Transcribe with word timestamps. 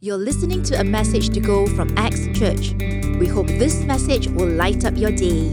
You're 0.00 0.14
listening 0.14 0.62
to 0.70 0.78
a 0.78 0.84
message 0.86 1.34
to 1.34 1.40
go 1.42 1.66
from 1.74 1.90
Acts 1.98 2.30
Church. 2.30 2.70
We 3.18 3.26
hope 3.26 3.50
this 3.58 3.82
message 3.82 4.30
will 4.30 4.46
light 4.46 4.86
up 4.86 4.94
your 4.94 5.10
day. 5.10 5.50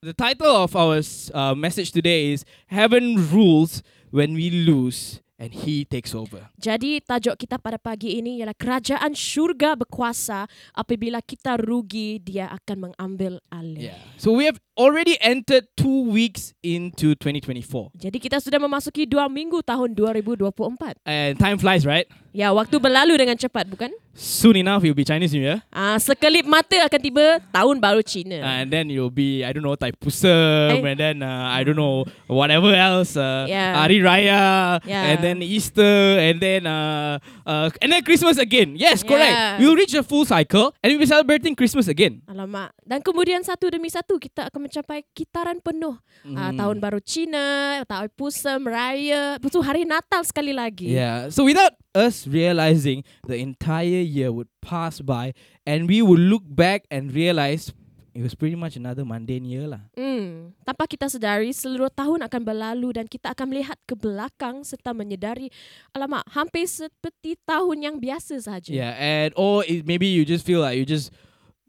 The 0.00 0.16
title 0.16 0.48
of 0.48 0.72
our 0.72 1.04
uh, 1.04 1.52
message 1.52 1.92
today 1.92 2.32
is 2.32 2.48
Heaven 2.72 3.20
Rules 3.28 3.84
When 4.08 4.32
We 4.32 4.48
Lose 4.48 5.20
and 5.36 5.52
He 5.52 5.84
Takes 5.84 6.16
Over. 6.16 6.48
Jadi 6.56 7.04
tajuk 7.04 7.36
kita 7.36 7.60
pada 7.60 7.76
pagi 7.76 8.16
ini 8.16 8.40
ialah 8.40 8.56
kerajaan 8.56 9.12
syurga 9.12 9.76
berkuasa 9.76 10.48
apabila 10.72 11.20
kita 11.20 11.60
rugi 11.60 12.16
dia 12.16 12.48
akan 12.48 12.90
mengambil 12.90 13.44
alih. 13.52 13.92
Yeah. 13.92 14.00
So 14.16 14.32
we 14.32 14.48
have 14.48 14.56
already 14.78 15.18
entered 15.18 15.66
two 15.74 16.06
weeks 16.06 16.54
into 16.62 17.18
2024. 17.18 17.98
Jadi 17.98 18.16
kita 18.22 18.38
sudah 18.38 18.62
memasuki 18.62 19.04
dua 19.04 19.26
minggu 19.26 19.60
tahun 19.66 19.92
2024. 19.98 21.02
And 21.04 21.34
time 21.34 21.58
flies, 21.58 21.82
right? 21.82 22.06
Ya, 22.30 22.54
waktu 22.54 22.78
berlalu 22.78 23.18
dengan 23.18 23.34
cepat, 23.34 23.66
bukan? 23.66 23.90
Soon 24.14 24.54
enough, 24.62 24.82
will 24.82 24.94
be 24.94 25.02
Chinese 25.02 25.34
New 25.34 25.42
Year. 25.42 25.58
Ah, 25.74 25.98
sekelip 25.98 26.46
mata 26.46 26.74
akan 26.86 27.00
tiba 27.02 27.42
tahun 27.50 27.82
baru 27.82 27.98
Cina. 28.02 28.38
And 28.42 28.70
then 28.70 28.90
you'll 28.90 29.10
be, 29.10 29.42
I 29.42 29.50
don't 29.50 29.64
know, 29.66 29.74
Taipusam, 29.74 30.78
Eh. 30.78 30.90
and 30.94 30.98
then, 30.98 31.16
uh, 31.22 31.50
I 31.50 31.66
don't 31.66 31.78
know, 31.78 32.06
whatever 32.30 32.70
else. 32.70 33.18
Uh, 33.18 33.46
Yeah. 33.50 33.74
Hari 33.80 33.98
Raya, 34.04 34.78
Yeah. 34.86 35.14
and 35.14 35.18
then 35.24 35.42
Easter, 35.42 36.18
and 36.20 36.38
then, 36.38 36.66
uh, 36.68 37.18
uh, 37.42 37.70
and 37.82 37.90
then 37.90 38.06
Christmas 38.06 38.38
again. 38.38 38.76
Yes, 38.78 39.02
correct. 39.02 39.34
Yeah. 39.34 39.58
We'll 39.58 39.78
reach 39.78 39.94
a 39.96 40.04
full 40.06 40.22
cycle, 40.22 40.70
and 40.78 40.94
we'll 40.94 41.02
be 41.02 41.10
celebrating 41.10 41.56
Christmas 41.58 41.88
again. 41.88 42.22
Alamak. 42.28 42.70
Dan 42.86 43.00
kemudian 43.02 43.42
satu 43.42 43.66
demi 43.72 43.88
satu 43.88 44.14
kita 44.20 44.52
akan 44.52 44.67
mencapai 44.68 45.02
kitaran 45.16 45.58
penuh. 45.58 45.96
Ah, 46.36 46.52
Hmm. 46.52 46.60
tahun 46.60 46.76
baru 46.78 47.00
Cina, 47.00 47.80
tahun 47.88 48.12
Pusam, 48.12 48.68
Raya, 48.68 49.40
lepas 49.40 49.48
tu 49.48 49.64
hari 49.64 49.88
Natal 49.88 50.20
sekali 50.22 50.52
lagi. 50.52 50.92
Yeah. 50.92 51.32
So 51.32 51.48
without 51.48 51.72
us 51.96 52.28
realizing, 52.28 53.02
the 53.24 53.40
entire 53.40 54.04
year 54.04 54.28
would 54.28 54.52
pass 54.60 55.00
by, 55.00 55.32
and 55.64 55.88
we 55.88 56.04
would 56.04 56.20
look 56.20 56.44
back 56.44 56.84
and 56.92 57.08
realize 57.10 57.72
it 58.12 58.26
was 58.26 58.34
pretty 58.34 58.58
much 58.58 58.74
another 58.74 59.06
mundane 59.06 59.46
year 59.46 59.70
lah. 59.70 59.78
Hmm, 59.94 60.50
tanpa 60.66 60.90
kita 60.90 61.06
sedari 61.06 61.54
seluruh 61.54 61.86
tahun 61.88 62.26
akan 62.26 62.42
berlalu 62.42 62.98
dan 62.98 63.06
kita 63.06 63.30
akan 63.30 63.46
melihat 63.54 63.78
ke 63.86 63.94
belakang 63.94 64.66
serta 64.66 64.90
menyedari 64.90 65.48
alamak 65.94 66.26
hampir 66.34 66.66
seperti 66.66 67.38
tahun 67.46 67.78
yang 67.78 67.96
biasa 68.02 68.36
saja. 68.42 68.74
Yeah, 68.74 68.92
and 68.98 69.30
or 69.38 69.62
it, 69.64 69.86
maybe 69.86 70.10
you 70.10 70.26
just 70.26 70.42
feel 70.42 70.60
like 70.60 70.74
you 70.76 70.84
just 70.84 71.14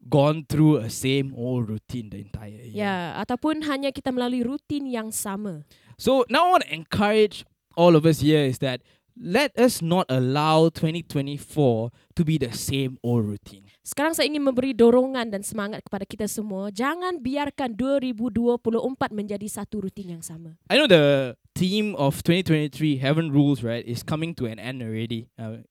gone 0.07 0.45
through 0.47 0.79
a 0.79 0.89
same 0.89 1.33
old 1.35 1.67
routine 1.67 2.09
the 2.09 2.23
entire 2.23 2.63
year. 2.63 2.85
Ya, 2.85 3.17
ataupun 3.19 3.65
hanya 3.67 3.91
kita 3.91 4.13
melalui 4.13 4.45
rutin 4.45 4.87
yang 4.87 5.11
sama. 5.11 5.67
So 5.99 6.23
now 6.31 6.47
I 6.47 6.51
want 6.55 6.63
to 6.63 6.71
encourage 6.71 7.43
all 7.75 7.99
of 7.99 8.07
us 8.07 8.23
here 8.23 8.47
is 8.47 8.63
that 8.63 8.79
let 9.19 9.51
us 9.59 9.83
not 9.83 10.07
allow 10.07 10.71
2024 10.71 11.91
to 12.15 12.21
be 12.23 12.39
the 12.39 12.55
same 12.55 12.95
old 13.03 13.27
routine. 13.27 13.67
Sekarang 13.83 14.15
saya 14.15 14.31
ingin 14.31 14.47
memberi 14.47 14.71
dorongan 14.71 15.27
dan 15.27 15.43
semangat 15.43 15.83
kepada 15.83 16.07
kita 16.07 16.25
semua. 16.31 16.71
Jangan 16.71 17.19
biarkan 17.19 17.75
2024 17.75 18.63
menjadi 19.11 19.47
satu 19.51 19.83
rutin 19.83 20.15
yang 20.15 20.23
sama. 20.23 20.55
I 20.71 20.79
know 20.79 20.87
the 20.87 21.35
theme 21.51 21.99
of 21.99 22.23
2023, 22.23 23.03
Heaven 23.03 23.35
Rules, 23.35 23.59
right, 23.59 23.83
is 23.83 24.07
coming 24.07 24.31
to 24.39 24.47
an 24.47 24.55
end 24.55 24.79
already. 24.79 25.27
Uh, 25.35 25.67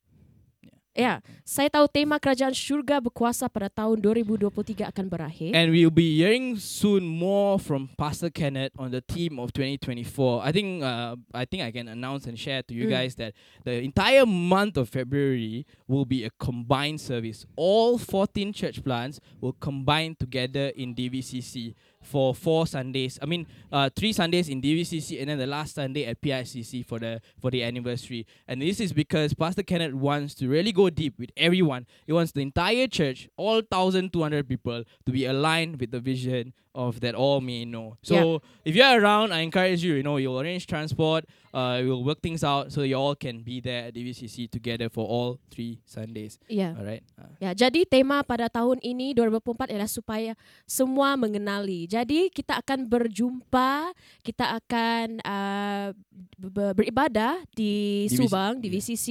Ya, 0.98 1.22
saya 1.46 1.70
tahu 1.70 1.86
tema 1.86 2.18
kerajaan 2.18 2.50
syurga 2.50 2.98
berkuasa 2.98 3.46
pada 3.46 3.70
tahun 3.70 4.02
2023 4.02 4.82
akan 4.82 5.06
berakhir. 5.06 5.54
And 5.54 5.70
we'll 5.70 5.94
be 5.94 6.18
hearing 6.18 6.58
soon 6.58 7.06
more 7.06 7.62
from 7.62 7.86
Pastor 7.94 8.34
Kenneth 8.34 8.74
on 8.74 8.90
the 8.90 8.98
theme 8.98 9.38
of 9.38 9.54
2024. 9.54 10.42
I 10.42 10.50
think 10.50 10.82
uh, 10.82 11.14
I 11.30 11.46
think 11.46 11.62
I 11.62 11.70
can 11.70 11.86
announce 11.86 12.26
and 12.26 12.34
share 12.34 12.66
to 12.66 12.74
you 12.74 12.90
Mm. 12.90 12.98
guys 12.98 13.14
that 13.14 13.38
the 13.62 13.78
entire 13.78 14.26
month 14.26 14.74
of 14.74 14.90
February 14.90 15.70
will 15.86 16.02
be 16.02 16.26
a 16.26 16.34
combined 16.34 16.98
service. 16.98 17.46
All 17.54 17.94
14 17.94 18.50
church 18.50 18.82
plants 18.82 19.22
will 19.38 19.54
combine 19.54 20.18
together 20.18 20.74
in 20.74 20.98
DVCC 20.98 21.78
for 22.08 22.34
four 22.34 22.66
Sundays. 22.66 23.18
I 23.20 23.26
mean, 23.26 23.46
uh, 23.70 23.90
three 23.94 24.12
Sundays 24.12 24.48
in 24.48 24.62
DVCC 24.62 25.20
and 25.20 25.28
then 25.28 25.38
the 25.38 25.46
last 25.46 25.74
Sunday 25.74 26.06
at 26.06 26.20
PICC 26.20 26.84
for 26.84 26.98
the 26.98 27.20
for 27.40 27.50
the 27.50 27.62
anniversary. 27.62 28.26
And 28.48 28.62
this 28.62 28.80
is 28.80 28.92
because 28.92 29.34
Pastor 29.34 29.62
Kenneth 29.62 29.94
wants 29.94 30.34
to 30.36 30.48
really 30.48 30.72
go 30.72 30.88
deep 30.90 31.18
with 31.18 31.30
everyone. 31.36 31.86
He 32.06 32.12
wants 32.12 32.32
the 32.32 32.40
entire 32.40 32.86
church, 32.86 33.28
all 33.36 33.56
1,200 33.56 34.48
people, 34.48 34.84
to 35.04 35.12
be 35.12 35.26
aligned 35.26 35.78
with 35.80 35.90
the 35.90 36.00
vision 36.00 36.54
of 36.74 37.00
that 37.00 37.14
all 37.14 37.40
may 37.40 37.64
know. 37.64 37.96
So 38.02 38.40
if 38.64 38.74
you're 38.74 39.00
around, 39.00 39.32
I 39.32 39.40
encourage 39.40 39.82
you. 39.82 39.94
You 39.94 40.02
know, 40.02 40.16
you'll 40.16 40.40
arrange 40.40 40.66
transport. 40.66 41.24
Uh, 41.48 41.80
we'll 41.80 42.04
work 42.04 42.20
things 42.20 42.40
out 42.40 42.68
so 42.68 42.84
you 42.84 42.92
all 42.92 43.12
can 43.12 43.40
be 43.40 43.56
there 43.58 43.88
at 43.88 43.92
DVCC 43.92 44.46
together 44.46 44.86
for 44.86 45.02
all 45.02 45.40
three 45.48 45.80
Sundays. 45.82 46.36
Ya. 46.44 46.76
All 46.76 46.84
right. 46.84 47.00
Uh, 47.16 47.30
Ya, 47.38 47.54
jadi 47.54 47.86
tema 47.86 48.20
pada 48.20 48.50
tahun 48.50 48.82
ini 48.82 49.14
2024 49.14 49.70
adalah 49.70 49.86
supaya 49.86 50.34
semua 50.64 51.14
mengenali. 51.14 51.86
Jadi 51.86 52.28
kita 52.28 52.58
akan 52.58 52.84
berjumpa, 52.84 53.94
kita 54.20 54.58
akan 54.58 55.22
uh, 55.22 55.88
ber- 56.34 56.74
beribadah 56.74 57.40
di 57.54 58.04
DVC, 58.06 58.18
Subang, 58.18 58.58
di 58.58 58.68
ya. 58.68 58.72
VCC. 58.76 59.06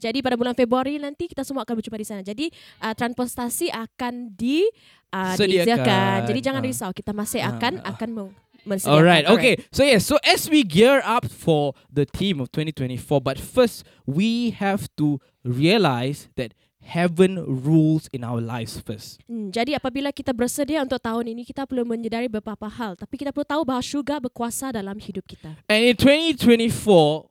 Jadi 0.00 0.18
pada 0.20 0.34
bulan 0.34 0.56
Februari 0.56 0.96
nanti 0.96 1.28
kita 1.28 1.44
semua 1.44 1.62
akan 1.62 1.78
berjumpa 1.78 1.98
di 2.00 2.06
sana. 2.06 2.22
Jadi 2.22 2.48
uh, 2.80 2.94
transportasi 2.96 3.68
akan 3.68 4.32
di 4.32 4.64
uh, 5.12 5.36
Sediakan. 5.36 6.24
Jadi 6.24 6.40
jangan 6.40 6.62
Ah. 6.62 6.66
risau, 6.66 6.90
kita 6.90 7.12
masih 7.12 7.44
Ah, 7.44 7.52
akan 7.54 7.72
ah. 7.78 7.92
akan 7.92 8.08
meng-. 8.10 8.34
All 8.66 9.02
right. 9.02 9.24
Alright. 9.24 9.26
Okay. 9.26 9.64
So 9.70 9.84
yes. 9.84 10.04
So 10.06 10.18
as 10.26 10.50
we 10.50 10.62
gear 10.62 11.00
up 11.04 11.30
for 11.30 11.74
the 11.92 12.04
theme 12.04 12.40
of 12.40 12.50
2024, 12.52 13.20
but 13.20 13.38
first 13.38 13.86
we 14.04 14.50
have 14.50 14.88
to 14.96 15.20
realize 15.44 16.28
that 16.34 16.52
heaven 16.86 17.42
rules 17.42 18.06
in 18.14 18.22
our 18.22 18.38
lives 18.38 18.78
first. 18.78 19.18
Hmm, 19.26 19.50
jadi 19.50 19.74
apabila 19.74 20.14
kita 20.14 20.30
bersedia 20.30 20.78
untuk 20.86 21.02
tahun 21.02 21.34
ini, 21.34 21.42
kita 21.42 21.66
perlu 21.66 21.82
menyedari 21.82 22.30
beberapa 22.30 22.70
hal. 22.70 22.94
Tapi 22.94 23.18
kita 23.18 23.34
perlu 23.34 23.46
tahu 23.46 23.62
bahawa 23.66 23.82
syurga 23.82 24.22
berkuasa 24.22 24.70
dalam 24.70 24.94
hidup 25.02 25.26
kita. 25.26 25.58
And 25.66 25.82
in 25.82 25.98
2024, 25.98 27.26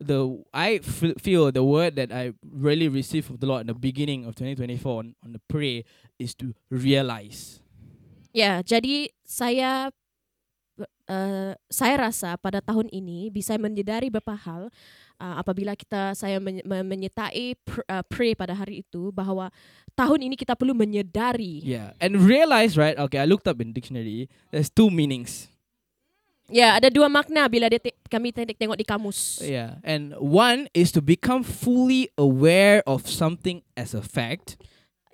the 0.00 0.40
I 0.54 0.78
feel 1.18 1.52
the 1.52 1.66
word 1.66 1.98
that 1.98 2.14
I 2.14 2.32
really 2.42 2.88
received 2.88 3.28
from 3.28 3.42
the 3.42 3.50
Lord 3.50 3.66
in 3.66 3.68
the 3.68 3.76
beginning 3.76 4.24
of 4.24 4.38
2024 4.38 4.78
on, 4.86 5.06
on 5.20 5.34
the 5.34 5.42
pray 5.50 5.84
is 6.16 6.32
to 6.40 6.54
realize. 6.70 7.60
Ya, 8.30 8.62
jadi 8.62 9.10
saya 9.26 9.90
uh, 11.10 11.52
saya 11.66 12.06
rasa 12.06 12.38
pada 12.38 12.62
tahun 12.62 12.86
ini 12.94 13.34
bisa 13.34 13.58
menyedari 13.58 14.06
beberapa 14.06 14.38
hal 14.38 14.70
uh, 15.18 15.34
apabila 15.42 15.74
kita 15.74 16.14
saya 16.14 16.38
men- 16.38 16.62
men- 16.62 16.86
menyertai 16.86 17.58
pr- 17.58 17.86
uh, 17.90 18.06
pray 18.06 18.38
pada 18.38 18.54
hari 18.54 18.86
itu 18.86 19.10
bahawa 19.10 19.50
tahun 19.98 20.30
ini 20.30 20.38
kita 20.38 20.54
perlu 20.54 20.72
menyedari. 20.72 21.66
Yeah. 21.66 21.98
And 21.98 22.22
realize, 22.22 22.78
right? 22.78 22.94
Okay, 22.94 23.18
I 23.18 23.26
looked 23.26 23.50
up 23.50 23.58
in 23.58 23.74
dictionary. 23.74 24.30
There's 24.54 24.70
two 24.70 24.88
meanings. 24.88 25.50
Ya, 26.50 26.74
ada 26.74 26.90
dua 26.90 27.06
makna 27.06 27.46
bila 27.46 27.70
dia 27.70 27.78
te- 27.78 27.94
kami 28.10 28.34
tengok 28.34 28.58
tengok 28.58 28.78
di 28.78 28.86
kamus. 28.86 29.38
Yeah. 29.38 29.78
And 29.86 30.18
one 30.18 30.66
is 30.74 30.90
to 30.98 31.00
become 31.02 31.46
fully 31.46 32.10
aware 32.18 32.82
of 32.90 33.06
something 33.06 33.62
as 33.78 33.94
a 33.94 34.02
fact. 34.02 34.58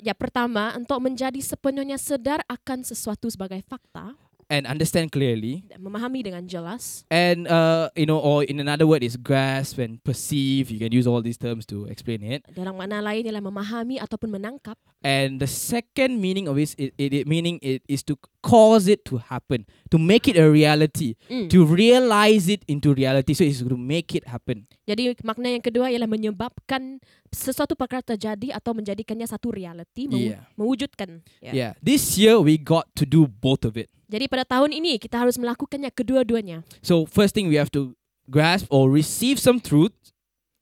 Ya, 0.00 0.16
pertama 0.16 0.72
untuk 0.76 0.96
menjadi 1.00 1.36
sepenuhnya 1.40 2.00
sedar 2.00 2.40
akan 2.48 2.84
sesuatu 2.84 3.28
sebagai 3.28 3.60
fakta. 3.68 4.16
And 4.46 4.66
understand 4.66 5.10
clearly. 5.10 5.66
memahami 5.78 6.22
dengan 6.22 6.46
jelas. 6.46 7.02
And 7.10 7.46
uh, 7.50 7.90
you 7.98 8.06
know, 8.06 8.18
or 8.18 8.42
in 8.46 8.58
another 8.62 8.86
word 8.86 9.02
is 9.02 9.18
grasp 9.18 9.78
and 9.78 9.98
perceive. 10.02 10.70
You 10.70 10.78
can 10.78 10.94
use 10.94 11.06
all 11.06 11.22
these 11.22 11.38
terms 11.38 11.66
to 11.70 11.86
explain 11.90 12.22
it. 12.22 12.46
Dalam 12.54 12.78
makna 12.78 13.02
lain 13.02 13.26
ialah 13.26 13.42
memahami 13.42 13.98
ataupun 13.98 14.30
menangkap. 14.38 14.78
And 15.06 15.38
the 15.38 15.46
second 15.46 16.18
meaning 16.18 16.50
of 16.50 16.56
this, 16.58 16.74
it, 16.78 16.94
it, 16.98 17.12
it 17.12 17.24
meaning 17.30 17.62
it 17.62 17.82
is 17.86 18.02
to 18.10 18.18
cause 18.42 18.86
it 18.90 19.04
to 19.06 19.18
happen, 19.18 19.66
to 19.90 19.98
make 19.98 20.26
it 20.26 20.38
a 20.38 20.46
reality, 20.50 21.14
Mm. 21.26 21.50
to 21.50 21.66
realize 21.66 22.46
it 22.46 22.62
into 22.70 22.94
reality. 22.94 23.34
So 23.34 23.42
it's 23.42 23.62
to 23.62 23.78
make 23.78 24.14
it 24.14 24.26
happen. 24.30 24.66
Jadi 24.86 25.18
makna 25.26 25.50
yang 25.50 25.62
kedua 25.62 25.90
ialah 25.90 26.06
menyebabkan 26.06 27.02
sesuatu 27.34 27.74
perkara 27.74 28.02
terjadi 28.02 28.54
atau 28.54 28.70
menjadikannya 28.74 29.26
satu 29.26 29.50
Yeah. 29.56 30.46
mewujudkan. 30.54 31.22
Ya. 31.42 31.52
Yeah. 31.52 31.72
This 31.82 32.14
year 32.18 32.38
we 32.38 32.58
got 32.58 32.86
to 32.98 33.06
do 33.06 33.26
both 33.26 33.66
of 33.66 33.74
it. 33.74 33.90
Jadi 34.06 34.30
pada 34.30 34.46
tahun 34.46 34.70
ini 34.70 35.02
kita 35.02 35.18
harus 35.18 35.34
melakukannya 35.34 35.90
kedua-duanya. 35.90 36.62
So 36.78 37.10
first 37.10 37.34
thing 37.34 37.50
we 37.50 37.58
have 37.58 37.74
to 37.74 37.98
grasp 38.30 38.70
or 38.70 38.86
receive 38.86 39.42
some 39.42 39.58
truth, 39.58 39.94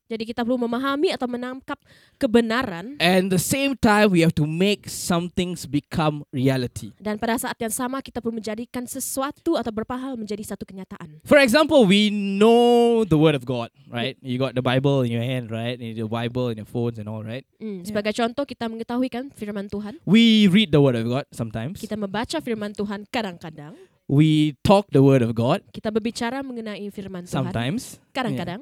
Jadi 0.05 0.21
kita 0.21 0.45
perlu 0.45 0.61
memahami 0.61 1.09
atau 1.09 1.25
menangkap 1.25 1.81
kebenaran 2.21 2.93
and 3.01 3.33
the 3.33 3.41
same 3.41 3.73
time 3.73 4.13
we 4.13 4.21
have 4.21 4.37
to 4.37 4.45
make 4.45 4.85
some 4.85 5.33
things 5.33 5.65
become 5.65 6.21
reality. 6.29 6.93
dan 7.01 7.17
pada 7.17 7.41
saat 7.41 7.57
yang 7.57 7.73
sama 7.73 8.05
kita 8.05 8.21
perlu 8.21 8.37
menjadikan 8.37 8.85
sesuatu 8.85 9.57
atau 9.57 9.69
beberapa 9.73 9.97
hal 9.97 10.13
menjadi 10.13 10.45
satu 10.45 10.61
kenyataan. 10.61 11.25
For 11.25 11.41
example, 11.41 11.89
we 11.89 12.13
know 12.13 13.01
the 13.01 13.17
word 13.17 13.33
of 13.33 13.49
God, 13.49 13.73
right? 13.89 14.13
You 14.21 14.37
got 14.37 14.53
the 14.53 14.61
Bible 14.61 15.01
in 15.01 15.09
your 15.09 15.25
hand, 15.25 15.49
right? 15.49 15.73
And 15.73 15.97
the 15.97 16.05
Bible 16.05 16.53
in 16.53 16.61
your 16.61 16.69
phones 16.69 17.01
and 17.01 17.09
all, 17.09 17.25
right? 17.25 17.41
Hmm, 17.57 17.81
sebagai 17.81 18.13
contoh 18.13 18.45
kita 18.45 18.69
mengetahui 18.69 19.09
kan 19.09 19.33
firman 19.33 19.67
Tuhan. 19.67 19.97
We 20.05 20.45
read 20.45 20.69
the 20.69 20.85
word 20.85 21.01
of 21.01 21.09
God 21.09 21.25
sometimes. 21.33 21.81
Kita 21.81 21.97
membaca 21.97 22.37
firman 22.39 22.77
Tuhan 22.77 23.09
kadang-kadang. 23.09 23.73
We 24.05 24.53
talk 24.61 24.85
the 24.93 25.01
word 25.01 25.25
of 25.25 25.33
God 25.33 25.65
Kita 25.73 25.89
berbicara 25.89 26.45
mengenai 26.45 26.85
firman 26.93 27.25
Tuhan 27.25 27.49
sometimes. 27.49 27.97
kadang-kadang. 28.13 28.61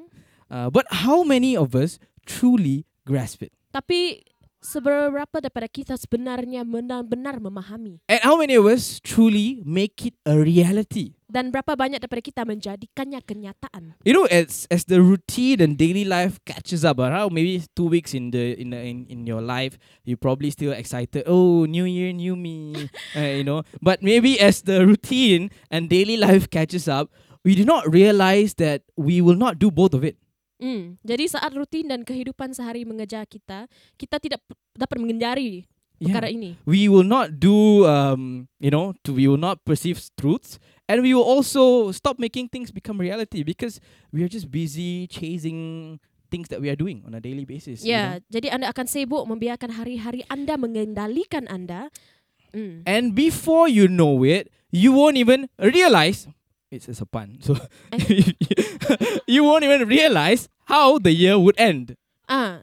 Uh, 0.54 0.70
but 0.70 0.86
how 1.02 1.26
many 1.26 1.58
of 1.58 1.74
us 1.74 1.98
truly 2.22 2.86
grasp 3.02 3.42
it? 3.42 3.50
Tapi 3.74 4.22
seberapa 4.62 5.42
daripada 5.42 5.66
kita 5.66 5.98
sebenarnya 5.98 6.62
benar-benar 6.62 7.36
memahami 7.42 8.00
And 8.06 8.22
how 8.22 8.38
many 8.38 8.54
of 8.54 8.64
us 8.64 9.02
truly 9.02 9.60
make 9.66 10.06
it 10.06 10.14
a 10.22 10.38
reality? 10.38 11.18
dan 11.34 11.50
berapa 11.50 11.74
banyak 11.74 11.98
daripada 11.98 12.22
kita 12.22 12.46
menjadikannya 12.46 13.18
kenyataan. 13.26 13.98
You 14.06 14.14
know, 14.14 14.26
as 14.30 14.70
as 14.70 14.86
the 14.86 15.02
routine 15.02 15.58
and 15.58 15.74
daily 15.74 16.06
life 16.06 16.38
catches 16.46 16.86
up, 16.86 17.02
around 17.02 17.34
maybe 17.34 17.58
two 17.74 17.90
weeks 17.90 18.14
in 18.14 18.30
the 18.30 18.54
in 18.54 18.70
the, 18.70 18.78
in, 18.78 19.10
in 19.10 19.20
your 19.26 19.42
life, 19.42 19.74
you 20.06 20.14
probably 20.14 20.54
still 20.54 20.70
excited. 20.70 21.26
Oh, 21.26 21.66
new 21.66 21.90
year, 21.90 22.14
new 22.14 22.38
me, 22.38 22.86
uh, 23.18 23.34
you 23.34 23.42
know. 23.42 23.66
But 23.82 23.98
maybe 23.98 24.38
as 24.38 24.62
the 24.62 24.86
routine 24.86 25.50
and 25.74 25.90
daily 25.90 26.14
life 26.14 26.46
catches 26.46 26.86
up, 26.86 27.10
we 27.42 27.58
do 27.58 27.66
not 27.66 27.82
realize 27.90 28.54
that 28.62 28.86
we 28.94 29.18
will 29.18 29.34
not 29.34 29.58
do 29.58 29.74
both 29.74 29.90
of 29.90 30.06
it. 30.06 30.14
Hmm. 30.58 30.96
Jadi 31.02 31.24
saat 31.28 31.50
rutin 31.52 31.90
dan 31.90 32.06
kehidupan 32.06 32.54
sehari 32.54 32.86
mengejar 32.86 33.26
kita, 33.26 33.66
kita 33.98 34.16
tidak 34.22 34.40
dapat 34.74 34.96
menghindari 35.02 35.66
perkara 35.98 36.30
ini. 36.30 36.58
We 36.66 36.86
will 36.86 37.06
not 37.06 37.38
do, 37.42 37.86
um, 37.86 38.46
you 38.62 38.70
know, 38.70 38.94
to, 39.06 39.14
we 39.14 39.26
will 39.26 39.40
not 39.40 39.62
perceive 39.66 39.98
truths, 40.18 40.58
and 40.86 41.02
we 41.02 41.14
will 41.14 41.26
also 41.26 41.90
stop 41.90 42.18
making 42.18 42.50
things 42.50 42.70
become 42.70 43.00
reality 43.00 43.42
because 43.42 43.82
we 44.14 44.22
are 44.22 44.30
just 44.30 44.50
busy 44.50 45.06
chasing 45.10 45.98
things 46.30 46.50
that 46.50 46.58
we 46.58 46.70
are 46.70 46.78
doing 46.78 47.02
on 47.06 47.14
a 47.14 47.22
daily 47.22 47.46
basis. 47.46 47.82
you 47.82 47.94
know. 47.94 48.18
Jadi 48.30 48.50
anda 48.50 48.70
akan 48.70 48.86
sibuk 48.90 49.22
membiarkan 49.26 49.74
hari-hari 49.74 50.26
anda 50.30 50.58
mengendalikan 50.58 51.46
anda. 51.46 51.90
Hmm. 52.54 52.86
And 52.86 53.14
before 53.18 53.66
you 53.66 53.90
know 53.90 54.22
it, 54.22 54.50
you 54.70 54.94
won't 54.94 55.18
even 55.18 55.50
realize. 55.58 56.30
It's 56.74 56.86
just 56.86 57.00
a 57.00 57.06
pun. 57.06 57.38
So 57.40 57.56
you 59.26 59.44
won't 59.44 59.64
even 59.64 59.86
realize 59.88 60.48
how 60.64 60.98
the 60.98 61.12
year 61.12 61.38
would 61.38 61.54
end. 61.58 61.96
Ah, 62.28 62.60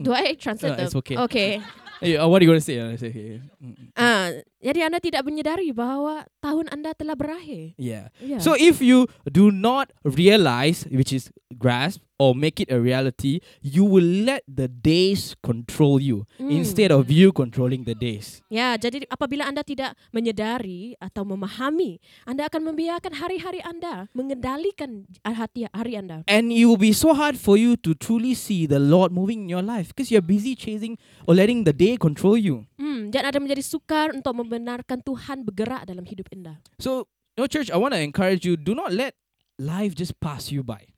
do 0.00 0.12
I 0.12 0.34
translate? 0.34 0.78
Uh, 0.78 0.82
it's 0.84 0.94
okay. 0.96 1.16
Okay. 1.18 1.62
Eh, 2.02 2.14
uh, 2.14 2.28
what 2.28 2.42
are 2.42 2.44
you 2.44 2.50
going 2.50 2.60
to 2.60 2.64
say? 2.64 2.78
Uh, 2.78 2.94
say 2.98 3.08
okay. 3.08 3.40
Mm, 3.64 3.88
Ah, 3.96 4.28
jadi 4.66 4.90
anda 4.90 4.98
tidak 4.98 5.22
menyadari 5.22 5.70
bahawa 5.70 6.26
tahun 6.42 6.66
anda 6.74 6.90
telah 6.90 7.14
berakhir. 7.14 7.78
Yeah. 7.78 8.10
Yeah. 8.18 8.42
So 8.42 8.58
if 8.58 8.82
you 8.82 9.06
do 9.22 9.54
not 9.54 9.94
realize, 10.02 10.90
which 10.90 11.14
is 11.14 11.30
grasp, 11.54 12.02
or 12.18 12.32
make 12.34 12.60
it 12.60 12.72
a 12.72 12.80
reality, 12.80 13.40
you 13.60 13.84
will 13.84 14.04
let 14.24 14.40
the 14.48 14.68
days 14.68 15.36
control 15.44 16.00
you 16.00 16.24
Mm. 16.40 16.48
instead 16.48 16.88
of 16.88 17.12
you 17.12 17.28
controlling 17.32 17.84
the 17.84 17.92
days. 17.92 18.40
Ya, 18.48 18.72
jadi 18.80 19.04
apabila 19.12 19.44
anda 19.44 19.60
tidak 19.60 19.92
menyadari 20.12 20.96
atau 20.96 21.28
memahami, 21.28 22.00
anda 22.24 22.48
akan 22.48 22.72
membiarkan 22.72 23.20
hari-hari 23.20 23.60
anda 23.60 24.08
mengendalikan 24.16 25.04
hati 25.24 25.68
hari 25.70 26.00
anda. 26.00 26.24
And 26.24 26.48
it 26.48 26.64
will 26.64 26.80
be 26.80 26.96
so 26.96 27.12
hard 27.12 27.36
for 27.36 27.60
you 27.60 27.76
to 27.84 27.92
truly 27.92 28.32
see 28.32 28.64
the 28.64 28.80
Lord 28.80 29.12
moving 29.12 29.44
in 29.46 29.48
your 29.52 29.64
life 29.64 29.92
because 29.92 30.08
you're 30.08 30.24
busy 30.24 30.56
chasing 30.56 30.96
or 31.28 31.36
letting 31.36 31.68
the 31.68 31.76
day 31.76 32.00
control 32.00 32.40
you. 32.40 32.64
Hmm, 32.80 33.12
dan 33.12 33.28
ada 33.28 33.36
menjadi 33.36 33.60
sukar 33.60 34.16
untuk 34.16 34.32
membenarkan 34.56 35.04
Tuhan 35.04 35.44
bergerak 35.44 35.84
dalam 35.84 36.08
hidup 36.08 36.32
anda. 36.32 36.56
So, 36.80 37.04
you 37.36 37.44
know, 37.44 37.48
church, 37.48 37.68
I 37.68 37.76
want 37.76 37.92
to 37.92 38.00
encourage 38.00 38.48
you 38.48 38.56
do 38.56 38.72
not 38.72 38.90
let 38.90 39.12
life 39.60 39.92
just 39.92 40.16
pass 40.16 40.48
you 40.48 40.64
by. 40.64 40.88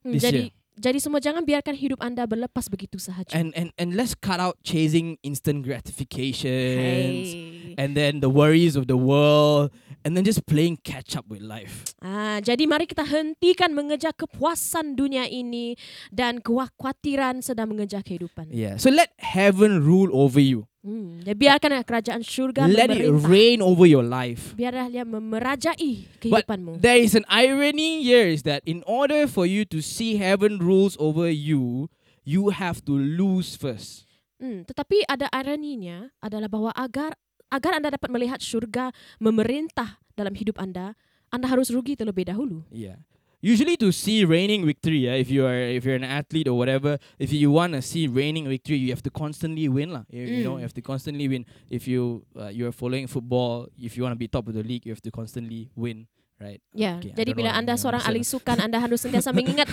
Hmm, 0.00 0.16
This 0.16 0.24
jadi 0.24 0.48
jadi 0.74 0.98
semua 0.98 1.22
jangan 1.22 1.46
biarkan 1.46 1.70
hidup 1.78 2.02
anda 2.02 2.26
berlepas 2.26 2.66
begitu 2.66 2.98
sahaja. 2.98 3.30
And, 3.30 3.54
and, 3.54 3.70
and 3.78 3.94
let's 3.94 4.10
cut 4.10 4.42
out 4.42 4.58
chasing 4.66 5.22
instant 5.22 5.62
gratifications 5.62 7.30
Hey. 7.30 7.78
and 7.78 7.94
then 7.94 8.18
the 8.18 8.26
worries 8.26 8.74
of 8.74 8.90
the 8.90 8.98
world 8.98 9.70
and 10.02 10.18
then 10.18 10.26
just 10.26 10.42
playing 10.50 10.82
catch 10.82 11.14
up 11.14 11.30
with 11.30 11.40
life. 11.46 11.94
Ah, 12.02 12.42
jadi 12.42 12.66
mari 12.66 12.90
kita 12.90 13.06
hentikan 13.06 13.70
mengejar 13.70 14.18
kepuasan 14.18 14.98
dunia 14.98 15.30
ini 15.30 15.78
dan 16.10 16.42
kekhawatiran 16.42 17.38
sedang 17.38 17.70
mengejar 17.70 18.02
kehidupan. 18.02 18.50
Yeah. 18.50 18.74
So 18.76 18.90
let 18.90 19.14
heaven 19.22 19.78
rule 19.86 20.10
over 20.10 20.42
you. 20.42 20.66
Hmm, 20.84 21.24
jadi 21.24 21.32
biarkan 21.32 21.80
kerajaan 21.80 22.20
syurga 22.20 22.68
Let 22.68 22.92
it 22.92 23.08
memerintah. 23.08 23.24
reign 23.24 23.58
over 23.64 23.88
your 23.88 24.04
life. 24.04 24.52
Biarlah 24.52 24.92
dia 24.92 25.00
memerajai 25.02 26.20
But 26.28 26.44
kehidupanmu. 26.44 26.76
there 26.76 27.00
is 27.00 27.16
an 27.16 27.24
irony 27.26 28.04
here 28.04 28.28
is 28.28 28.44
that 28.44 28.60
in 28.68 28.84
order 28.84 29.24
for 29.24 29.48
you 29.48 29.64
to 29.72 29.80
see 29.80 30.20
heaven 30.20 30.60
rules 30.60 30.92
over 31.00 31.32
you, 31.32 31.88
you 32.20 32.52
have 32.52 32.84
to 32.84 32.92
lose 32.92 33.56
first. 33.56 34.04
Hmm, 34.36 34.68
tetapi 34.68 35.08
ada 35.08 35.32
ironinya 35.32 36.12
adalah 36.20 36.52
bahwa 36.52 36.68
agar 36.76 37.16
agar 37.48 37.80
anda 37.80 37.88
dapat 37.88 38.12
melihat 38.12 38.44
syurga 38.44 38.92
memerintah 39.16 39.96
dalam 40.12 40.36
hidup 40.36 40.60
anda, 40.60 40.92
anda 41.32 41.48
harus 41.48 41.72
rugi 41.72 41.96
terlebih 41.96 42.28
dahulu. 42.28 42.60
Yeah. 42.68 43.00
Usually 43.44 43.76
to 43.76 43.92
see 43.92 44.24
reigning 44.24 44.64
victory, 44.64 45.04
yeah, 45.04 45.20
if 45.20 45.28
you 45.28 45.44
are 45.44 45.52
if 45.52 45.84
you're 45.84 46.00
an 46.00 46.08
athlete 46.08 46.48
or 46.48 46.56
whatever, 46.56 46.96
if 47.20 47.28
you 47.28 47.52
want 47.52 47.76
to 47.76 47.84
see 47.84 48.08
reigning 48.08 48.48
victory, 48.48 48.80
you 48.80 48.88
have 48.88 49.04
to 49.04 49.12
constantly 49.12 49.68
win 49.68 49.92
lah. 49.92 50.08
You, 50.08 50.24
you 50.24 50.44
know, 50.48 50.56
Mm. 50.56 50.64
you 50.64 50.64
have 50.64 50.72
to 50.80 50.80
constantly 50.80 51.28
win. 51.28 51.44
If 51.68 51.84
you 51.84 52.24
uh, 52.40 52.48
you're 52.48 52.72
following 52.72 53.04
football, 53.04 53.68
if 53.76 54.00
you 54.00 54.02
want 54.08 54.16
to 54.16 54.20
be 54.20 54.32
top 54.32 54.48
of 54.48 54.56
the 54.56 54.64
league, 54.64 54.88
you 54.88 54.96
have 54.96 55.04
to 55.04 55.12
constantly 55.12 55.68
win, 55.76 56.08
right? 56.40 56.64
Ya, 56.72 56.96
Okay, 56.96 57.12
I 57.12 57.20
jadi 57.20 57.36
bila 57.36 57.52
anda 57.52 57.76
seorang 57.76 58.00
ahli 58.00 58.24
sukan, 58.24 58.64
anda 58.64 58.80
harus 58.80 59.04
sentiasa 59.04 59.28
mengingat 59.36 59.68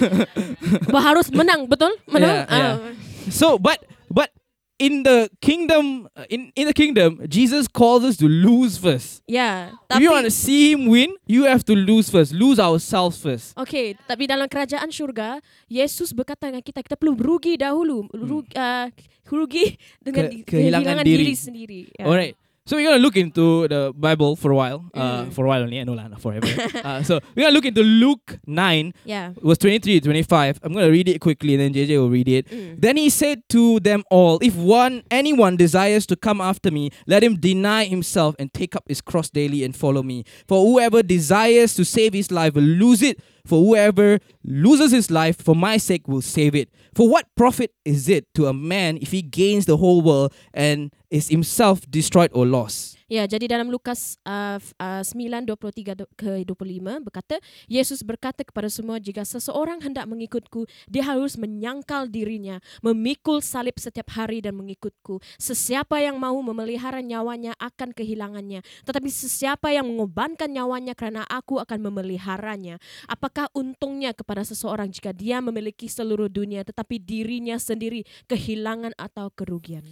bahwa 0.92 1.02
harus 1.08 1.32
menang, 1.32 1.64
betul? 1.72 1.96
Menang. 2.12 2.44
Yeah, 2.44 2.52
yeah. 2.52 2.76
Ah. 2.76 3.32
So, 3.32 3.56
but 3.56 3.80
but 4.12 4.36
in 4.82 5.06
the 5.06 5.30
kingdom, 5.38 6.10
uh, 6.18 6.26
in 6.26 6.50
in 6.58 6.66
the 6.66 6.74
kingdom, 6.74 7.22
Jesus 7.30 7.70
calls 7.70 8.02
us 8.02 8.18
to 8.18 8.26
lose 8.26 8.76
first. 8.76 9.22
If 9.30 9.78
tapi 9.86 10.02
you 10.02 10.10
want 10.10 10.26
to 10.26 10.34
see 10.34 10.74
Him 10.74 10.90
win, 10.90 11.14
you 11.30 11.46
have 11.46 11.62
to 11.70 11.78
lose 11.78 12.10
first. 12.10 12.34
Lose 12.34 12.58
ourselves 12.58 13.22
first. 13.22 13.54
Okey, 13.54 13.94
tapi 14.10 14.26
dalam 14.26 14.50
kerajaan 14.50 14.90
syurga, 14.90 15.38
Yesus 15.70 16.10
berkata 16.12 16.50
dengan 16.50 16.66
kita, 16.66 16.82
kita 16.82 16.98
perlu 16.98 17.14
rugi 17.14 17.62
dahulu, 17.62 18.10
rugi, 18.10 18.50
uh, 18.58 18.90
rugi 19.30 19.78
dengan 20.06 20.34
Hmm. 20.34 20.42
Ke- 20.42 20.58
kehilangan 20.58 20.82
kehilangan 20.98 21.06
diri. 21.06 21.24
diri, 21.30 21.34
sendiri. 21.38 21.82
Ya. 21.94 22.10
Alright. 22.10 22.34
So 22.68 22.78
we're 22.78 22.88
gonna 22.90 23.02
look 23.02 23.18
into 23.18 23.68
the 23.68 23.92
Bible 23.96 24.36
for 24.36 24.52
a 24.52 24.56
while. 24.56 24.86
Uh, 24.94 25.24
Mm. 25.26 25.34
for 25.34 25.46
a 25.46 25.48
while 25.50 25.64
only, 25.64 25.84
no 25.84 25.94
lah, 25.94 26.08
not 26.08 26.22
forever. 26.22 26.46
uh, 26.86 27.02
so 27.02 27.20
we're 27.36 27.44
gonna 27.44 27.56
look 27.56 27.66
into 27.66 27.82
Luke 27.82 28.38
nine, 28.46 28.94
yeah, 29.04 29.34
verse 29.42 29.58
twenty-three 29.58 30.00
to 30.00 30.06
twenty-five. 30.06 30.60
I'm 30.62 30.72
gonna 30.74 30.92
read 30.92 31.10
it 31.10 31.20
quickly, 31.20 31.56
and 31.56 31.62
then 31.62 31.74
JJ 31.74 31.98
will 31.98 32.10
read 32.12 32.28
it. 32.30 32.48
Mm. 32.50 32.80
Then 32.80 32.98
he 32.98 33.10
said 33.10 33.42
to 33.50 33.80
them 33.80 34.04
all, 34.12 34.38
If 34.44 34.56
one 34.56 35.02
anyone 35.10 35.58
desires 35.58 36.06
to 36.08 36.16
come 36.16 36.40
after 36.40 36.70
me, 36.70 36.92
let 37.08 37.24
him 37.24 37.36
deny 37.36 37.86
himself 37.86 38.36
and 38.38 38.54
take 38.54 38.76
up 38.76 38.86
his 38.88 39.02
cross 39.02 39.30
daily 39.30 39.64
and 39.64 39.76
follow 39.76 40.04
me. 40.04 40.24
For 40.48 40.62
whoever 40.64 41.02
desires 41.02 41.74
to 41.76 41.84
save 41.84 42.14
his 42.14 42.32
life 42.32 42.54
will 42.54 42.64
lose 42.64 43.02
it. 43.02 43.20
For 43.46 43.64
whoever 43.64 44.20
loses 44.44 44.92
his 44.92 45.12
life 45.12 45.42
for 45.42 45.56
my 45.56 45.78
sake 45.78 46.08
will 46.08 46.22
save 46.22 46.56
it. 46.56 46.70
For 46.94 47.08
what 47.08 47.28
profit 47.36 47.74
is 47.86 48.10
it 48.10 48.28
to 48.36 48.48
a 48.48 48.54
man 48.54 48.98
if 49.02 49.12
he 49.12 49.22
gains 49.22 49.66
the 49.66 49.78
whole 49.78 50.02
world 50.02 50.34
and 50.54 50.94
is 51.10 51.30
himself 51.30 51.82
destroyed 51.90 52.32
or 52.34 52.46
lost? 52.46 52.98
Ya, 53.12 53.28
jadi 53.28 53.44
dalam 53.52 53.68
Lukas 53.68 54.16
uh, 54.24 54.56
uh, 54.80 55.04
9:23 55.04 56.00
do- 56.00 56.08
ke 56.16 56.48
25 56.48 57.04
berkata, 57.04 57.44
Yesus 57.68 58.08
berkata 58.08 58.40
kepada 58.48 58.72
semua, 58.72 59.04
jika 59.04 59.28
seseorang 59.28 59.84
hendak 59.84 60.08
mengikutku, 60.08 60.64
dia 60.88 61.04
harus 61.04 61.36
menyangkal 61.36 62.08
dirinya, 62.08 62.64
memikul 62.80 63.44
salib 63.44 63.76
setiap 63.76 64.16
hari 64.16 64.40
dan 64.40 64.56
mengikutku. 64.56 65.20
Sesiapa 65.36 66.00
yang 66.00 66.16
mau 66.24 66.40
memelihara 66.40 67.04
nyawanya 67.04 67.52
akan 67.60 67.92
kehilangannya, 67.92 68.64
tetapi 68.88 69.12
sesiapa 69.12 69.76
yang 69.76 69.92
mengorbankan 69.92 70.48
nyawanya 70.48 70.96
kerana 70.96 71.28
aku 71.28 71.60
akan 71.60 71.84
memeliharanya. 71.92 72.80
Apakah 73.12 73.52
untungnya 73.52 74.16
kepada 74.16 74.48
seseorang 74.48 74.88
jika 74.88 75.12
dia 75.12 75.44
memiliki 75.44 75.92
seluruh 75.92 76.32
dunia 76.32 76.64
tetapi 76.64 76.96
dirinya 76.96 77.60
sendiri 77.60 78.08
kehilangan 78.32 78.96
atau 78.96 79.28
kerugian? 79.36 79.84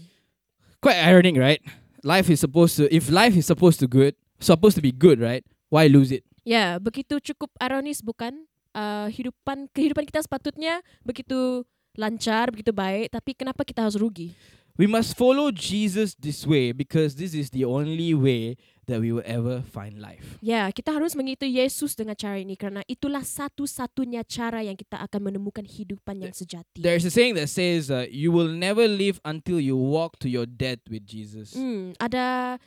Quite 0.79 1.03
ironic, 1.03 1.35
right? 1.35 1.88
Life 2.03 2.31
is 2.31 2.39
supposed 2.39 2.79
to 2.79 2.87
if 2.93 3.11
life 3.11 3.35
is 3.35 3.45
supposed 3.45 3.79
to 3.83 3.87
good, 3.87 4.15
supposed 4.39 4.79
to 4.79 4.83
be 4.83 4.91
good, 4.91 5.19
right? 5.19 5.43
Why 5.67 5.91
lose 5.91 6.15
it? 6.15 6.23
Ya, 6.47 6.79
begitu 6.79 7.19
cukup 7.21 7.51
ironis 7.59 7.99
bukan? 8.01 8.47
Uh, 8.69 9.09
hidupan 9.09 9.65
kehidupan 9.73 10.05
kita 10.05 10.21
sepatutnya 10.21 10.79
begitu 11.01 11.65
lancar, 11.97 12.53
begitu 12.53 12.69
baik, 12.69 13.09
tapi 13.11 13.33
kenapa 13.33 13.65
kita 13.65 13.83
harus 13.83 13.97
rugi? 13.97 14.31
We 14.79 14.87
must 14.87 15.19
follow 15.19 15.51
Jesus 15.51 16.15
this 16.15 16.47
way 16.47 16.71
because 16.71 17.19
this 17.19 17.35
is 17.35 17.51
the 17.51 17.67
only 17.67 18.15
way 18.15 18.55
that 18.89 18.99
we 18.99 19.13
will 19.13 19.25
ever 19.25 19.61
find 19.61 20.01
life. 20.01 20.41
Ya, 20.41 20.67
kita 20.73 20.89
harus 20.91 21.13
mengikuti 21.13 21.61
Yesus 21.61 21.93
dengan 21.93 22.17
cara 22.17 22.41
ini 22.41 22.57
kerana 22.57 22.81
itulah 22.89 23.21
satu-satunya 23.21 24.25
cara 24.25 24.65
yang 24.65 24.75
kita 24.75 24.97
akan 24.99 25.31
menemukan 25.31 25.63
hidupan 25.63 26.25
yang 26.25 26.33
sejati. 26.33 26.81
There's 26.81 27.05
a 27.05 27.13
saying 27.13 27.37
that 27.37 27.53
says, 27.53 27.93
uh, 27.93 28.09
"You 28.09 28.33
will 28.33 28.49
never 28.49 28.89
live 28.89 29.21
until 29.21 29.61
you 29.61 29.77
walk 29.77 30.17
to 30.25 30.27
your 30.27 30.49
death 30.49 30.81
with 30.89 31.05
Jesus." 31.05 31.53
Hmm, 31.53 31.93
ada 32.01 32.57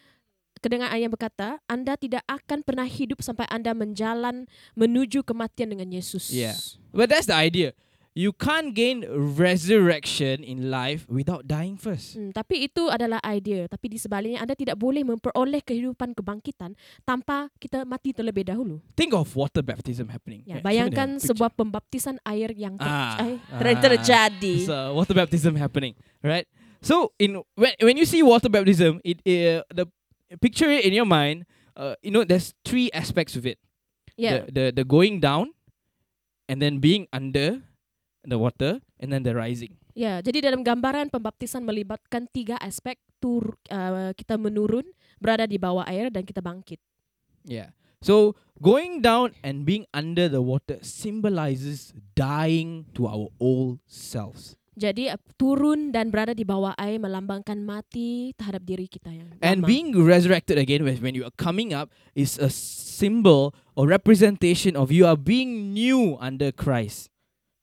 kedengaran 0.63 0.97
yang 1.03 1.13
berkata, 1.13 1.59
Anda 1.67 1.99
tidak 1.99 2.23
akan 2.31 2.63
pernah 2.63 2.87
hidup 2.87 3.21
sampai 3.21 3.51
Anda 3.51 3.75
menjalan 3.75 4.47
menuju 4.79 5.27
kematian 5.27 5.75
dengan 5.75 5.91
Yesus. 5.91 6.31
Yeah. 6.31 6.55
But 6.95 7.11
that's 7.11 7.27
the 7.27 7.35
idea. 7.37 7.75
You 8.13 8.37
can't 8.37 8.77
gain 8.77 9.09
resurrection 9.09 10.45
in 10.45 10.69
life 10.69 11.09
without 11.09 11.49
dying 11.49 11.81
first. 11.81 12.13
Hmm, 12.13 12.29
tapi 12.29 12.69
itu 12.69 12.93
adalah 12.93 13.17
idea. 13.25 13.65
Tapi 13.65 13.89
di 13.89 13.97
sebaliknya 13.97 14.45
Anda 14.45 14.53
tidak 14.53 14.77
boleh 14.77 15.01
memperoleh 15.01 15.65
kehidupan 15.65 16.13
kebangkitan 16.13 16.77
tanpa 17.03 17.49
kita 17.57 17.89
mati 17.89 18.13
terlebih 18.13 18.53
dahulu. 18.53 18.85
Think 18.93 19.17
of 19.17 19.33
water 19.33 19.65
baptism 19.65 20.13
happening. 20.13 20.45
Ya, 20.45 20.61
Yeah, 20.61 20.61
bayangkan 20.61 21.17
picture. 21.17 21.33
sebuah 21.33 21.57
pembaptisan 21.57 22.21
air 22.21 22.53
yang 22.53 22.77
ter- 22.77 22.85
Ah, 22.85 23.17
eh, 23.25 23.41
ah. 23.49 23.57
ter- 23.57 23.81
terjadi. 23.81 24.55
It's 24.61 24.69
uh, 24.69 24.93
water 24.93 25.17
baptism 25.17 25.57
happening, 25.57 25.97
right? 26.21 26.45
So 26.85 27.17
in 27.17 27.41
when 27.57 27.73
when 27.81 27.97
you 27.97 28.05
see 28.05 28.21
water 28.21 28.53
baptism, 28.53 29.01
it 29.01 29.25
uh, 29.25 29.65
the 29.73 29.89
picture 30.37 30.69
it 30.69 30.85
in 30.85 30.93
your 30.93 31.09
mind. 31.09 31.49
Uh, 31.73 31.97
you 32.05 32.13
know, 32.13 32.29
there's 32.29 32.53
three 32.69 32.93
aspects 32.93 33.41
of 33.41 33.49
it. 33.49 33.57
Ya, 34.21 34.45
The, 34.45 34.53
the 34.53 34.65
the 34.77 34.85
going 34.85 35.17
down, 35.17 35.57
and 36.45 36.61
then 36.61 36.77
being 36.77 37.09
under 37.09 37.65
the 38.23 38.39
water, 38.39 38.79
and 39.03 39.11
then 39.11 39.23
the 39.27 39.35
rising. 39.35 39.75
ya. 39.93 40.23
Jadi 40.23 40.43
dalam 40.43 40.63
gambaran 40.63 41.11
pembaptisan 41.11 41.63
melibatkan 41.63 42.27
tiga 42.31 42.57
aspek. 42.59 42.99
Tur, 43.23 43.55
uh, 43.71 44.11
kita 44.19 44.35
menurun, 44.35 44.83
berada 45.23 45.47
di 45.47 45.55
bawah 45.55 45.87
air 45.87 46.11
dan 46.11 46.27
kita 46.27 46.43
bangkit. 46.43 46.83
Yeah. 47.47 47.71
So 48.03 48.35
going 48.59 48.99
down 48.99 49.39
and 49.47 49.63
being 49.63 49.87
under 49.95 50.27
the 50.27 50.43
water 50.43 50.83
symbolizes 50.83 51.95
dying 52.19 52.91
to 52.99 53.07
our 53.07 53.31
old 53.39 53.79
selves. 53.87 54.59
Jadi 54.75 55.07
uh, 55.07 55.21
turun 55.39 55.95
dan 55.95 56.11
berada 56.11 56.35
di 56.35 56.43
bawah 56.43 56.75
air 56.75 56.99
melambangkan 56.99 57.61
mati 57.63 58.35
terhadap 58.35 58.65
diri 58.67 58.91
kita 58.91 59.13
yang 59.13 59.31
And 59.39 59.63
lama. 59.63 59.69
being 59.71 59.93
resurrected 59.95 60.59
again 60.59 60.83
when 60.83 61.15
you 61.15 61.23
are 61.23 61.37
coming 61.39 61.71
up 61.71 61.95
is 62.19 62.41
a 62.43 62.51
symbol 62.51 63.53
or 63.79 63.87
representation 63.87 64.75
of 64.75 64.89
you 64.91 65.05
are 65.05 65.15
being 65.15 65.71
new 65.71 66.19
under 66.19 66.51
Christ. 66.51 67.12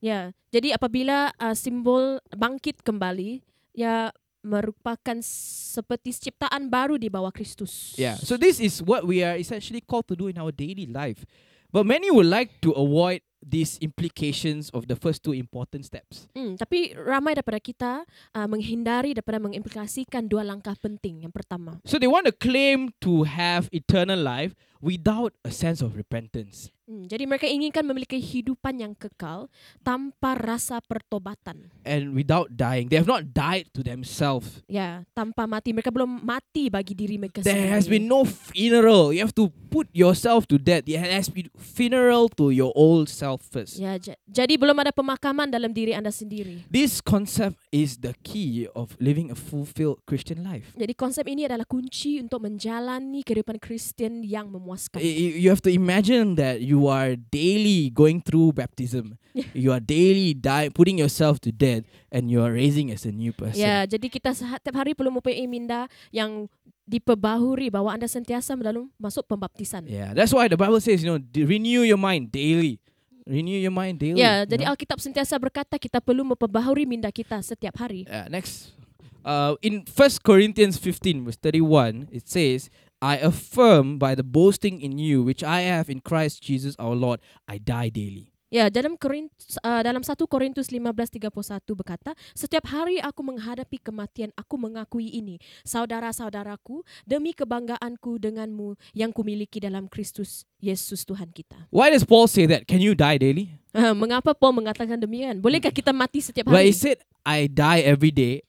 Ya, 0.00 0.32
jadi 0.48 0.74
apabila 0.74 1.30
uh, 1.36 1.52
simbol 1.52 2.24
bangkit 2.32 2.80
kembali, 2.80 3.44
ya 3.76 4.10
merupakan 4.40 5.20
seperti 5.20 6.16
ciptaan 6.16 6.72
baru 6.72 6.96
di 6.96 7.12
bawah 7.12 7.28
Kristus. 7.28 7.92
Yeah. 8.00 8.16
So 8.16 8.40
this 8.40 8.56
is 8.56 8.80
what 8.80 9.04
we 9.04 9.20
are 9.20 9.36
essentially 9.36 9.84
called 9.84 10.08
to 10.08 10.16
do 10.16 10.32
in 10.32 10.40
our 10.40 10.52
daily 10.52 10.88
life. 10.88 11.28
But 11.70 11.86
many 11.86 12.10
would 12.10 12.26
like 12.26 12.58
to 12.66 12.74
avoid 12.74 13.22
these 13.40 13.78
implications 13.80 14.68
of 14.70 14.88
the 14.88 14.96
first 14.96 15.22
two 15.22 15.32
important 15.32 15.86
steps. 15.86 16.28
Hmm, 16.36 16.58
tapi 16.60 16.92
ramai 16.92 17.38
daripada 17.38 17.60
kita 17.62 17.92
uh, 18.36 18.46
menghindari 18.50 19.16
daripada 19.16 19.40
mengimplikasikan 19.40 20.28
dua 20.28 20.44
langkah 20.44 20.76
penting. 20.76 21.24
Yang 21.24 21.34
pertama, 21.40 21.80
So 21.88 21.96
they 21.96 22.10
want 22.10 22.28
to 22.28 22.34
claim 22.34 22.92
to 23.00 23.24
have 23.24 23.70
eternal 23.72 24.20
life 24.20 24.52
without 24.82 25.32
a 25.46 25.52
sense 25.52 25.80
of 25.80 25.96
repentance. 25.96 26.68
Hmm, 26.90 27.06
jadi 27.06 27.22
mereka 27.24 27.46
inginkan 27.46 27.86
memiliki 27.86 28.18
kehidupan 28.18 28.74
yang 28.76 28.92
kekal 28.92 29.46
tanpa 29.80 30.34
rasa 30.34 30.82
pertobatan. 30.82 31.70
and 31.86 32.12
without 32.12 32.50
dying. 32.50 32.90
They 32.90 32.98
have 32.98 33.06
not 33.06 33.30
died 33.30 33.70
to 33.72 33.80
themselves. 33.80 34.60
Ya, 34.66 35.06
tanpa 35.14 35.46
mati. 35.46 35.70
Mereka 35.70 35.88
belum 35.88 36.20
mati 36.20 36.66
bagi 36.66 36.92
diri 36.92 37.14
mereka 37.16 37.40
There 37.40 37.70
has 37.70 37.86
sendiri. 37.86 38.02
been 38.02 38.06
no 38.06 38.26
funeral. 38.26 39.14
You 39.14 39.22
have 39.22 39.34
to 39.38 39.48
put 39.70 39.86
yourself 39.94 40.50
to 40.50 40.58
death. 40.58 40.84
There 40.84 40.98
has 40.98 41.30
been 41.30 41.46
funeral 41.54 42.26
to 42.34 42.50
your 42.50 42.74
old 42.74 43.06
self 43.06 43.46
first. 43.46 43.78
Ya, 43.78 43.94
ja- 43.96 44.18
jadi 44.26 44.58
belum 44.58 44.74
ada 44.76 44.90
pemakaman 44.90 45.46
dalam 45.48 45.70
diri 45.70 45.94
Anda 45.94 46.10
sendiri. 46.10 46.66
This 46.66 46.98
concept 46.98 47.56
is 47.70 48.02
the 48.02 48.12
key 48.26 48.66
of 48.74 48.98
living 48.98 49.30
a 49.30 49.38
fulfilled 49.38 50.02
Christian 50.04 50.42
life. 50.42 50.74
Jadi 50.74 50.92
konsep 50.92 51.24
ini 51.26 51.46
adalah 51.46 51.64
kunci 51.64 52.18
untuk 52.18 52.42
menjalani 52.42 53.22
kehidupan 53.22 53.62
Kristen 53.62 54.26
yang 54.26 54.50
memuaskan. 54.50 54.98
You 55.00 55.48
have 55.50 55.62
to 55.62 55.70
imagine 55.70 56.34
that 56.36 56.60
you 56.60 56.79
are 56.86 57.18
daily 57.18 57.90
going 57.90 58.22
through 58.22 58.54
baptism. 58.54 59.18
you 59.54 59.70
are 59.70 59.80
daily 59.82 60.34
die, 60.34 60.68
putting 60.70 60.98
yourself 60.98 61.38
to 61.40 61.52
death, 61.52 61.84
and 62.10 62.30
you 62.30 62.42
are 62.42 62.52
raising 62.52 62.90
as 62.90 63.06
a 63.06 63.12
new 63.12 63.30
person. 63.32 63.62
Ya, 63.62 63.86
jadi 63.86 64.06
kita 64.10 64.34
setiap 64.34 64.74
hari 64.74 64.94
perlu 64.94 65.14
mempunyai 65.14 65.46
minda 65.46 65.86
yang 66.10 66.50
diperbahuri 66.90 67.70
bahwa 67.70 67.94
anda 67.94 68.10
sentiasa 68.10 68.58
melalui 68.58 68.90
masuk 68.98 69.22
pembaptisan. 69.30 69.86
Yeah, 69.86 70.10
that's 70.10 70.34
why 70.34 70.50
the 70.50 70.58
Bible 70.58 70.82
says, 70.82 71.06
you 71.06 71.10
know, 71.14 71.22
renew 71.34 71.86
your 71.86 72.00
mind 72.00 72.34
daily. 72.34 72.82
Renew 73.30 73.62
your 73.62 73.70
mind 73.70 74.02
daily. 74.02 74.18
Ya, 74.18 74.42
you 74.42 74.50
jadi 74.50 74.66
know? 74.66 74.74
Alkitab 74.74 74.98
sentiasa 74.98 75.38
berkata 75.38 75.78
kita 75.78 76.02
perlu 76.02 76.26
memperbahuri 76.26 76.82
minda 76.82 77.14
kita 77.14 77.38
setiap 77.46 77.78
hari. 77.78 78.02
Uh, 78.10 78.26
next, 78.26 78.74
uh, 79.22 79.54
in 79.62 79.86
First 79.86 80.26
Corinthians 80.26 80.74
15 80.74 81.30
verse 81.30 81.38
31, 81.38 82.10
it 82.10 82.26
says, 82.26 82.66
"I 83.00 83.16
affirm 83.18 83.96
by 83.96 84.14
the 84.14 84.22
boasting 84.24 84.80
in 84.84 85.00
you 85.00 85.24
which 85.24 85.40
I 85.42 85.64
have 85.66 85.88
in 85.88 86.04
Christ 86.04 86.44
Jesus 86.44 86.76
our 86.78 86.94
Lord, 86.94 87.20
I 87.48 87.56
die 87.56 87.88
daily." 87.88 88.30
Ya, 88.50 88.66
dalam 88.66 88.98
Korintus 88.98 89.62
uh, 89.62 89.78
dalam 89.78 90.02
1 90.02 90.26
Korintus 90.26 90.74
15:31 90.74 91.30
berkata, 91.70 92.18
"Setiap 92.34 92.66
hari 92.66 92.98
aku 92.98 93.22
menghadapi 93.22 93.78
kematian, 93.78 94.34
aku 94.34 94.58
mengakui 94.58 95.06
ini, 95.06 95.38
saudara-saudaraku, 95.62 96.82
demi 97.06 97.30
kebanggaanku 97.30 98.18
denganmu 98.18 98.74
yang 98.90 99.14
kumiliki 99.14 99.62
dalam 99.62 99.86
Kristus 99.86 100.42
Yesus 100.58 101.06
Tuhan 101.06 101.30
kita." 101.30 101.70
Why 101.70 101.94
does 101.94 102.02
Paul 102.02 102.26
say 102.26 102.50
that? 102.50 102.66
Can 102.66 102.82
you 102.82 102.98
die 102.98 103.22
daily? 103.22 103.54
Uh, 103.70 103.94
mengapa 104.02 104.34
Paul 104.34 104.58
mengatakan 104.58 104.98
demikian? 104.98 105.38
Bolehkah 105.38 105.70
kita 105.70 105.94
mati 105.94 106.18
setiap 106.18 106.50
Well, 106.50 106.58
he 106.58 106.74
hari? 106.74 106.74
said, 106.74 106.98
"I 107.22 107.46
die 107.46 107.86
every 107.86 108.10
day." 108.10 108.42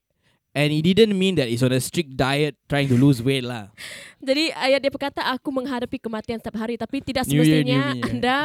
And 0.51 0.75
he 0.75 0.84
didn't 0.84 1.15
mean 1.15 1.39
that 1.39 1.48
he's 1.48 1.63
on 1.63 1.72
a 1.72 1.79
strict 1.79 2.20
diet 2.20 2.60
trying 2.67 2.91
to 2.91 3.00
lose 3.00 3.24
weight 3.24 3.48
lah. 3.48 3.72
Jadi 4.27 4.51
ayat 4.51 4.84
dia 4.84 4.91
berkata 4.91 5.24
aku 5.24 5.48
menghadapi 5.48 5.96
kematian 5.96 6.43
setiap 6.43 6.60
hari 6.60 6.75
tapi 6.75 7.00
tidak 7.00 7.24
New 7.31 7.39
year, 7.39 7.63
semestinya 7.63 7.79
new 7.79 7.79
me, 7.79 8.00
yeah. 8.03 8.12
anda 8.12 8.38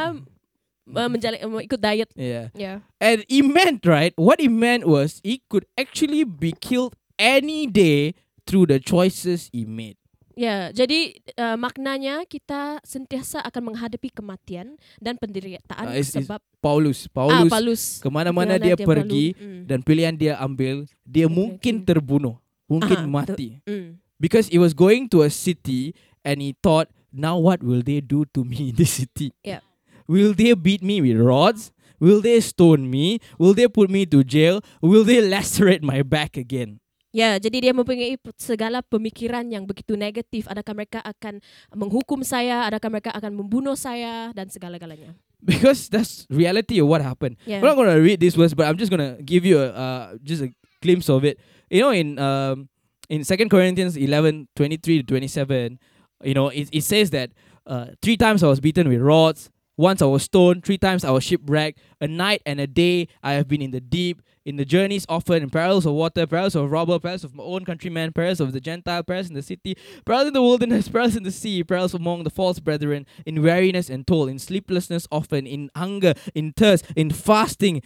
uh, 0.95 1.09
menjala- 1.11 1.41
uh, 1.43 1.61
ikut 1.63 1.79
diet. 1.83 2.09
Yeah. 2.15 2.47
Ya. 2.55 2.79
And 3.03 3.27
he 3.27 3.43
meant, 3.43 3.83
right? 3.83 4.15
What 4.15 4.39
he 4.39 4.47
meant 4.47 4.87
was 4.87 5.19
he 5.23 5.43
could 5.51 5.67
actually 5.75 6.23
be 6.23 6.55
killed 6.55 6.95
any 7.19 7.67
day 7.67 8.15
through 8.47 8.71
the 8.71 8.79
choices 8.79 9.51
he 9.51 9.67
made. 9.67 9.99
Ya, 10.37 10.69
jadi 10.69 11.17
uh, 11.33 11.57
maknanya 11.57 12.21
kita 12.29 12.77
sentiasa 12.85 13.41
akan 13.41 13.73
menghadapi 13.73 14.13
kematian 14.13 14.77
dan 15.01 15.17
penderitaan 15.17 15.89
Uh, 15.89 16.05
sebab 16.05 16.37
Paulus, 16.61 17.09
ah, 17.09 17.25
Paulus, 17.25 17.49
Paulus 17.49 17.81
kemana-mana 18.05 18.61
Kemana 18.61 18.61
dia, 18.61 18.75
dia 18.77 18.85
pergi 18.85 19.25
mm. 19.33 19.61
dan 19.65 19.81
pilihan 19.81 20.13
dia 20.13 20.33
ambil, 20.37 20.85
dia 21.01 21.25
mungkin 21.25 21.81
terbunuh, 21.81 22.37
mungkin 22.69 22.97
Ah, 23.01 23.09
mati. 23.09 23.57
Mm. 23.65 23.97
Because 24.21 24.45
he 24.53 24.61
was 24.61 24.77
going 24.77 25.09
to 25.09 25.25
a 25.25 25.33
city 25.33 25.97
and 26.21 26.37
he 26.37 26.53
thought, 26.61 26.85
now 27.09 27.41
what 27.41 27.65
will 27.65 27.81
they 27.81 27.97
do 27.97 28.29
to 28.37 28.45
me 28.45 28.69
in 28.69 28.75
this 28.77 29.01
city? 29.01 29.33
Yeah. 29.41 29.65
Will 30.05 30.37
they 30.37 30.53
beat 30.53 30.85
me 30.85 31.01
with 31.01 31.17
rods? 31.17 31.73
Will 31.97 32.21
they 32.21 32.37
stone 32.45 32.93
me? 32.93 33.17
Will 33.41 33.57
they 33.57 33.65
put 33.65 33.89
me 33.89 34.05
to 34.13 34.21
jail? 34.21 34.61
Will 34.85 35.01
they 35.01 35.17
lacerate 35.17 35.81
my 35.81 36.05
back 36.05 36.37
again? 36.37 36.77
Ya, 37.17 37.41
jadi 37.41 37.57
dia 37.65 37.73
mempunyai 37.73 38.13
segala 38.37 38.85
pemikiran 38.85 39.41
yang 39.49 39.65
begitu 39.65 39.97
negatif. 39.97 40.45
Adakah 40.45 40.77
mereka 40.77 40.99
akan 41.01 41.41
menghukum 41.73 42.21
saya? 42.21 42.69
Adakah 42.69 42.93
mereka 42.93 43.09
akan 43.09 43.33
membunuh 43.33 43.73
saya 43.73 44.29
dan 44.37 44.53
segala-galanya? 44.53 45.17
Because 45.41 45.89
that's 45.89 46.29
reality 46.29 46.77
of 46.77 46.85
what 46.85 47.01
happened. 47.01 47.41
Yeah. 47.49 47.57
I'm 47.57 47.73
not 47.73 47.73
gonna 47.73 47.97
read 47.97 48.21
these 48.21 48.37
words, 48.37 48.53
but 48.53 48.69
I'm 48.69 48.77
just 48.77 48.93
gonna 48.93 49.17
give 49.25 49.49
you 49.49 49.57
a 49.57 49.73
uh, 49.73 50.05
just 50.21 50.45
a 50.45 50.53
glimpse 50.85 51.09
of 51.09 51.25
it. 51.25 51.41
You 51.73 51.81
know, 51.81 51.89
in 51.89 52.21
um, 52.21 52.69
in 53.09 53.25
Second 53.25 53.49
Corinthians 53.49 53.97
11, 53.97 54.53
23 54.53 55.01
to 55.01 55.03
27, 55.09 55.81
you 56.21 56.37
know, 56.37 56.53
it, 56.53 56.69
it 56.69 56.85
says 56.85 57.09
that 57.17 57.33
uh, 57.65 57.97
three 58.01 58.17
times 58.17 58.45
I 58.45 58.47
was 58.47 58.61
beaten 58.61 58.85
with 58.85 59.01
rods, 59.01 59.49
once 59.77 60.01
I 60.01 60.05
was 60.05 60.29
stoned, 60.29 60.65
three 60.65 60.77
times 60.77 61.05
I 61.05 61.09
was 61.09 61.23
shipwrecked, 61.23 61.81
a 62.01 62.07
night 62.07 62.41
and 62.45 62.59
a 62.59 62.67
day 62.67 63.07
I 63.21 63.33
have 63.33 63.47
been 63.47 63.61
in 63.61 63.71
the 63.71 63.81
deep, 63.81 64.21
in 64.47 64.55
the 64.55 64.63
journeys 64.63 65.05
often, 65.09 65.43
in 65.43 65.49
perils 65.51 65.85
of 65.85 65.91
water, 65.91 66.25
perils 66.25 66.55
of 66.55 66.71
robber, 66.71 66.97
perils 66.99 67.27
of 67.27 67.35
my 67.35 67.43
own 67.43 67.67
countrymen, 67.67 68.13
perils 68.15 68.39
of 68.39 68.55
the 68.55 68.63
Gentile, 68.63 69.03
perils 69.03 69.27
in 69.27 69.35
the 69.35 69.43
city, 69.43 69.75
perils 70.07 70.27
in 70.27 70.33
the 70.33 70.41
wilderness, 70.41 70.87
perils 70.95 71.19
in 71.19 71.23
the 71.27 71.35
sea, 71.35 71.67
perils 71.67 71.93
among 71.93 72.23
the 72.23 72.31
false 72.31 72.63
brethren, 72.63 73.05
in 73.27 73.43
weariness 73.43 73.91
and 73.91 74.07
toil, 74.07 74.31
in 74.31 74.39
sleeplessness 74.39 75.05
often, 75.11 75.45
in 75.45 75.69
hunger, 75.75 76.13
in 76.33 76.55
thirst, 76.55 76.87
in 76.95 77.11
fasting, 77.11 77.83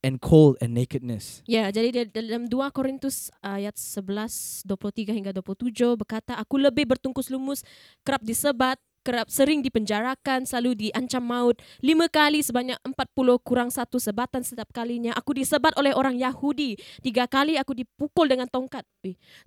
and 0.00 0.24
cold 0.24 0.56
and 0.64 0.72
nakedness. 0.72 1.44
Ya, 1.44 1.68
jadi 1.68 2.08
dalam 2.08 2.48
2 2.48 2.56
Korintus 2.72 3.28
ayat 3.44 3.76
11, 3.76 4.64
23 4.64 5.20
hingga 5.20 5.36
27 5.36 6.00
berkata, 6.00 6.32
Aku 6.40 6.56
lebih 6.56 6.88
bertungkus 6.88 7.28
lumus, 7.28 7.60
kerap 8.08 8.24
disebat, 8.24 8.80
kerap 9.08 9.32
sering 9.32 9.64
dipenjarakan, 9.64 10.44
selalu 10.44 10.92
diancam 10.92 11.24
maut. 11.24 11.56
Lima 11.80 12.12
kali 12.12 12.44
sebanyak 12.44 12.76
40 12.84 13.40
kurang 13.40 13.72
satu 13.72 13.96
sebatan 13.96 14.44
setiap 14.44 14.68
kalinya. 14.68 15.16
Aku 15.16 15.32
disebat 15.32 15.72
oleh 15.80 15.96
orang 15.96 16.20
Yahudi. 16.20 16.76
Tiga 17.00 17.24
kali 17.24 17.56
aku 17.56 17.72
dipukul 17.72 18.28
dengan 18.28 18.44
tongkat. 18.44 18.84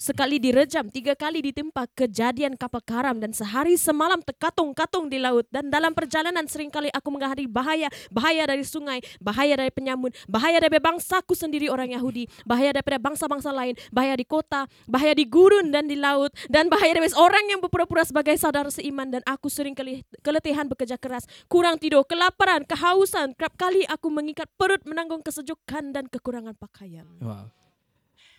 Sekali 0.01 0.41
direjam, 0.41 0.89
tiga 0.89 1.13
kali 1.13 1.45
ditimpa 1.45 1.85
kejadian 1.93 2.57
kapal 2.57 2.81
karam 2.81 3.21
dan 3.21 3.37
sehari 3.37 3.77
semalam 3.77 4.17
terkatung-katung 4.25 5.13
di 5.13 5.21
laut. 5.21 5.45
Dan 5.53 5.69
dalam 5.69 5.93
perjalanan 5.93 6.49
seringkali 6.49 6.89
aku 6.89 7.13
menghadapi 7.13 7.45
bahaya. 7.45 7.85
Bahaya 8.09 8.49
dari 8.49 8.65
sungai, 8.65 8.97
bahaya 9.21 9.61
dari 9.61 9.69
penyamun, 9.69 10.09
bahaya 10.25 10.57
dari 10.57 10.81
bangsaku 10.81 11.37
sendiri 11.37 11.69
orang 11.69 11.93
Yahudi, 11.93 12.25
bahaya 12.49 12.73
daripada 12.73 12.97
bangsa-bangsa 12.97 13.53
lain, 13.53 13.77
bahaya 13.93 14.17
di 14.17 14.25
kota, 14.25 14.65
bahaya 14.89 15.13
di 15.13 15.29
gurun 15.29 15.69
dan 15.69 15.85
di 15.85 16.01
laut, 16.01 16.33
dan 16.49 16.65
bahaya 16.65 16.97
dari 16.97 17.13
orang 17.13 17.45
yang 17.45 17.61
berpura-pura 17.61 18.01
sebagai 18.01 18.33
saudara 18.41 18.73
seiman 18.73 19.11
dan 19.11 19.21
aku 19.29 19.50
sering 19.51 19.75
keli- 19.75 20.07
keletihan 20.23 20.65
bekerja 20.65 20.95
keras, 20.95 21.27
kurang 21.45 21.75
tidur, 21.75 22.07
kelaparan, 22.07 22.63
kehausan, 22.63 23.35
kerap 23.35 23.59
kali 23.59 23.83
aku 23.85 24.07
mengikat 24.07 24.47
perut 24.55 24.79
menanggung 24.87 25.19
kesejukan 25.19 25.91
dan 25.91 26.07
kekurangan 26.07 26.55
pakaian. 26.55 27.03
Wow. 27.19 27.51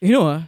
You 0.00 0.16
know, 0.16 0.26
ah, 0.26 0.42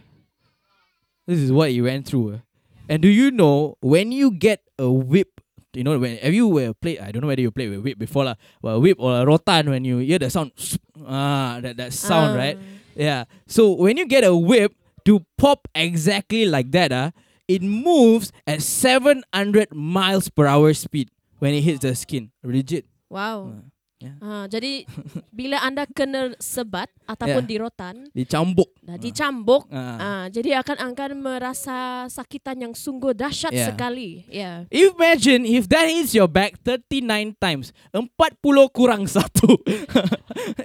this 1.29 1.39
is 1.39 1.51
what 1.51 1.71
you 1.73 1.85
went 1.85 2.05
through. 2.05 2.37
ah. 2.37 2.41
And 2.89 3.01
do 3.01 3.09
you 3.09 3.31
know 3.31 3.77
when 3.81 4.11
you 4.11 4.29
get 4.29 4.61
a 4.77 4.89
whip, 4.89 5.41
you 5.73 5.83
know, 5.83 5.97
when 5.97 6.17
have 6.21 6.33
you 6.33 6.45
uh, 6.59 6.73
played, 6.77 6.99
I 6.99 7.11
don't 7.11 7.21
know 7.21 7.27
whether 7.31 7.41
you 7.41 7.49
played 7.51 7.69
with 7.71 7.81
whip 7.81 7.97
before, 7.97 8.25
lah, 8.25 8.35
but 8.61 8.77
a 8.77 8.79
whip 8.79 8.97
or 8.99 9.21
a 9.21 9.25
rotan, 9.25 9.69
when 9.69 9.83
you 9.85 9.99
hear 9.99 10.19
the 10.19 10.29
sound, 10.29 10.51
ah, 11.07 11.59
that, 11.61 11.77
that 11.77 11.93
sound, 11.93 12.35
Ah. 12.37 12.41
right? 12.41 12.57
Yeah. 12.95 13.25
So 13.47 13.73
when 13.73 13.97
you 13.97 14.05
get 14.05 14.23
a 14.23 14.35
whip 14.35 14.71
to 15.05 15.25
pop 15.37 15.67
exactly 15.73 16.45
like 16.45 16.69
that, 16.71 16.91
ah, 16.93 17.09
it 17.47 17.61
moves 17.61 18.31
at 18.45 18.61
700 18.61 19.73
miles 19.73 20.29
per 20.29 20.45
hour 20.45 20.73
speed 20.73 21.09
when 21.39 21.53
it 21.53 21.61
hits 21.61 21.81
the 21.81 21.93
skin. 21.93 22.31
Legit. 22.43 22.85
Wow. 23.09 23.63
Yeah. 23.95 24.19
Ah, 24.19 24.45
jadi 24.45 24.83
bila 25.31 25.63
anda 25.63 25.87
kena 25.87 26.35
sebat 26.37 26.91
ataupun 27.07 27.47
Yeah. 27.47 27.49
dirotan, 27.49 27.95
Dicambuk. 28.11 28.67
dah 28.83 28.99
dicambuk, 28.99 29.71
Ah. 29.71 29.95
ah, 29.97 30.25
jadi 30.27 30.59
akan 30.59 30.91
akan 30.91 31.11
merasa 31.23 32.03
sakitan 32.11 32.59
yang 32.59 32.73
sungguh 32.75 33.15
dahsyat 33.15 33.55
Yeah. 33.55 33.71
sekali. 33.71 34.27
Ya. 34.27 34.67
Imagine 34.67 35.47
if 35.47 35.71
that 35.71 35.87
hits 35.87 36.11
your 36.11 36.27
back 36.27 36.59
39 36.67 37.39
times. 37.39 37.71
40 37.95 38.67
kurang 38.75 39.07
satu. 39.15 39.55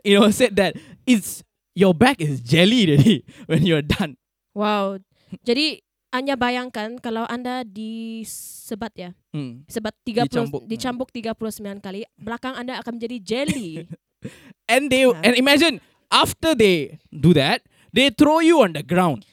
you 0.03 0.19
know, 0.19 0.27
said 0.35 0.59
that 0.59 0.75
it's 1.07 1.47
your 1.73 1.95
back 1.95 2.19
is 2.19 2.43
jelly 2.43 2.83
already 2.91 3.23
when 3.49 3.63
you're 3.63 3.85
done. 3.85 4.19
Wow. 4.59 4.99
Jadi 5.47 5.87
hanya 6.11 6.35
bayangkan 6.35 6.99
kalau 6.99 7.27
anda 7.31 7.63
disebat 7.67 8.93
ya. 8.99 9.11
Hmm. 9.31 9.63
Sebat 9.71 9.95
30 10.03 10.27
Dicambuk. 10.27 10.63
dicambuk, 10.67 11.09
39 11.15 11.79
kali, 11.83 12.03
belakang 12.19 12.55
anda 12.59 12.79
akan 12.83 12.99
menjadi 12.99 13.17
jelly. 13.23 13.87
And 14.71 14.93
they 14.93 15.09
and 15.09 15.35
imagine 15.35 15.81
after 16.13 16.53
they 16.53 17.01
do 17.09 17.33
that, 17.35 17.65
they 17.91 18.13
throw 18.13 18.45
you 18.45 18.61
on 18.61 18.77
the 18.77 18.85
ground 18.85 19.25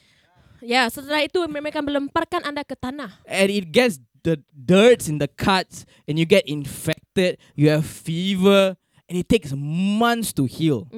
ya, 0.62 0.90
setelah 0.90 1.22
itu 1.22 1.38
mereka 1.46 1.82
melemparkan 1.82 2.42
anda 2.42 2.66
ke 2.66 2.74
tanah. 2.74 3.22
and 3.26 3.48
it 3.50 3.70
gets 3.70 3.98
the 4.26 4.42
dirts 4.50 5.06
in 5.06 5.22
the 5.22 5.30
cuts 5.30 5.86
and 6.10 6.18
you 6.18 6.26
get 6.26 6.44
infected, 6.46 7.38
you 7.54 7.70
have 7.70 7.86
fever 7.86 8.74
and 9.06 9.14
it 9.16 9.28
takes 9.30 9.54
months 9.54 10.34
to 10.34 10.44
heal. 10.44 10.90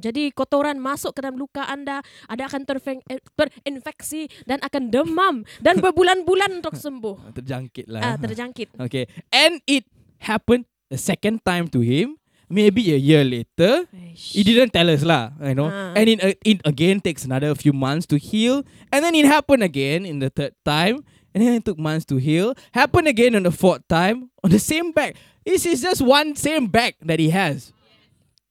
Jadi 0.00 0.32
kotoran 0.32 0.80
masuk 0.80 1.12
ke 1.12 1.20
dalam 1.20 1.36
luka 1.36 1.68
anda, 1.68 2.00
anda 2.26 2.48
akan 2.48 2.64
terfeng- 2.64 3.04
eh, 3.06 3.20
terinfeksi 3.36 4.26
dan 4.44 4.58
akan 4.60 4.88
demam 4.88 5.34
dan 5.60 5.78
berbulan-bulan 5.84 6.58
untuk 6.58 6.74
sembuh. 6.74 7.36
Terjangkit 7.36 7.86
lah. 7.86 8.02
Ah, 8.02 8.16
terjangkit. 8.16 8.72
Okay. 8.90 9.06
And 9.30 9.60
it 9.68 9.84
happened 10.24 10.64
a 10.88 10.96
second 10.96 11.44
time 11.44 11.68
to 11.70 11.84
him. 11.84 12.16
Maybe 12.50 12.90
a 12.90 12.98
year 12.98 13.22
later. 13.22 13.86
He 14.10 14.42
didn't 14.42 14.74
tell 14.74 14.90
us 14.90 15.06
lah, 15.06 15.30
you 15.38 15.54
know. 15.54 15.70
Ah. 15.70 15.94
And 15.94 16.06
it, 16.10 16.18
uh, 16.18 16.34
it 16.42 16.58
again 16.66 16.98
takes 16.98 17.22
another 17.22 17.54
few 17.54 17.70
months 17.70 18.10
to 18.10 18.18
heal. 18.18 18.66
And 18.90 19.06
then 19.06 19.14
it 19.14 19.22
happened 19.22 19.62
again 19.62 20.02
in 20.02 20.18
the 20.18 20.34
third 20.34 20.58
time. 20.66 21.06
And 21.30 21.46
then 21.46 21.62
it 21.62 21.64
took 21.64 21.78
months 21.78 22.02
to 22.10 22.18
heal. 22.18 22.58
Happened 22.74 23.06
again 23.06 23.38
on 23.38 23.46
the 23.46 23.54
fourth 23.54 23.86
time 23.86 24.34
on 24.42 24.50
the 24.50 24.58
same 24.58 24.90
back. 24.90 25.14
This 25.46 25.62
is 25.62 25.78
just 25.78 26.02
one 26.02 26.34
same 26.34 26.66
back 26.66 26.98
that 27.06 27.22
he 27.22 27.30
has. 27.30 27.70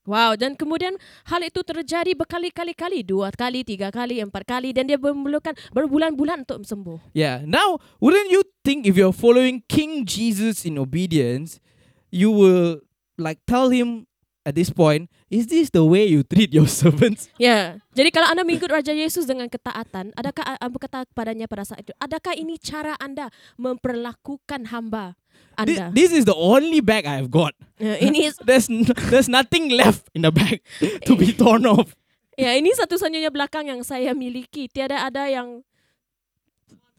Wow, 0.10 0.34
dan 0.34 0.58
kemudian 0.58 0.98
hal 1.30 1.46
itu 1.46 1.62
terjadi 1.62 2.18
berkali-kali-kali, 2.18 3.06
dua 3.06 3.30
kali, 3.30 3.62
tiga 3.62 3.94
kali, 3.94 4.26
empat 4.26 4.42
kali, 4.42 4.74
dan 4.74 4.90
dia 4.90 4.98
memerlukan 4.98 5.54
berbulan-bulan 5.70 6.50
untuk 6.50 6.66
sembuh. 6.66 7.14
Yeah. 7.14 7.46
Now, 7.46 7.78
wouldn't 8.02 8.34
you 8.34 8.42
think 8.66 8.90
if 8.90 8.98
you're 8.98 9.14
following 9.14 9.62
King 9.70 10.10
Jesus 10.10 10.66
in 10.66 10.82
obedience, 10.82 11.62
you 12.10 12.34
will 12.34 12.82
like 13.22 13.38
tell 13.46 13.70
him 13.70 14.10
at 14.50 14.58
this 14.58 14.74
point, 14.74 15.14
is 15.30 15.46
this 15.46 15.70
the 15.70 15.86
way 15.86 16.10
you 16.10 16.26
treat 16.26 16.50
your 16.50 16.66
servants? 16.82 17.30
Ya, 17.38 17.78
jadi 17.94 18.10
kalau 18.10 18.34
anda 18.34 18.42
mengikut 18.42 18.74
Raja 18.74 18.90
Yesus 18.90 19.30
dengan 19.30 19.46
ketaatan, 19.46 20.10
adakah 20.18 20.58
anda 20.58 20.74
berkata 20.74 21.06
kepadanya 21.06 21.46
pada 21.46 21.70
saat 21.70 21.86
itu, 21.86 21.94
adakah 22.02 22.34
ini 22.34 22.58
cara 22.58 22.98
anda 22.98 23.30
memperlakukan 23.62 24.74
hamba 24.74 25.14
Anda? 25.60 25.92
This, 25.92 26.16
is 26.16 26.24
the 26.24 26.36
only 26.36 26.80
bag 26.80 27.04
I've 27.06 27.28
got. 27.28 27.52
Ya, 27.80 28.00
ini 28.00 28.32
There's 28.48 28.72
n- 28.72 28.88
there's 29.12 29.28
nothing 29.28 29.70
left 29.76 30.08
in 30.16 30.24
the 30.24 30.32
bag 30.32 30.64
to 31.08 31.16
be 31.20 31.32
eh. 31.32 31.36
torn 31.36 31.68
off. 31.68 31.96
ya 32.40 32.56
ini 32.56 32.72
satu-satunya 32.72 33.28
belakang 33.28 33.68
yang 33.68 33.84
saya 33.84 34.16
miliki. 34.16 34.72
Tiada 34.72 35.04
ada 35.04 35.28
yang 35.28 35.60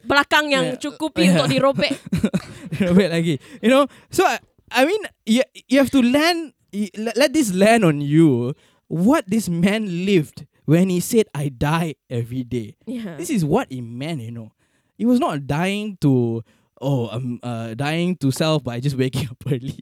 belakang 0.05 0.53
yang 0.53 0.77
Ya, 0.77 0.81
cukupi 0.81 1.29
ya. 1.29 1.41
untuk 1.41 1.49
dirobek. 1.53 1.97
Wait 2.97 3.09
lagi. 3.13 3.35
You 3.65 3.69
know, 3.73 3.85
so 4.13 4.25
I, 4.25 4.37
I 4.73 4.85
mean, 4.85 5.01
you, 5.25 5.41
you 5.69 5.81
have 5.81 5.89
to 5.97 6.01
land. 6.05 6.53
Let, 6.97 7.33
this 7.33 7.51
land 7.57 7.85
on 7.85 8.01
you. 8.05 8.55
What 8.87 9.25
this 9.27 9.49
man 9.49 10.05
lived 10.07 10.45
when 10.69 10.89
he 10.93 11.01
said, 11.01 11.27
"I 11.35 11.49
die 11.51 11.97
every 12.13 12.45
day." 12.45 12.77
Ya. 12.87 13.17
This 13.17 13.29
is 13.33 13.41
what 13.45 13.69
he 13.73 13.81
meant. 13.81 14.21
You 14.21 14.31
know, 14.33 14.49
he 14.97 15.05
was 15.09 15.19
not 15.21 15.49
dying 15.49 15.97
to. 16.05 16.45
Oh, 16.81 17.09
I'm 17.09 17.41
uh, 17.43 17.75
dying 17.75 18.17
to 18.17 18.31
self 18.31 18.65
by 18.65 18.81
just 18.81 18.97
waking 18.97 19.29
up 19.31 19.43
early. 19.47 19.79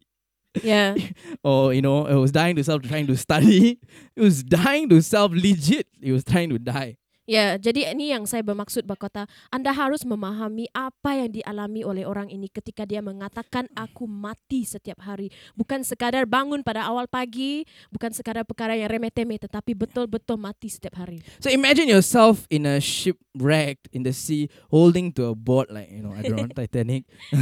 Yeah. 0.63 0.97
or 1.45 1.73
you 1.73 1.83
know, 1.83 2.07
it 2.07 2.15
was 2.15 2.33
dying 2.33 2.57
to 2.57 2.65
self 2.65 2.83
trying 2.83 3.07
to 3.07 3.17
study. 3.17 3.79
It 4.17 4.21
was 4.23 4.43
dying 4.43 4.89
to 4.89 5.01
self 5.01 5.33
legit. 5.33 5.87
He 6.01 6.11
was 6.11 6.25
trying 6.25 6.51
to 6.51 6.59
die. 6.59 6.97
Ya, 7.29 7.61
jadi 7.61 7.93
ini 7.93 8.09
yang 8.17 8.25
saya 8.25 8.41
bermaksud 8.41 8.89
berkata, 8.89 9.29
Anda 9.53 9.77
harus 9.77 10.01
memahami 10.09 10.65
apa 10.73 11.13
yang 11.13 11.29
dialami 11.29 11.85
oleh 11.85 12.09
orang 12.09 12.33
ini 12.33 12.49
ketika 12.49 12.89
dia 12.89 13.05
mengatakan 13.05 13.69
aku 13.77 14.09
mati 14.09 14.65
setiap 14.65 15.05
hari. 15.05 15.29
Bukan 15.53 15.85
sekadar 15.85 16.25
bangun 16.25 16.65
pada 16.65 16.89
awal 16.89 17.05
pagi, 17.05 17.69
bukan 17.93 18.17
sekadar 18.17 18.49
perkara 18.49 18.81
yang 18.81 18.89
remeh-temeh, 18.89 19.37
tetapi 19.45 19.77
betul-betul 19.77 20.41
mati 20.41 20.73
setiap 20.73 21.05
hari. 21.05 21.21
So 21.37 21.53
imagine 21.53 21.93
yourself 21.93 22.49
in 22.49 22.65
a 22.65 22.81
shipwrecked 22.81 23.93
in 23.93 24.09
the 24.09 24.17
sea, 24.17 24.49
holding 24.73 25.13
to 25.21 25.29
a 25.29 25.37
boat 25.37 25.69
like 25.69 25.93
you 25.93 26.01
know, 26.01 26.17
I 26.17 26.25
don't 26.25 26.49
know, 26.49 26.49
Titanic. 26.57 27.05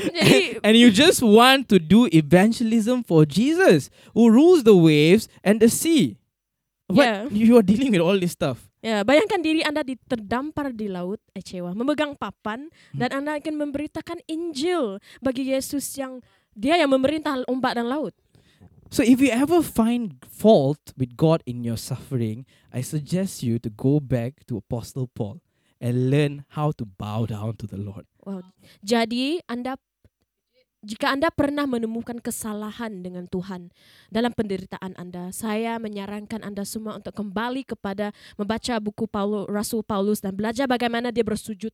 Jadi- 0.00 0.56
and 0.64 0.72
you 0.72 0.88
just 0.88 1.20
want 1.20 1.68
to 1.68 1.76
do 1.76 2.08
evangelism 2.16 3.04
for 3.04 3.28
Jesus, 3.28 3.92
who 4.16 4.32
rules 4.32 4.64
the 4.64 4.72
waves 4.72 5.28
and 5.44 5.60
the 5.60 5.68
sea. 5.68 6.16
But 6.90 7.06
Yeah. 7.06 7.20
you 7.30 7.54
are 7.56 7.64
dealing 7.64 7.90
with 7.94 8.02
all 8.02 8.18
this 8.18 8.34
stuff. 8.34 8.66
Ya, 8.80 9.04
bayangkan 9.04 9.44
diri 9.44 9.60
Anda 9.60 9.84
terdampar 9.84 10.72
di 10.72 10.88
laut, 10.88 11.20
eh 11.36 11.44
cewa, 11.44 11.76
memegang 11.76 12.16
papan 12.16 12.72
dan 12.96 13.12
Anda 13.12 13.36
akan 13.36 13.60
memberitakan 13.60 14.24
Injil 14.24 14.96
bagi 15.20 15.52
Yesus 15.52 15.84
yang 16.00 16.24
dia 16.56 16.80
yang 16.80 16.88
memerintah 16.88 17.44
ombak 17.44 17.76
dan 17.76 17.92
laut. 17.92 18.16
So 18.90 19.06
if 19.06 19.22
you 19.22 19.30
ever 19.30 19.62
find 19.62 20.18
fault 20.26 20.80
with 20.98 21.14
God 21.14 21.46
in 21.46 21.62
your 21.62 21.78
suffering, 21.78 22.42
I 22.74 22.82
suggest 22.82 23.44
you 23.44 23.62
to 23.62 23.70
go 23.70 24.02
back 24.02 24.42
to 24.50 24.58
Apostle 24.58 25.06
Paul 25.06 25.38
and 25.78 26.10
learn 26.10 26.42
how 26.58 26.74
to 26.74 26.84
bow 26.84 27.22
down 27.22 27.54
to 27.62 27.70
the 27.70 27.78
Lord. 27.78 28.10
Wow. 28.26 28.42
Jadi 28.82 29.38
Anda 29.46 29.78
jika 30.80 31.12
anda 31.12 31.28
pernah 31.28 31.68
menemukan 31.68 32.16
kesalahan 32.24 33.04
dengan 33.04 33.28
Tuhan 33.28 33.68
dalam 34.08 34.32
penderitaan 34.32 34.96
anda, 34.96 35.28
saya 35.28 35.76
menyarankan 35.76 36.40
anda 36.40 36.64
semua 36.64 36.96
untuk 36.96 37.12
kembali 37.12 37.68
kepada 37.68 38.16
membaca 38.40 38.80
buku 38.80 39.04
Paulus, 39.04 39.44
Rasul 39.52 39.84
Paulus 39.84 40.24
dan 40.24 40.32
belajar 40.32 40.64
bagaimana 40.64 41.12
dia 41.12 41.24
bersujud. 41.24 41.72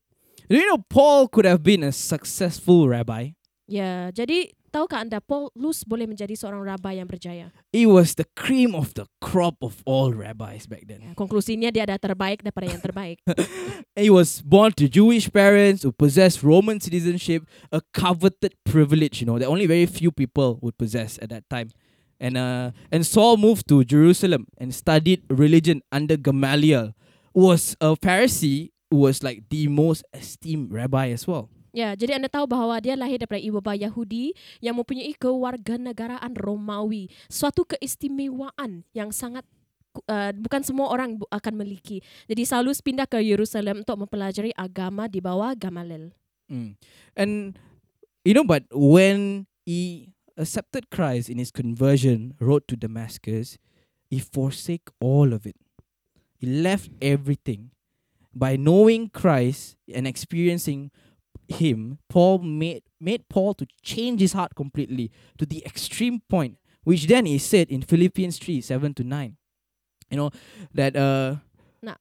Do 0.51 0.55
you 0.55 0.67
know 0.67 0.83
Paul 0.83 1.31
could 1.31 1.47
have 1.47 1.63
been 1.63 1.87
a 1.87 1.95
successful 1.95 2.91
rabbi? 2.91 3.35
Ya, 3.67 4.11
jadi 4.15 4.55
tahukah 4.77 5.09
anda 5.09 5.25
Paulus 5.25 5.89
boleh 5.89 6.05
menjadi 6.05 6.37
seorang 6.37 6.61
rabai 6.61 7.01
yang 7.01 7.09
berjaya? 7.09 7.49
He 7.73 7.89
was 7.89 8.21
the 8.21 8.29
cream 8.37 8.77
of 8.77 8.93
the 8.93 9.09
crop 9.25 9.57
of 9.65 9.81
all 9.89 10.13
rabbis 10.13 10.69
back 10.69 10.85
then. 10.85 11.01
Ya, 11.01 11.13
konklusinya 11.17 11.73
dia 11.73 11.89
ada 11.89 11.97
terbaik 11.97 12.45
daripada 12.45 12.69
yang 12.69 12.85
terbaik. 12.85 13.25
He 13.97 14.13
was 14.13 14.45
born 14.45 14.77
to 14.77 14.85
Jewish 14.85 15.33
parents 15.33 15.89
who 15.89 15.97
possessed 15.97 16.45
Roman 16.45 16.85
citizenship, 16.85 17.49
a 17.73 17.81
coveted 17.97 18.53
privilege, 18.69 19.25
you 19.25 19.27
know, 19.27 19.41
that 19.41 19.49
only 19.49 19.65
very 19.65 19.89
few 19.89 20.13
people 20.13 20.61
would 20.61 20.77
possess 20.77 21.17
at 21.25 21.33
that 21.33 21.49
time. 21.49 21.73
And 22.21 22.37
uh, 22.37 22.77
and 22.93 23.05
Saul 23.09 23.41
moved 23.41 23.69
to 23.73 23.81
Jerusalem 23.85 24.49
and 24.61 24.77
studied 24.77 25.25
religion 25.33 25.81
under 25.89 26.21
Gamaliel, 26.21 26.93
who 27.33 27.49
was 27.49 27.77
a 27.81 27.97
Pharisee 27.97 28.77
who 28.93 29.05
was 29.05 29.25
like 29.25 29.49
the 29.49 29.69
most 29.69 30.05
esteemed 30.13 30.73
rabbi 30.73 31.13
as 31.13 31.25
well. 31.25 31.49
Ya, 31.77 31.93
jadi 31.93 32.17
anda 32.17 32.33
tahu 32.33 32.49
bahawa 32.49 32.81
dia 32.81 32.97
lahir 32.97 33.21
daripada 33.21 33.37
ibu 33.37 33.61
bapa 33.61 33.77
Yahudi 33.77 34.33
yang 34.65 34.81
mempunyai 34.81 35.13
kewarganegaraan 35.13 36.33
Romawi, 36.33 37.13
suatu 37.29 37.69
keistimewaan 37.69 38.81
yang 38.97 39.13
sangat 39.13 39.45
uh, 40.09 40.33
bukan 40.33 40.65
semua 40.65 40.89
orang 40.89 41.21
akan 41.29 41.53
miliki. 41.53 42.01
Jadi 42.25 42.49
Saulus 42.49 42.81
pindah 42.81 43.05
ke 43.05 43.21
Yerusalem 43.21 43.85
untuk 43.85 44.09
mempelajari 44.09 44.57
agama 44.57 45.05
di 45.05 45.21
bawah 45.21 45.53
Gamaliel. 45.53 46.17
Mm. 46.49 46.81
And 47.13 47.33
you 48.25 48.33
know, 48.33 48.49
but 48.49 48.65
when 48.73 49.45
he 49.69 50.17
accepted 50.41 50.89
Christ 50.89 51.29
in 51.29 51.37
his 51.37 51.53
conversion, 51.53 52.41
road 52.41 52.65
to 52.73 52.77
Damascus, 52.81 53.61
he 54.09 54.17
forsake 54.17 54.89
all 54.97 55.37
of 55.37 55.45
it. 55.45 55.61
He 56.41 56.49
left 56.49 56.89
everything. 57.05 57.77
By 58.37 58.61
knowing 58.61 59.09
Christ 59.09 59.81
and 59.89 60.05
experiencing 60.05 60.93
him, 61.49 61.99
Paul 62.09 62.39
made 62.39 62.83
made 63.01 63.29
Paul 63.29 63.55
to 63.55 63.67
change 63.83 64.21
his 64.21 64.33
heart 64.33 64.55
completely 64.55 65.11
to 65.39 65.47
the 65.47 65.63
extreme 65.67 66.23
point, 66.29 66.59
which 66.85 67.07
then 67.07 67.27
he 67.27 67.39
said 67.39 67.69
in 67.71 67.83
Philippians 67.83 68.39
3, 68.39 68.61
7 68.61 68.95
to 68.95 69.05
9. 69.05 69.37
You 70.11 70.17
know, 70.17 70.31
that 70.75 70.97
uh 70.97 71.37
Nah. 71.83 71.97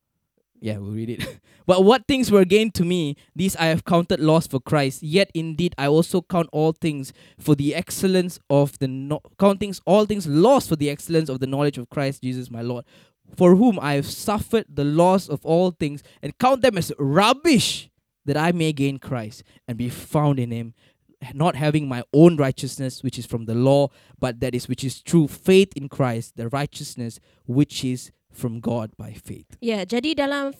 yeah, 0.60 0.77
we'll 0.77 0.91
read 0.91 1.10
it. 1.10 1.39
but 1.65 1.84
what 1.84 2.08
things 2.08 2.31
were 2.31 2.45
gained 2.45 2.73
to 2.75 2.86
me, 2.86 3.17
these 3.36 3.55
I 3.55 3.65
have 3.65 3.84
counted 3.84 4.19
loss 4.19 4.47
for 4.47 4.60
Christ. 4.60 5.03
Yet 5.03 5.31
indeed 5.34 5.73
I 5.77 5.88
also 5.88 6.21
count 6.21 6.49
all 6.51 6.71
things 6.71 7.13
for 7.39 7.55
the 7.55 7.73
excellence 7.75 8.39
of 8.49 8.77
the 8.79 8.88
no- 8.88 9.21
count 9.39 9.60
things 9.60 9.81
all 9.86 10.05
things 10.05 10.27
lost 10.27 10.69
for 10.69 10.75
the 10.75 10.89
excellence 10.89 11.29
of 11.29 11.39
the 11.39 11.47
knowledge 11.47 11.77
of 11.77 11.89
Christ 11.89 12.21
Jesus 12.23 12.49
my 12.51 12.62
Lord, 12.62 12.86
for 13.36 13.55
whom 13.55 13.79
I 13.81 13.93
have 13.93 14.05
suffered 14.05 14.65
the 14.69 14.84
loss 14.86 15.27
of 15.27 15.45
all 15.45 15.71
things, 15.71 16.03
and 16.21 16.38
count 16.38 16.62
them 16.62 16.77
as 16.77 16.91
rubbish, 16.99 17.89
that 18.26 18.38
I 18.38 18.52
may 18.52 18.74
gain 18.74 18.98
Christ 19.00 19.44
and 19.68 19.78
be 19.78 19.90
found 19.90 20.40
in 20.40 20.52
him, 20.52 20.74
not 21.34 21.56
having 21.56 21.88
my 21.88 22.04
own 22.14 22.38
righteousness 22.38 23.02
which 23.02 23.18
is 23.18 23.26
from 23.26 23.46
the 23.46 23.56
law, 23.56 23.90
but 24.20 24.40
that 24.42 24.54
is 24.54 24.68
which 24.68 24.84
is 24.84 25.02
true 25.02 25.28
faith 25.28 25.74
in 25.76 25.90
Christ, 25.90 26.36
the 26.36 26.50
righteousness 26.50 27.20
which 27.46 27.84
is 27.84 28.12
from 28.32 28.60
God 28.60 28.92
by 28.98 29.14
faith. 29.14 29.58
Ya, 29.62 29.86
jadi 29.86 30.14
dalam 30.14 30.52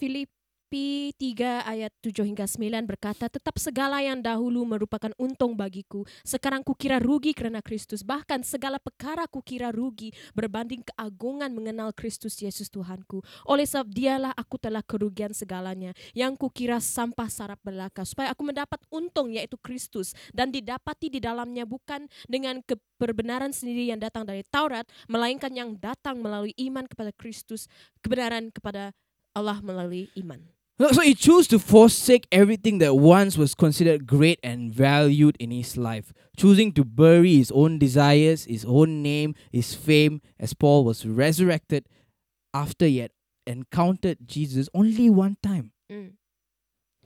Filipi 0.66 1.14
3 1.38 1.62
ayat 1.62 1.94
7 2.02 2.26
hingga 2.26 2.50
9 2.50 2.90
berkata, 2.90 3.30
Tetap 3.30 3.54
segala 3.62 4.02
yang 4.02 4.18
dahulu 4.18 4.66
merupakan 4.66 5.14
untung 5.22 5.54
bagiku, 5.54 6.02
sekarang 6.26 6.66
kukira 6.66 6.98
rugi 6.98 7.38
kerana 7.38 7.62
Kristus. 7.62 8.02
Bahkan 8.02 8.42
segala 8.42 8.82
perkara 8.82 9.30
kukira 9.30 9.70
rugi 9.70 10.10
berbanding 10.34 10.82
keagungan 10.82 11.54
mengenal 11.54 11.94
Kristus 11.94 12.42
Yesus 12.42 12.74
Tuhanku. 12.74 13.22
Oleh 13.46 13.70
sebab 13.70 13.94
dialah 13.94 14.34
aku 14.34 14.58
telah 14.58 14.82
kerugian 14.82 15.38
segalanya, 15.38 15.94
yang 16.18 16.34
kukira 16.34 16.82
sampah 16.82 17.30
sarap 17.30 17.62
belaka, 17.62 18.02
supaya 18.02 18.34
aku 18.34 18.42
mendapat 18.42 18.82
untung 18.90 19.30
yaitu 19.30 19.62
Kristus, 19.62 20.18
dan 20.34 20.50
didapati 20.50 21.14
di 21.14 21.22
dalamnya 21.22 21.70
bukan 21.70 22.10
dengan 22.26 22.66
kebenaran 22.98 23.54
sendiri 23.54 23.94
yang 23.94 24.02
datang 24.02 24.26
dari 24.26 24.42
Taurat, 24.42 24.90
melainkan 25.06 25.54
yang 25.54 25.78
datang 25.78 26.18
melalui 26.26 26.58
iman 26.58 26.90
kepada 26.90 27.14
Kristus, 27.14 27.70
kebenaran 28.02 28.50
kepada 28.50 28.98
Allah 29.38 29.62
melalui 29.62 30.10
iman. 30.18 30.55
So 30.76 31.02
he 31.02 31.16
chose 31.16 31.48
to 31.56 31.60
forsake 31.60 32.28
everything 32.36 32.80
that 32.80 33.00
once 33.00 33.38
was 33.40 33.56
considered 33.56 34.04
great 34.04 34.44
and 34.44 34.76
valued 34.76 35.40
in 35.40 35.52
his 35.52 35.80
life, 35.80 36.12
choosing 36.36 36.76
to 36.76 36.84
bury 36.84 37.40
his 37.40 37.48
own 37.52 37.80
desires, 37.80 38.44
his 38.44 38.68
own 38.68 39.00
name, 39.00 39.36
his 39.56 39.72
fame, 39.72 40.20
as 40.36 40.52
Paul 40.52 40.84
was 40.84 41.08
resurrected 41.08 41.88
after 42.54 42.92
he 42.92 43.00
had 43.00 43.16
encountered 43.48 44.28
Jesus 44.28 44.68
only 44.76 45.08
one 45.08 45.40
time. 45.40 45.72
Mm. 45.88 46.20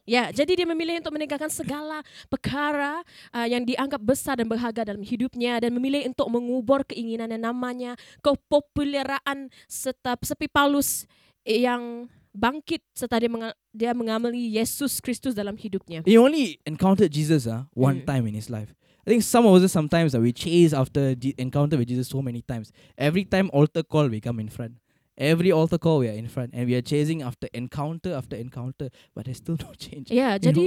Ya, 0.10 0.34
jadi 0.34 0.58
dia 0.58 0.66
memilih 0.66 1.06
untuk 1.06 1.14
meninggalkan 1.14 1.54
segala 1.54 2.02
perkara 2.26 3.06
uh, 3.30 3.46
yang 3.46 3.62
dianggap 3.62 4.02
besar 4.02 4.42
dan 4.42 4.50
berharga 4.50 4.82
dalam 4.82 5.06
hidupnya 5.06 5.62
dan 5.62 5.70
memilih 5.78 6.10
untuk 6.10 6.26
mengubur 6.34 6.82
keinginan 6.90 7.30
yang 7.30 7.54
namanya 7.54 7.94
kepopuleran 8.26 9.54
serta 9.70 10.18
seperti 10.26 10.50
Paulus 10.50 11.06
yang 11.46 12.10
bangkit 12.32 12.82
serta 12.94 13.18
dia, 13.18 13.30
menga- 13.30 13.58
dia 13.72 13.92
mengamali 13.94 14.54
Yesus 14.54 15.00
Kristus 15.00 15.34
dalam 15.34 15.58
hidupnya. 15.58 16.04
He 16.06 16.18
only 16.18 16.60
encountered 16.66 17.10
Jesus 17.10 17.46
uh, 17.46 17.66
one 17.74 18.02
Mm. 18.02 18.08
time 18.08 18.24
in 18.28 18.36
his 18.36 18.50
life. 18.50 18.74
I 19.08 19.18
think 19.18 19.24
some 19.26 19.50
of 19.50 19.58
us 19.58 19.66
sometimes 19.72 20.14
uh, 20.14 20.22
we 20.22 20.30
chase 20.30 20.70
after 20.70 21.18
Je- 21.18 21.34
encounter 21.42 21.78
with 21.78 21.90
Jesus 21.90 22.06
so 22.08 22.22
many 22.22 22.46
times. 22.46 22.70
Every 22.94 23.26
time 23.26 23.50
altar 23.50 23.82
call, 23.82 24.06
we 24.08 24.22
come 24.22 24.38
in 24.38 24.50
front. 24.50 24.78
Every 25.20 25.52
altar 25.52 25.76
call, 25.76 26.00
we 26.00 26.08
are 26.08 26.16
in 26.16 26.30
front, 26.30 26.56
and 26.56 26.64
we 26.64 26.78
are 26.78 26.86
chasing 26.86 27.20
after 27.20 27.52
encounter 27.52 28.16
after 28.16 28.40
encounter, 28.40 28.88
but 29.12 29.26
there's 29.28 29.42
still 29.42 29.58
no 29.66 29.74
change. 29.76 30.08
Ya, 30.08 30.38
You 30.38 30.48
jadi 30.48 30.66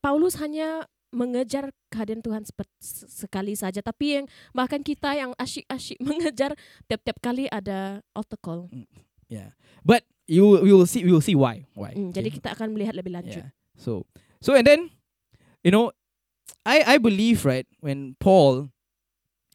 Paulus 0.00 0.34
hanya 0.40 0.88
mengejar 1.14 1.70
kehadiran 1.94 2.18
Tuhan 2.18 2.42
se- 2.42 3.06
sekali 3.06 3.54
saja, 3.54 3.78
tapi 3.78 4.18
yang 4.18 4.26
bahkan 4.50 4.82
kita 4.82 5.14
yang 5.14 5.30
asyik-asyik 5.38 6.02
mengejar 6.08 6.58
tiap-tiap 6.88 7.22
kali 7.22 7.46
ada 7.46 8.02
altar 8.16 8.40
call. 8.42 8.66
Yeah, 9.34 9.50
but 9.82 10.06
you 10.30 10.62
we 10.62 10.70
will 10.70 10.86
see 10.86 11.02
we 11.02 11.10
will 11.10 11.24
see 11.24 11.34
why 11.34 11.66
why. 11.74 11.90
Mm, 11.98 12.14
jadi 12.14 12.30
kita 12.30 12.54
akan 12.54 12.70
melihat 12.70 12.94
lebih 12.94 13.10
lanjut. 13.10 13.42
yeah. 13.42 13.50
So 13.74 14.06
so 14.38 14.54
and 14.54 14.62
then, 14.62 14.94
you 15.66 15.74
know, 15.74 15.90
I 16.62 16.94
I 16.94 16.96
believe 17.02 17.42
right 17.42 17.66
when 17.82 18.14
Paul 18.22 18.70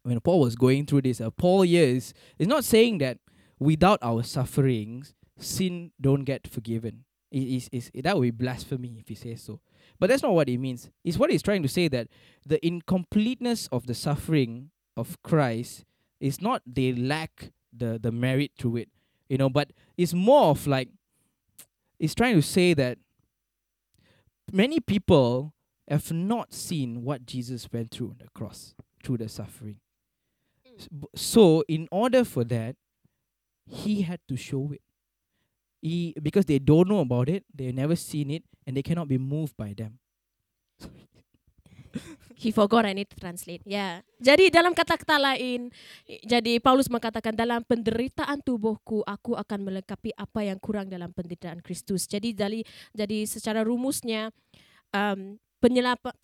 when 0.03 0.19
Paul 0.19 0.43
was 0.43 0.59
going 0.59 0.83
through 0.85 1.07
this, 1.07 1.23
uh, 1.23 1.31
Paul 1.31 1.63
years 1.63 2.11
is 2.35 2.47
not 2.47 2.67
saying 2.67 2.99
that 2.99 3.23
without 3.59 3.99
our 4.03 4.23
sufferings, 4.23 5.15
sin 5.39 5.91
don't 5.99 6.23
get 6.27 6.47
forgiven. 6.47 7.07
It 7.31 7.45
is 7.45 7.69
is 7.71 7.91
that 7.93 8.17
would 8.17 8.27
be 8.27 8.35
blasphemy 8.35 8.99
if 8.99 9.07
he 9.07 9.15
says 9.15 9.43
so. 9.43 9.61
But 9.99 10.09
that's 10.09 10.23
not 10.23 10.33
what 10.33 10.47
he 10.47 10.57
means. 10.57 10.89
It's 11.03 11.17
what 11.17 11.29
he's 11.29 11.43
trying 11.43 11.63
to 11.63 11.71
say 11.71 11.87
that 11.89 12.07
the 12.45 12.59
incompleteness 12.65 13.67
of 13.71 13.85
the 13.85 13.93
suffering 13.93 14.71
of 14.95 15.21
Christ 15.23 15.85
is 16.19 16.41
not 16.41 16.61
they 16.65 16.91
lack 16.93 17.51
the 17.71 17.99
the 18.01 18.11
merit 18.11 18.51
through 18.57 18.77
it, 18.77 18.89
you 19.29 19.37
know, 19.37 19.49
but 19.49 19.71
it's 19.97 20.13
more 20.13 20.49
of 20.49 20.67
like 20.67 20.89
it's 21.99 22.15
trying 22.15 22.35
to 22.35 22.41
say 22.41 22.73
that 22.73 22.97
many 24.51 24.79
people 24.79 25.53
have 25.87 26.11
not 26.11 26.53
seen 26.53 27.03
what 27.03 27.25
Jesus 27.25 27.67
went 27.71 27.91
through 27.91 28.09
on 28.09 28.15
the 28.19 28.29
cross 28.33 28.75
through 29.03 29.17
the 29.17 29.29
suffering. 29.29 29.77
So, 31.15 31.63
in 31.67 31.87
order 31.91 32.23
for 32.23 32.43
that, 32.45 32.75
he 33.65 34.01
had 34.01 34.19
to 34.29 34.37
show 34.37 34.71
it. 34.71 34.81
He 35.81 36.15
because 36.21 36.45
they 36.45 36.59
don't 36.59 36.89
know 36.89 36.99
about 36.99 37.29
it, 37.29 37.43
they've 37.53 37.73
never 37.73 37.95
seen 37.95 38.31
it, 38.31 38.43
and 38.65 38.75
they 38.75 38.81
cannot 38.81 39.07
be 39.07 39.17
moved 39.17 39.55
by 39.57 39.73
them. 39.77 39.99
He 42.39 42.55
forgot 42.55 42.87
I 42.87 42.95
need 42.95 43.11
to 43.11 43.19
translate. 43.19 43.59
Ya. 43.67 43.99
Jadi 44.15 44.47
dalam 44.47 44.71
kata-kata 44.71 45.19
lain, 45.19 45.67
jadi 46.23 46.63
Paulus 46.63 46.87
mengatakan 46.87 47.35
dalam 47.35 47.67
penderitaan 47.67 48.39
tubuhku 48.39 49.03
aku 49.03 49.35
akan 49.35 49.59
melengkapi 49.67 50.15
apa 50.15 50.47
yang 50.47 50.55
kurang 50.55 50.87
dalam 50.87 51.11
penderitaan 51.11 51.59
Kristus. 51.59 52.07
Jadi 52.07 52.31
dari 52.31 52.63
jadi 52.95 53.27
secara 53.27 53.59
rumusnya 53.67 54.31
um, 54.95 55.35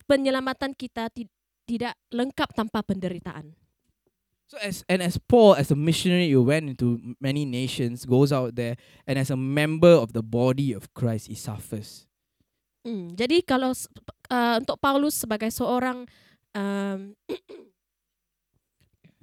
penyelamatan 0.08 0.72
kita 0.72 1.12
ti- 1.12 1.28
tidak 1.68 1.92
lengkap 2.08 2.48
tanpa 2.56 2.80
penderitaan. 2.80 3.52
So 4.46 4.56
as 4.62 4.86
and 4.86 5.02
as 5.02 5.18
Paul, 5.18 5.58
as 5.58 5.74
a 5.74 5.76
missionary, 5.76 6.30
who 6.30 6.46
went 6.46 6.70
into 6.70 7.02
many 7.18 7.42
nations, 7.42 8.06
goes 8.06 8.30
out 8.30 8.54
there, 8.54 8.78
and 9.02 9.18
as 9.18 9.28
a 9.28 9.36
member 9.36 9.90
of 9.90 10.14
the 10.14 10.22
body 10.22 10.70
of 10.70 10.86
Christ, 10.94 11.26
he 11.26 11.34
suffers. 11.34 12.05
Hmm, 12.86 13.10
jadi 13.18 13.42
kalau 13.42 13.74
uh, 13.74 14.54
untuk 14.62 14.78
Paulus 14.78 15.18
sebagai 15.18 15.50
seorang 15.50 16.06
um, 16.54 17.18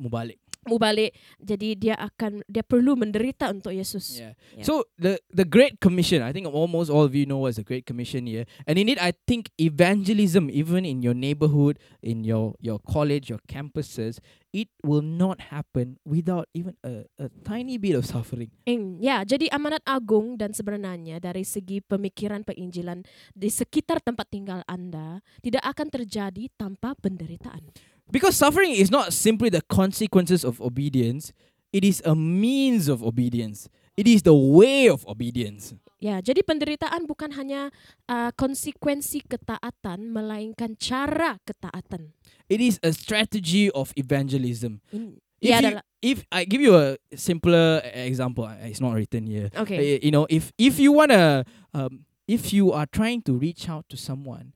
Mubalik. 0.03 0.42
Mu 0.67 0.79
balik. 0.79 1.15
Jadi 1.39 1.75
dia 1.75 1.95
akan 1.99 2.43
dia 2.47 2.63
perlu 2.63 2.95
menderita 2.95 3.51
untuk 3.51 3.75
Yesus. 3.75 4.19
Yeah. 4.19 4.33
Yeah. 4.55 4.65
So 4.65 4.87
the 4.95 5.19
the 5.31 5.47
Great 5.47 5.79
Commission, 5.83 6.23
I 6.23 6.31
think 6.31 6.47
almost 6.47 6.87
all 6.89 7.05
of 7.07 7.13
you 7.15 7.27
know 7.27 7.43
what's 7.43 7.59
the 7.59 7.67
Great 7.67 7.87
Commission 7.87 8.27
here. 8.27 8.47
And 8.67 8.79
in 8.79 8.87
it, 8.87 8.99
I 8.99 9.11
think 9.27 9.51
evangelism, 9.59 10.47
even 10.49 10.87
in 10.87 11.03
your 11.03 11.15
neighborhood, 11.15 11.79
in 11.99 12.23
your 12.23 12.55
your 12.63 12.79
college, 12.83 13.27
your 13.27 13.43
campuses, 13.45 14.23
it 14.53 14.69
will 14.85 15.01
not 15.01 15.49
happen 15.49 15.97
without 16.05 16.45
even 16.53 16.77
a, 16.85 17.09
a 17.17 17.27
tiny 17.41 17.81
bit 17.81 17.97
of 17.97 18.05
suffering. 18.05 18.53
Mm, 18.69 19.01
ya, 19.01 19.25
jadi 19.25 19.49
amanat 19.49 19.81
agung 19.83 20.37
dan 20.37 20.53
sebenarnya 20.53 21.17
dari 21.17 21.41
segi 21.41 21.81
pemikiran 21.81 22.45
penginjilan 22.45 23.01
di 23.33 23.49
sekitar 23.49 23.99
tempat 23.99 24.29
tinggal 24.29 24.61
Anda 24.69 25.25
tidak 25.41 25.65
akan 25.65 25.89
terjadi 25.89 26.53
tanpa 26.53 26.93
penderitaan. 27.01 27.65
Because 28.13 28.37
suffering 28.37 28.77
is 28.77 28.93
not 28.93 29.09
simply 29.09 29.49
the 29.49 29.65
consequences 29.65 30.45
of 30.45 30.61
obedience, 30.61 31.33
it 31.73 31.81
is 31.81 31.97
a 32.05 32.13
means 32.13 32.85
of 32.85 33.01
obedience. 33.01 33.65
It 33.97 34.05
is 34.05 34.21
the 34.21 34.37
way 34.37 34.85
of 34.85 35.01
obedience. 35.09 35.73
Ya, 35.97 36.21
jadi 36.21 36.45
penderitaan 36.45 37.09
bukan 37.09 37.33
hanya 37.33 37.73
uh, 38.05 38.29
konsekuensi 38.37 39.25
ketaatan 39.25 40.13
melainkan 40.13 40.77
cara 40.77 41.41
ketaatan. 41.41 42.13
It 42.51 42.61
is 42.61 42.77
a 42.85 42.93
strategy 42.93 43.73
of 43.73 43.89
evangelism. 43.97 44.77
In, 44.93 45.17
If, 45.43 45.49
you- 45.49 45.57
adalah 45.59 45.83
if 46.03 46.23
I 46.31 46.45
give 46.45 46.61
you 46.61 46.75
a 46.77 46.95
simpler 47.17 47.81
example, 47.97 48.45
uh, 48.45 48.55
it's 48.67 48.79
not 48.79 48.93
written 48.93 49.25
here. 49.25 49.49
Okay. 49.51 49.97
Uh, 49.97 49.99
you 50.05 50.11
know, 50.13 50.27
if 50.29 50.53
if 50.55 50.77
you 50.79 50.91
wanna, 50.93 51.43
um, 51.73 52.05
if 52.29 52.53
you 52.53 52.71
are 52.71 52.85
trying 52.87 53.23
to 53.27 53.33
reach 53.35 53.67
out 53.67 53.87
to 53.91 53.97
someone, 53.99 54.53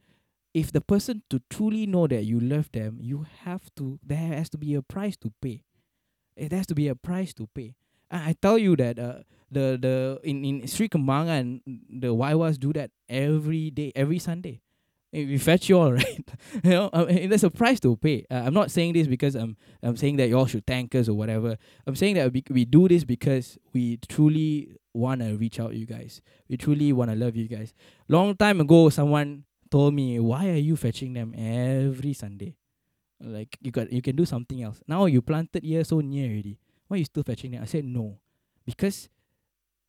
if 0.58 0.72
the 0.72 0.82
person 0.82 1.22
to 1.30 1.40
truly 1.52 1.86
know 1.86 2.08
that 2.08 2.24
you 2.26 2.40
love 2.40 2.72
them, 2.72 2.98
you 3.00 3.28
have 3.44 3.70
to. 3.76 4.00
There 4.04 4.18
has 4.18 4.50
to 4.50 4.58
be 4.58 4.74
a 4.74 4.82
price 4.82 5.16
to 5.18 5.32
pay. 5.40 5.64
It 6.36 6.52
has 6.52 6.66
to 6.68 6.76
be 6.76 6.88
a 6.88 6.96
price 6.96 7.34
to 7.36 7.48
pay. 7.54 7.76
I, 8.10 8.30
I 8.30 8.36
tell 8.42 8.58
you 8.58 8.76
that 8.78 8.98
uh, 8.98 9.20
the 9.52 9.78
the 9.80 10.20
in 10.24 10.44
in 10.44 10.68
Sri 10.68 10.90
Kembangan, 10.90 11.62
the 11.66 12.08
Waiwas 12.08 12.60
do 12.60 12.74
that 12.74 12.90
every 13.08 13.70
day, 13.70 13.92
every 13.96 14.18
Sunday. 14.18 14.62
We 15.14 15.38
fetch 15.38 15.70
you 15.70 15.80
all, 15.80 15.94
right? 16.02 16.30
you 16.64 16.70
know, 16.70 16.90
uh, 16.92 17.06
eh, 17.06 17.28
there's 17.28 17.44
a 17.44 17.50
price 17.50 17.80
to 17.82 17.96
pay. 17.96 18.26
Uh, 18.30 18.44
I'm 18.46 18.54
not 18.54 18.72
saying 18.72 18.94
this 18.94 19.08
because 19.08 19.36
I'm 19.36 19.58
I'm 19.84 19.96
saying 19.96 20.18
that 20.18 20.28
you 20.28 20.38
all 20.38 20.48
should 20.48 20.66
thank 20.66 20.96
us 20.96 21.08
or 21.08 21.14
whatever. 21.14 21.58
I'm 21.86 21.96
saying 21.96 22.16
that 22.16 22.34
we, 22.34 22.44
we 22.50 22.66
do 22.66 22.88
this 22.88 23.04
because 23.06 23.58
we 23.74 23.98
truly 24.10 24.76
want 24.94 25.22
to 25.22 25.38
reach 25.38 25.60
out 25.60 25.76
you 25.76 25.86
guys. 25.86 26.22
We 26.50 26.58
truly 26.58 26.92
want 26.94 27.12
to 27.12 27.16
love 27.16 27.36
you 27.36 27.48
guys. 27.48 27.74
Long 28.10 28.36
time 28.36 28.60
ago, 28.60 28.90
someone 28.90 29.46
told 29.70 29.94
me, 29.94 30.20
"Why 30.20 30.50
are 30.50 30.62
you 30.62 30.76
fetching 30.76 31.14
them 31.14 31.34
every 31.38 32.14
Sunday? 32.14 32.56
Like 33.20 33.58
you 33.62 33.72
got 33.72 33.92
you 33.92 34.02
can 34.02 34.16
do 34.16 34.26
something 34.26 34.62
else. 34.62 34.82
Now 34.88 35.06
you 35.06 35.22
planted 35.22 35.64
here 35.64 35.84
so 35.84 36.00
near 36.00 36.30
already. 36.30 36.60
Why 36.88 36.98
you 36.98 37.06
still 37.06 37.24
fetching 37.24 37.52
them?" 37.52 37.64
I 37.64 37.66
said 37.66 37.86
no, 37.86 38.20
because 38.66 39.10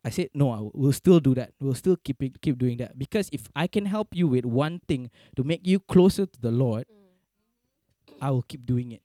I 0.05 0.11
said 0.11 0.31
no. 0.35 0.51
I 0.51 0.61
will 0.61 0.73
we'll 0.75 0.93
still 0.93 1.21
do 1.21 1.35
that. 1.35 1.53
We'll 1.61 1.75
still 1.75 1.97
keep 1.97 2.23
it, 2.23 2.41
keep 2.41 2.59
doing 2.59 2.79
that 2.79 2.99
because 2.99 3.29
if 3.33 3.49
I 3.55 3.67
can 3.67 3.87
help 3.87 4.15
you 4.15 4.29
with 4.29 4.45
one 4.45 4.81
thing 4.89 5.11
to 5.37 5.45
make 5.45 5.67
you 5.67 5.81
closer 5.81 6.27
to 6.27 6.41
the 6.41 6.51
Lord, 6.51 6.87
mm. 6.89 8.15
I 8.21 8.31
will 8.31 8.43
keep 8.43 8.65
doing 8.65 8.93
it. 8.93 9.03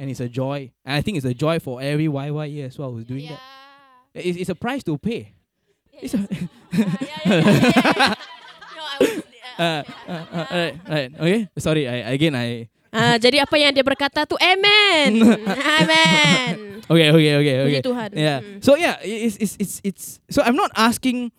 And 0.00 0.08
it's 0.08 0.20
a 0.20 0.28
joy. 0.28 0.72
And 0.82 0.96
I 0.96 1.02
think 1.02 1.18
it's 1.18 1.26
a 1.26 1.34
joy 1.34 1.58
for 1.58 1.82
every 1.82 2.06
YY 2.06 2.64
as 2.64 2.78
well 2.78 2.92
who's 2.92 3.04
doing 3.04 3.28
that. 3.28 3.38
It's, 4.14 4.38
it's 4.38 4.48
a 4.48 4.54
price 4.54 4.82
to 4.84 4.96
pay. 4.96 5.34
It's 5.92 6.14
a 6.14 8.16
uh, 9.60 9.82
uh, 10.08 10.24
uh, 10.32 10.46
right, 10.48 10.74
right. 10.88 11.10
Okay. 11.12 11.40
Sorry. 11.60 11.84
I 11.84 12.16
again 12.16 12.32
I. 12.32 12.72
Ah, 12.90 13.14
jadi 13.24 13.44
apa 13.44 13.54
yang 13.60 13.70
dia 13.76 13.84
berkata 13.84 14.24
tu 14.24 14.34
amen. 14.40 15.20
amen. 15.78 16.80
Okay. 16.88 17.08
Okay. 17.12 17.32
Okay. 17.38 17.54
Puji 17.60 17.70
Okay. 17.78 17.82
Tuhan. 17.84 18.08
Yeah. 18.16 18.38
Mm. 18.40 18.58
So 18.64 18.74
yeah, 18.74 18.98
it's 19.04 19.36
it's 19.38 19.54
it's 19.60 19.74
it's. 19.84 20.04
So 20.32 20.42
I'm 20.42 20.58
not 20.58 20.72
asking, 20.74 21.30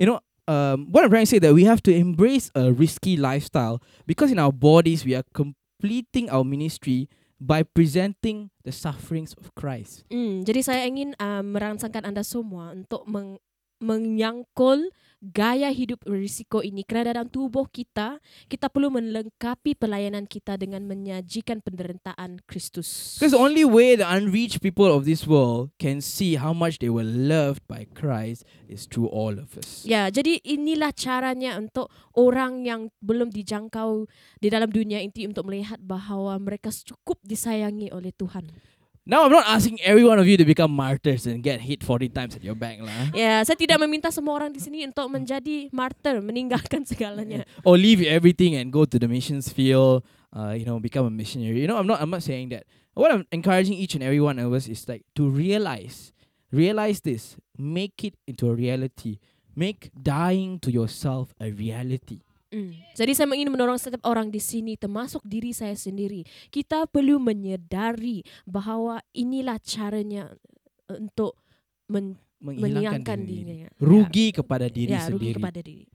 you 0.00 0.06
know, 0.08 0.22
um, 0.48 0.88
what 0.88 1.04
I'm 1.04 1.12
trying 1.12 1.28
to 1.28 1.32
say 1.36 1.42
that 1.44 1.52
we 1.52 1.68
have 1.68 1.82
to 1.84 1.92
embrace 1.92 2.48
a 2.56 2.72
risky 2.72 3.20
lifestyle 3.20 3.84
because 4.08 4.32
in 4.32 4.38
our 4.40 4.52
bodies 4.54 5.04
we 5.04 5.12
are 5.12 5.26
completing 5.36 6.32
our 6.32 6.40
ministry 6.44 7.12
by 7.36 7.60
presenting 7.60 8.48
the 8.64 8.72
sufferings 8.72 9.36
of 9.36 9.52
Christ. 9.52 10.08
Hmm, 10.08 10.40
jadi 10.48 10.64
saya 10.64 10.82
ingin 10.88 11.12
uh, 11.20 11.44
merangsangkan 11.44 12.08
anda 12.08 12.24
semua 12.24 12.72
untuk 12.72 13.04
meng- 13.04 13.36
menyangkul 13.84 14.88
gaya 15.24 15.72
hidup 15.72 16.04
berisiko 16.04 16.60
ini 16.60 16.84
kerana 16.84 17.16
dalam 17.16 17.32
tubuh 17.32 17.64
kita 17.64 18.20
kita 18.44 18.68
perlu 18.68 18.92
melengkapi 18.92 19.72
pelayanan 19.72 20.28
kita 20.28 20.60
dengan 20.60 20.84
menyajikan 20.84 21.64
penderitaan 21.64 22.44
Kristus. 22.44 23.16
Because 23.16 23.32
the 23.32 23.40
only 23.40 23.64
way 23.64 23.96
the 23.96 24.04
unreached 24.04 24.60
people 24.60 24.92
of 24.92 25.08
this 25.08 25.24
world 25.24 25.72
can 25.80 26.04
see 26.04 26.36
how 26.36 26.52
much 26.52 26.76
they 26.84 26.92
were 26.92 27.06
loved 27.06 27.64
by 27.64 27.88
Christ 27.96 28.44
is 28.68 28.84
through 28.84 29.08
all 29.08 29.40
of 29.40 29.56
us. 29.56 29.88
Ya, 29.88 30.12
jadi 30.12 30.44
inilah 30.44 30.92
caranya 30.92 31.56
untuk 31.56 31.88
orang 32.12 32.68
yang 32.68 32.92
belum 33.00 33.32
dijangkau 33.32 34.04
di 34.44 34.48
dalam 34.52 34.68
dunia 34.68 35.00
inti 35.00 35.24
untuk 35.24 35.48
melihat 35.48 35.80
bahawa 35.80 36.36
mereka 36.36 36.68
cukup 36.68 37.16
disayangi 37.24 37.88
oleh 37.96 38.12
Tuhan. 38.12 38.52
Now 39.04 39.28
I'm 39.28 39.32
not 39.32 39.44
asking 39.44 39.84
every 39.84 40.02
one 40.02 40.18
of 40.18 40.26
you 40.26 40.40
to 40.40 40.46
become 40.48 40.72
martyrs 40.72 41.26
and 41.26 41.42
get 41.42 41.60
hit 41.60 41.84
40 41.84 42.08
times 42.08 42.36
at 42.36 42.42
your 42.42 42.56
back 42.56 42.80
lah. 42.80 43.12
Ya, 43.12 43.44
saya 43.44 43.52
tidak 43.52 43.76
meminta 43.76 44.08
semua 44.08 44.40
orang 44.40 44.48
di 44.48 44.64
sini 44.64 44.80
untuk 44.88 45.12
menjadi 45.12 45.68
martyr, 45.76 46.24
meninggalkan 46.24 46.84
segalanya. 46.88 47.44
Or 47.68 47.76
leave 47.76 48.00
everything 48.00 48.56
and 48.56 48.72
go 48.72 48.88
to 48.88 48.96
the 48.96 49.04
missions 49.04 49.52
field, 49.52 50.08
uh, 50.32 50.56
you 50.56 50.64
know, 50.64 50.80
become 50.80 51.04
a 51.04 51.12
missionary. 51.12 51.60
You 51.60 51.68
know, 51.68 51.76
I'm 51.76 51.84
not 51.84 52.00
I'm 52.00 52.08
not 52.08 52.24
saying 52.24 52.56
that. 52.56 52.64
What 52.96 53.12
I'm 53.12 53.28
encouraging 53.28 53.76
each 53.76 53.92
and 53.92 54.00
every 54.00 54.24
one 54.24 54.40
of 54.40 54.48
us 54.56 54.72
is 54.72 54.88
like 54.88 55.04
to 55.20 55.28
realize, 55.28 56.16
realize 56.48 57.04
this, 57.04 57.36
make 57.60 58.08
it 58.08 58.16
into 58.24 58.48
a 58.48 58.56
reality. 58.56 59.20
Make 59.52 59.92
dying 59.92 60.64
to 60.64 60.72
yourself 60.72 61.36
a 61.36 61.52
reality. 61.52 62.24
Mm. 62.54 62.70
Jadi 62.94 63.12
saya 63.12 63.26
ingin 63.34 63.50
mendorong 63.50 63.74
setiap 63.74 64.06
orang 64.06 64.30
di 64.30 64.38
sini 64.38 64.78
termasuk 64.78 65.18
diri 65.26 65.50
saya 65.50 65.74
sendiri. 65.74 66.22
Kita 66.48 66.86
perlu 66.86 67.18
menyedari 67.18 68.22
bahawa 68.46 69.02
inilah 69.10 69.58
caranya 69.58 70.30
uh, 70.86 70.96
untuk 70.96 71.34
men- 71.90 72.14
Menghilangkan 72.38 72.60
menghilangkan 72.76 73.18
diri. 73.24 73.40
dirinya. 73.40 73.68
Rugi 73.80 74.26
kepada 74.30 74.66
diri 74.68 74.92
ya, 74.92 75.08
rugi 75.08 75.32
sendiri. 75.32 75.36
kepada 75.40 75.60
diri. 75.64 75.86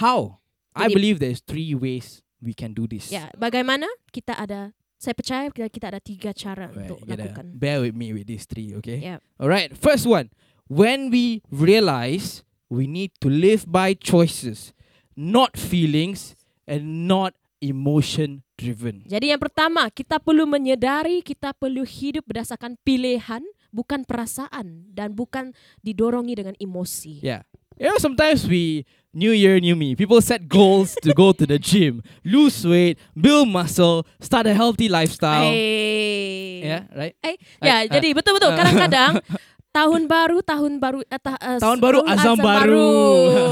How? 0.00 0.40
I 0.72 0.88
Jadi- 0.88 0.94
believe 0.96 1.16
there's 1.20 1.44
three 1.44 1.76
ways 1.76 2.24
we 2.40 2.56
can 2.56 2.72
do 2.72 2.88
this. 2.88 3.12
Ya, 3.12 3.28
bagaimana 3.36 3.84
kita 4.08 4.32
ada 4.32 4.72
saya 4.96 5.12
percaya 5.12 5.52
kita, 5.52 5.68
kita 5.68 5.86
ada 5.92 6.00
tiga 6.00 6.32
cara 6.32 6.72
Right, 6.72 6.88
untuk 6.88 7.04
lakukan. 7.04 7.52
bear 7.52 7.84
with 7.84 7.92
me 7.92 8.16
with 8.16 8.24
these 8.28 8.48
three, 8.48 8.72
okay? 8.80 9.00
Yeah. 9.00 9.20
All 9.36 9.48
right. 9.48 9.76
First 9.76 10.08
one, 10.08 10.32
when 10.72 11.12
we 11.12 11.44
realize 11.52 12.44
we 12.72 12.88
need 12.88 13.12
to 13.20 13.28
live 13.28 13.68
by 13.68 13.92
choices, 13.92 14.72
not 15.16 15.54
feelings, 15.58 16.38
and 16.66 17.06
not 17.10 17.34
emotion 17.60 18.40
driven. 18.56 19.04
Jadi 19.04 19.32
yang 19.32 19.40
pertama, 19.40 19.88
kita 19.92 20.16
perlu 20.20 20.48
menyedari 20.48 21.20
kita 21.20 21.52
perlu 21.52 21.84
hidup 21.84 22.24
berdasarkan 22.24 22.76
pilihan, 22.80 23.44
bukan 23.70 24.02
perasaan 24.04 24.88
dan 24.90 25.12
bukan 25.12 25.52
didorongi 25.84 26.34
dengan 26.40 26.54
emosi. 26.56 27.20
Yeah. 27.20 27.44
You 27.80 27.88
know, 27.88 27.96
sometimes 27.96 28.44
we, 28.44 28.84
new 29.16 29.32
year, 29.32 29.56
new 29.56 29.72
me, 29.72 29.96
people 29.96 30.20
set 30.20 30.44
goals 30.52 30.92
to 31.00 31.16
go 31.16 31.32
to 31.32 31.48
the 31.48 31.56
gym, 31.56 32.04
lose 32.24 32.60
weight, 32.68 33.00
build 33.16 33.48
muscle, 33.48 34.04
start 34.20 34.44
a 34.44 34.52
healthy 34.52 34.88
lifestyle. 34.92 35.48
Eh. 35.48 36.60
Yeah, 36.60 36.84
right? 36.92 37.16
Eh, 37.24 37.36
Uh, 37.60 37.68
ya, 37.68 37.76
jadi 37.88 38.12
betul-betul 38.16 38.52
uh, 38.52 38.56
kadang-kadang 38.56 39.12
tahun 39.70 40.02
baru, 40.04 40.42
tahun 40.42 40.72
baru, 40.76 41.00
eh, 41.04 41.16
ta- 41.16 41.38
eh, 41.38 41.58
Tahun 41.58 41.78
baru, 41.78 42.02
azam 42.04 42.36
baru. 42.36 42.90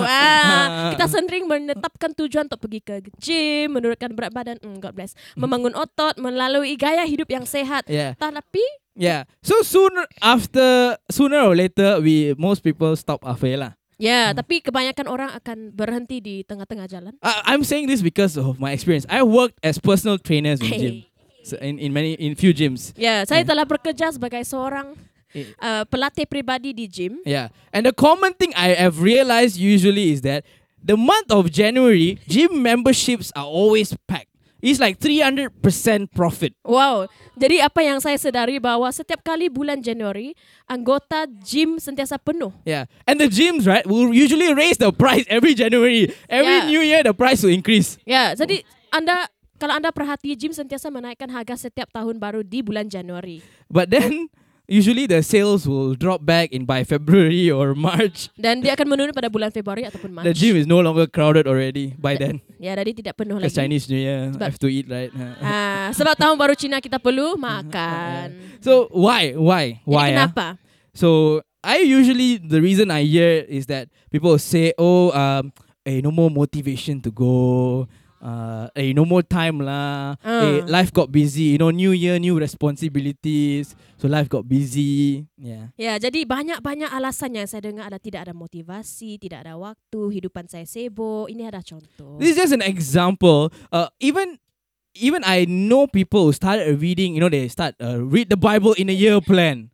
ah, 0.03 0.67
kita 0.93 1.07
sering 1.07 1.47
menetapkan 1.47 2.11
tujuan 2.13 2.45
untuk 2.45 2.61
pergi 2.61 2.81
ke 2.81 2.95
gym, 3.17 3.73
menurunkan 3.73 4.11
berat 4.13 4.33
badan, 4.33 4.57
mm, 4.59 4.79
God 4.79 4.95
bless, 4.95 5.15
membangun 5.35 5.73
otot, 5.73 6.15
melalui 6.17 6.75
gaya 6.75 7.03
hidup 7.03 7.27
yang 7.27 7.43
sehat. 7.43 7.87
Yeah. 7.87 8.15
Tapi 8.15 8.63
Yeah. 8.93 9.31
So 9.41 9.63
sooner 9.63 10.11
after, 10.19 10.99
sooner 11.07 11.47
or 11.47 11.55
later, 11.55 12.03
we 12.03 12.35
most 12.35 12.61
people 12.61 12.91
stop 12.95 13.23
halfway 13.23 13.55
lah. 13.55 13.79
ya, 13.95 14.31
tapi 14.31 14.59
kebanyakan 14.59 15.07
orang 15.07 15.31
akan 15.33 15.71
berhenti 15.71 16.19
di 16.19 16.43
tengah-tengah 16.43 16.87
jalan. 16.87 17.15
I, 17.19 17.55
I'm 17.55 17.63
saying 17.63 17.87
this 17.87 17.99
because 17.99 18.35
of 18.35 18.59
my 18.59 18.71
experience. 18.71 19.07
I 19.07 19.23
worked 19.23 19.55
as 19.61 19.79
personal 19.79 20.19
trainers 20.19 20.59
in 20.59 20.71
gym, 20.73 20.95
so 21.43 21.55
in 21.59 21.79
in 21.79 21.91
many 21.91 22.15
in 22.15 22.35
few 22.35 22.51
gyms. 22.51 22.91
Ya, 22.95 23.23
saya 23.23 23.43
Yeah. 23.43 23.51
telah 23.55 23.65
bekerja 23.65 24.11
sebagai 24.11 24.43
seorang. 24.43 24.99
Uh, 25.61 25.85
pelatih 25.88 26.25
pribadi 26.29 26.73
di 26.73 26.87
gym. 26.88 27.21
Yeah, 27.25 27.49
and 27.73 27.85
the 27.87 27.95
common 27.95 28.35
thing 28.35 28.53
I 28.57 28.75
have 28.77 29.01
realized 29.03 29.57
usually 29.57 30.12
is 30.12 30.23
that 30.23 30.45
the 30.81 30.97
month 30.97 31.31
of 31.31 31.51
January, 31.51 32.19
gym 32.29 32.62
memberships 32.62 33.33
are 33.37 33.47
always 33.49 33.95
packed. 34.07 34.31
It's 34.59 34.83
like 34.83 34.99
300% 34.99 35.55
profit. 36.11 36.51
Wow. 36.67 37.07
Jadi 37.38 37.62
apa 37.62 37.79
yang 37.79 38.03
saya 38.03 38.19
sedari 38.19 38.59
bahwa 38.59 38.91
setiap 38.91 39.23
kali 39.23 39.47
bulan 39.47 39.79
Januari, 39.79 40.35
anggota 40.67 41.31
gym 41.47 41.79
sentiasa 41.79 42.19
penuh. 42.19 42.51
Yeah, 42.67 42.91
and 43.07 43.23
the 43.23 43.31
gyms 43.31 43.71
right 43.71 43.87
will 43.87 44.11
usually 44.11 44.51
raise 44.51 44.75
the 44.83 44.91
price 44.91 45.23
every 45.31 45.55
January. 45.55 46.11
Every 46.27 46.67
Yeah. 46.67 46.71
new 46.75 46.83
year, 46.83 47.07
the 47.07 47.14
price 47.14 47.38
will 47.47 47.55
increase. 47.55 48.03
Ya, 48.03 48.35
jadi 48.35 48.67
anda 48.91 49.31
Kalau 49.59 49.75
anda 49.75 49.91
perhati, 49.91 50.38
Jim 50.38 50.55
sentiasa 50.55 50.87
menaikkan 50.87 51.27
harga 51.35 51.59
setiap 51.59 51.91
tahun 51.91 52.23
baru 52.23 52.47
di 52.47 52.62
bulan 52.62 52.87
Januari. 52.87 53.43
But 53.67 53.91
then 53.91 54.31
usually 54.69 55.09
the 55.09 55.25
sales 55.25 55.65
will 55.65 55.97
drop 55.97 56.21
back 56.21 56.53
in 56.53 56.69
by 56.69 56.85
February 56.93 57.49
or 57.51 57.73
March. 57.75 58.29
Dan 58.37 58.61
dia 58.61 58.77
akan 58.77 58.87
menurun 58.87 59.17
pada 59.17 59.33
bulan 59.33 59.49
Februari 59.51 59.89
ataupun 59.89 60.13
Mac. 60.13 60.29
The 60.29 60.37
gym 60.37 60.55
is 60.55 60.69
no 60.69 60.79
longer 60.79 61.09
crowded 61.09 61.49
already 61.49 61.97
by 61.97 62.15
then. 62.15 62.45
Ya, 62.61 62.77
jadi 62.77 62.93
tidak 62.93 63.15
penuh 63.17 63.41
Because 63.41 63.57
lagi. 63.57 63.61
Chinese 63.65 63.85
New 63.89 63.99
Year, 63.99 64.29
Sebab- 64.31 64.45
I 64.45 64.51
have 64.53 64.61
to 64.61 64.69
eat, 64.69 64.87
right? 64.87 65.11
Ah, 65.43 65.89
sebab 65.97 66.15
tahun 66.15 66.37
baru 66.37 66.53
Cina 66.55 66.79
kita 66.79 67.01
perlu 67.01 67.35
makan. 67.41 68.29
So 68.67 68.91
why, 68.91 69.33
why, 69.35 69.81
Jadi 69.81 69.89
why? 69.89 70.07
ah? 70.13 70.29
kenapa? 70.29 70.47
So 70.93 71.41
I 71.63 71.83
usually 71.83 72.39
the 72.39 72.59
reason 72.59 72.91
I 72.91 73.07
hear 73.07 73.47
is 73.47 73.67
that 73.71 73.87
people 74.11 74.35
say, 74.37 74.75
"Oh, 74.75 75.15
um, 75.15 75.55
hey, 75.83 76.03
no 76.03 76.11
more 76.11 76.27
motivation 76.29 76.99
to 77.07 77.11
go. 77.11 77.87
Uh, 78.19 78.67
hey, 78.75 78.91
no 78.91 79.07
more 79.07 79.23
time 79.23 79.63
lah. 79.63 80.19
Hey, 80.19 80.59
Ah. 80.59 80.67
life 80.67 80.91
got 80.91 81.15
busy. 81.15 81.55
You 81.55 81.59
know, 81.63 81.71
new 81.71 81.95
year, 81.95 82.19
new 82.19 82.35
responsibilities. 82.35 83.79
So 83.99 84.11
life 84.11 84.27
got 84.27 84.47
busy. 84.47 85.27
Yeah. 85.39 85.71
Ya, 85.79 85.99
jadi 86.03 86.27
banyak-banyak 86.27 86.91
alasan 86.91 87.39
yang 87.39 87.47
saya 87.47 87.71
dengar 87.71 87.87
ada 87.87 87.99
tidak 88.03 88.27
ada 88.27 88.35
motivasi, 88.35 89.23
tidak 89.23 89.47
ada 89.47 89.55
waktu, 89.55 90.19
hidupan 90.19 90.51
saya 90.51 90.67
sibuk. 90.67 91.31
Ini 91.31 91.51
ada 91.51 91.63
contoh. 91.63 92.19
This 92.19 92.35
is 92.35 92.39
just 92.39 92.55
an 92.55 92.63
example. 92.63 93.55
Uh, 93.71 93.87
even 94.03 94.39
even 94.99 95.23
I 95.23 95.47
know 95.47 95.87
people 95.87 96.27
who 96.27 96.35
started 96.35 96.75
reading. 96.83 97.15
You 97.15 97.23
know, 97.23 97.31
they 97.31 97.47
start 97.47 97.79
uh, 97.79 98.03
read 98.03 98.31
the 98.35 98.39
Bible 98.39 98.75
in 98.75 98.91
a 98.91 98.97
year 98.99 99.23
plan. 99.23 99.71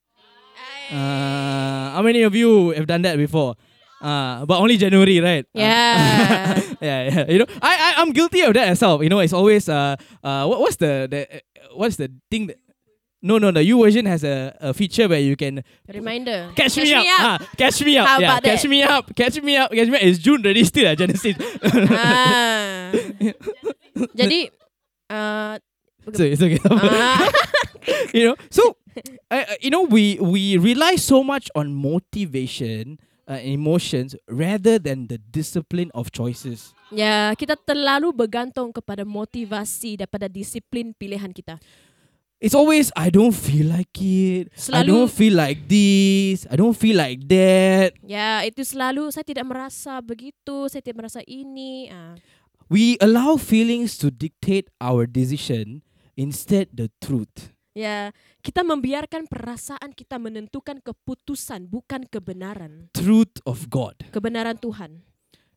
Uh, 0.93 1.97
how 1.97 2.03
many 2.05 2.21
of 2.23 2.37
you 2.37 2.77
have 2.77 2.85
done 2.85 3.03
that 3.09 3.17
before? 3.17 3.57
Uh, 4.03 4.45
but 4.45 4.59
only 4.61 4.77
January, 4.77 5.21
right? 5.21 5.45
Uh, 5.55 5.59
Yeah. 5.59 6.61
yeah, 6.81 7.01
yeah. 7.09 7.25
You 7.31 7.39
know, 7.41 7.47
I, 7.63 7.73
I 7.97 8.03
I'm 8.03 8.13
guilty 8.13 8.41
of 8.43 8.53
that 8.55 8.69
myself. 8.69 9.03
You 9.03 9.09
know, 9.09 9.21
it's 9.21 9.33
always 9.33 9.69
uh 9.69 9.97
uh 10.23 10.45
what, 10.47 10.61
what's 10.61 10.77
the 10.77 11.09
the 11.09 11.21
uh, 11.25 11.41
what's 11.77 11.97
the 11.97 12.11
thing 12.31 12.49
that 12.53 12.59
no 13.25 13.39
no 13.39 13.49
the 13.51 13.65
U 13.73 13.81
version 13.83 14.05
has 14.05 14.21
a, 14.23 14.53
a 14.61 14.75
feeture 14.75 15.09
where 15.09 15.21
you 15.21 15.37
can 15.37 15.65
Reminder. 15.89 16.53
catch, 16.55 16.77
me, 16.77 16.93
up. 16.93 17.05
Ah, 17.09 17.39
catch 17.57 17.81
me 17.81 17.97
up. 17.97 18.07
How 18.09 18.19
yeah, 18.21 18.41
catch 18.41 18.63
that? 18.63 18.69
me 18.69 18.83
up. 18.85 19.05
Catch 19.17 19.41
me 19.41 19.57
up. 19.57 19.71
Catch 19.73 19.89
me 19.89 19.97
up. 19.97 20.03
It's 20.05 20.19
June 20.21 20.45
already 20.45 20.65
still 20.65 20.87
at 20.89 20.99
Genesis. 20.99 21.37
ah. 21.65 22.93
Jadi 24.21 24.51
uh, 25.09 25.57
so 26.13 26.23
it's 26.25 26.43
okay. 26.43 26.61
ah, 26.69 27.25
you 28.15 28.29
know, 28.29 28.37
so 28.51 28.77
uh, 29.31 29.45
uh, 29.49 29.57
you 29.65 29.71
know 29.71 29.83
we 29.89 30.19
we 30.21 30.59
rely 30.61 30.97
so 31.01 31.23
much 31.25 31.49
on 31.57 31.73
motivation, 31.73 32.99
uh, 33.27 33.41
emotions 33.41 34.13
rather 34.29 34.77
than 34.79 35.09
the 35.09 35.19
discipline 35.31 35.89
of 35.97 36.11
choices. 36.13 36.73
ya 36.93 37.33
kita 37.35 37.57
terlalu 37.59 38.13
bergantung 38.13 38.71
kepada 38.71 39.03
motivasi 39.03 39.99
daripada 39.99 40.29
disiplin 40.31 40.93
pilihan 40.95 41.33
kita. 41.33 41.57
It's 42.45 42.53
always 42.53 42.93
I 42.93 43.09
don't 43.09 43.33
feel 43.33 43.73
like 43.73 43.95
it. 44.05 44.53
I 44.53 44.85
Selalu- 44.85 44.91
don't 44.93 45.13
feel 45.13 45.33
like 45.33 45.65
this. 45.65 46.45
I 46.53 46.61
don't 46.61 46.77
feel 46.77 46.99
like 47.01 47.25
that. 47.33 47.97
Ya, 48.05 48.45
itu 48.45 48.61
selalu 48.61 49.09
saya 49.17 49.25
tidak 49.25 49.49
merasa 49.49 49.97
begitu, 50.05 50.69
saya 50.69 50.85
tidak 50.85 51.09
merasa 51.09 51.25
ini. 51.25 51.89
Ah. 51.89 52.21
We 52.69 53.01
allow 53.01 53.41
feelings 53.41 53.97
to 54.05 54.13
dictate 54.13 54.69
our 54.77 55.09
decision 55.09 55.81
instead 56.21 56.69
the 56.75 56.93
truth. 57.01 57.54
Ya, 57.75 58.15
kita 58.39 58.63
membiarkan 58.63 59.27
perasaan 59.27 59.91
kita 59.91 60.15
menentukan 60.23 60.79
keputusan 60.79 61.67
bukan 61.67 62.07
kebenaran. 62.07 62.87
Truth 62.95 63.43
of 63.43 63.67
God. 63.67 63.99
Kebenaran 64.15 64.63
Tuhan. 64.63 65.03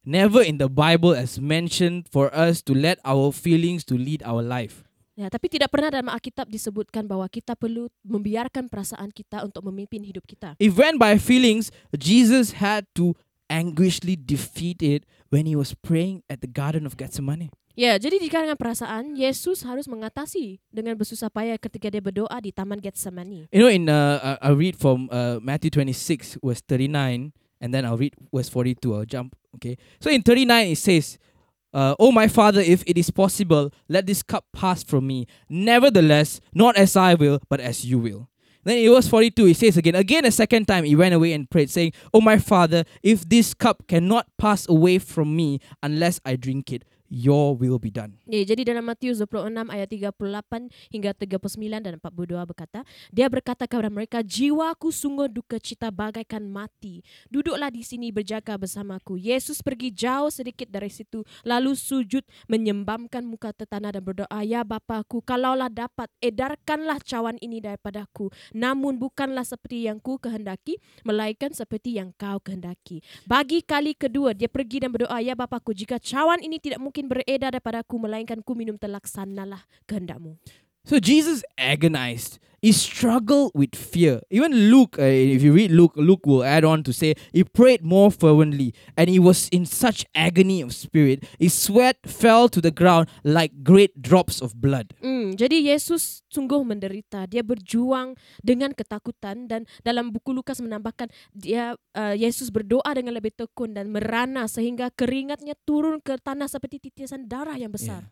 Never 0.02 0.42
in 0.42 0.58
the 0.58 0.66
Bible 0.66 1.14
as 1.14 1.38
mentioned 1.38 2.10
for 2.10 2.34
us 2.34 2.66
to 2.66 2.74
let 2.74 2.98
our 3.06 3.30
feelings 3.30 3.86
to 3.86 3.94
lead 3.94 4.26
our 4.26 4.42
life. 4.42 4.82
Ya, 5.14 5.30
tapi 5.30 5.46
tidak 5.46 5.70
pernah 5.70 5.94
dalam 5.94 6.10
Alkitab 6.10 6.50
disebutkan 6.50 7.06
bahwa 7.06 7.30
kita 7.30 7.54
perlu 7.54 7.86
membiarkan 8.02 8.66
perasaan 8.66 9.14
kita 9.14 9.46
untuk 9.46 9.70
memimpin 9.70 10.02
hidup 10.02 10.26
kita. 10.26 10.58
If 10.58 10.74
went 10.74 10.98
by 10.98 11.22
feelings, 11.22 11.70
Jesus 11.94 12.58
had 12.58 12.90
to 12.98 13.14
anguishly 13.46 14.18
defeat 14.18 14.82
it 14.82 15.06
when 15.30 15.46
he 15.46 15.54
was 15.54 15.78
praying 15.78 16.26
at 16.34 16.42
the 16.42 16.50
Garden 16.50 16.90
of 16.90 16.98
Gethsemane. 16.98 17.54
Ya, 17.78 17.94
jadi 18.02 18.18
di 18.18 18.26
kalangan 18.26 18.58
perasaan, 18.58 19.14
Yesus 19.14 19.62
harus 19.62 19.86
mengatasi 19.86 20.58
dengan 20.74 20.98
bersusah 20.98 21.30
payah 21.30 21.62
ketika 21.62 21.94
dia 21.94 22.02
berdoa 22.02 22.34
di 22.42 22.50
Taman 22.50 22.82
Getsemani. 22.82 23.46
You 23.54 23.62
know, 23.62 23.70
in 23.70 23.86
uh, 23.86 24.34
I'll 24.42 24.58
read 24.58 24.74
from 24.82 25.06
uh, 25.14 25.38
Matthew 25.46 25.70
26, 25.70 26.42
verse 26.42 26.66
39, 26.66 27.38
and 27.62 27.70
then 27.70 27.86
I'll 27.86 28.02
read 28.02 28.18
verse 28.34 28.50
42. 28.50 28.82
I'll 28.98 29.06
jump. 29.06 29.38
Okay. 29.62 29.78
So 30.02 30.10
in 30.10 30.26
39, 30.26 30.74
it 30.74 30.82
says, 30.82 31.22
uh, 31.70 31.94
Oh, 32.02 32.10
my 32.10 32.26
Father, 32.26 32.66
if 32.66 32.82
it 32.90 32.98
is 32.98 33.14
possible, 33.14 33.70
let 33.86 34.10
this 34.10 34.26
cup 34.26 34.50
pass 34.58 34.82
from 34.82 35.06
me. 35.06 35.30
Nevertheless, 35.46 36.42
not 36.58 36.82
as 36.82 36.98
I 36.98 37.14
will, 37.14 37.46
but 37.46 37.62
as 37.62 37.86
you 37.86 38.02
will. 38.02 38.26
Then 38.66 38.82
in 38.82 38.90
verse 38.90 39.08
42, 39.08 39.54
it 39.54 39.58
says 39.58 39.78
again, 39.78 39.94
again 39.94 40.26
a 40.26 40.34
second 40.34 40.66
time, 40.66 40.84
he 40.84 40.98
went 40.98 41.14
away 41.14 41.32
and 41.32 41.48
prayed, 41.48 41.70
saying, 41.70 41.94
Oh, 42.10 42.26
my 42.26 42.42
Father, 42.42 42.90
if 43.06 43.22
this 43.30 43.54
cup 43.54 43.86
cannot 43.86 44.26
pass 44.42 44.68
away 44.68 44.98
from 44.98 45.38
me 45.38 45.62
unless 45.86 46.20
I 46.26 46.42
drink 46.42 46.74
it, 46.74 46.82
your 47.08 47.56
will 47.56 47.80
be 47.80 47.92
done. 47.92 48.16
Ya, 48.28 48.44
jadi 48.44 48.76
dalam 48.76 48.88
Matius 48.88 49.20
26 49.24 49.72
ayat 49.72 49.88
38 49.88 50.72
hingga 50.92 51.12
39 51.16 51.84
dan 51.84 51.94
42 52.00 52.50
berkata, 52.50 52.80
dia 53.12 53.28
berkata 53.32 53.64
kepada 53.64 53.88
mereka, 53.92 54.20
jiwaku 54.24 54.92
sungguh 54.92 55.32
duka 55.32 55.60
cita 55.60 55.92
bagaikan 55.92 56.44
mati. 56.48 57.04
Duduklah 57.32 57.72
di 57.72 57.84
sini 57.84 58.12
berjaga 58.12 58.60
bersamaku. 58.60 59.20
Yesus 59.20 59.64
pergi 59.64 59.92
jauh 59.92 60.32
sedikit 60.32 60.68
dari 60.68 60.92
situ, 60.92 61.24
lalu 61.48 61.74
sujud 61.74 62.24
menyembamkan 62.52 63.24
muka 63.24 63.56
tertanah 63.56 63.96
dan 63.96 64.04
berdoa, 64.04 64.40
ya 64.44 64.68
Bapakku, 64.68 65.24
kalaulah 65.24 65.72
dapat, 65.72 66.12
edarkanlah 66.20 67.00
cawan 67.04 67.40
ini 67.40 67.64
daripadaku. 67.64 68.30
Namun 68.52 69.00
bukanlah 69.00 69.48
seperti 69.48 69.88
yang 69.88 70.04
ku 70.04 70.20
kehendaki, 70.20 70.80
melainkan 71.08 71.56
seperti 71.56 71.96
yang 71.96 72.12
kau 72.20 72.42
kehendaki. 72.44 73.00
Bagi 73.24 73.64
kali 73.64 73.96
kedua, 73.96 74.36
dia 74.36 74.52
pergi 74.52 74.84
dan 74.84 74.92
berdoa, 74.92 75.18
ya 75.24 75.38
Bapakku, 75.38 75.72
jika 75.72 76.02
cawan 76.02 76.44
ini 76.44 76.60
tidak 76.60 76.82
mungkin 76.82 76.97
beredar 77.06 77.54
daripadaku, 77.54 78.02
melainkan 78.02 78.42
ku 78.42 78.58
minum 78.58 78.82
terlaksanalah 78.82 79.62
kehendakmu. 79.86 80.42
So 80.88 81.04
Jesus 81.04 81.44
agonized. 81.60 82.40
He 82.64 82.72
struggled 82.72 83.52
with 83.52 83.76
fear. 83.76 84.24
Even 84.32 84.72
Luke, 84.72 84.96
uh, 84.96 85.04
if 85.04 85.44
you 85.44 85.52
read 85.52 85.70
Luke, 85.70 85.92
Luke 86.00 86.24
will 86.24 86.48
add 86.48 86.64
on 86.64 86.82
to 86.88 86.96
say 86.96 87.14
he 87.36 87.44
prayed 87.44 87.84
more 87.84 88.08
fervently 88.08 88.72
and 88.96 89.12
he 89.12 89.20
was 89.20 89.52
in 89.52 89.68
such 89.68 90.08
agony 90.16 90.64
of 90.64 90.72
spirit. 90.72 91.28
His 91.38 91.52
sweat 91.52 92.00
fell 92.08 92.48
to 92.48 92.64
the 92.64 92.72
ground 92.72 93.12
like 93.28 93.68
great 93.68 94.00
drops 94.00 94.40
of 94.40 94.56
blood. 94.64 94.96
Hmm, 95.04 95.36
jadi 95.36 95.76
Yesus 95.76 96.24
sungguh 96.32 96.64
menderita. 96.64 97.28
Dia 97.28 97.44
berjuang 97.44 98.16
dengan 98.40 98.72
ketakutan 98.72 99.52
dan 99.52 99.68
dalam 99.84 100.16
buku 100.16 100.32
Lukas 100.32 100.64
menambahkan 100.64 101.12
dia 101.36 101.76
uh, 102.00 102.16
Yesus 102.16 102.48
berdoa 102.48 102.96
dengan 102.96 103.12
lebih 103.12 103.36
tekun 103.36 103.76
dan 103.76 103.92
merana 103.92 104.48
sehingga 104.48 104.88
keringatnya 104.96 105.54
turun 105.68 106.00
ke 106.00 106.16
tanah 106.16 106.48
seperti 106.48 106.80
titisan 106.80 107.28
darah 107.28 107.60
yang 107.60 107.76
besar. 107.76 108.08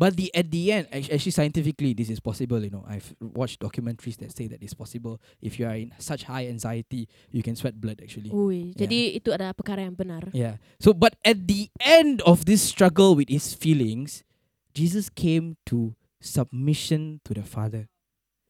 But 0.00 0.16
the 0.16 0.32
at 0.32 0.48
the 0.48 0.72
end, 0.72 0.88
act- 0.88 1.12
actually 1.12 1.36
scientifically, 1.36 1.92
this 1.92 2.08
is 2.08 2.24
possible. 2.24 2.56
You 2.56 2.72
know, 2.72 2.88
I've 2.88 3.12
watched 3.20 3.60
documentaries 3.60 4.16
that 4.24 4.32
say 4.32 4.48
that 4.48 4.64
it's 4.64 4.72
possible. 4.72 5.20
If 5.44 5.60
you 5.60 5.68
are 5.68 5.76
in 5.76 5.92
such 6.00 6.24
high 6.24 6.48
anxiety, 6.48 7.04
you 7.28 7.44
can 7.44 7.52
sweat 7.52 7.76
blood. 7.76 8.00
Actually, 8.00 8.32
Ui, 8.32 8.72
Yeah. 8.72 8.88
jadi 8.88 9.00
itu 9.20 9.28
adalah 9.28 9.52
perkara 9.52 9.84
yang 9.84 9.92
benar. 9.92 10.32
Yeah. 10.32 10.56
So, 10.80 10.96
but 10.96 11.20
at 11.20 11.44
the 11.44 11.68
end 11.84 12.24
of 12.24 12.48
this 12.48 12.64
struggle 12.64 13.12
with 13.12 13.28
his 13.28 13.52
feelings, 13.52 14.24
Jesus 14.72 15.12
came 15.12 15.60
to 15.68 15.92
submission 16.18 17.20
to 17.28 17.36
the 17.36 17.44
Father. 17.44 17.92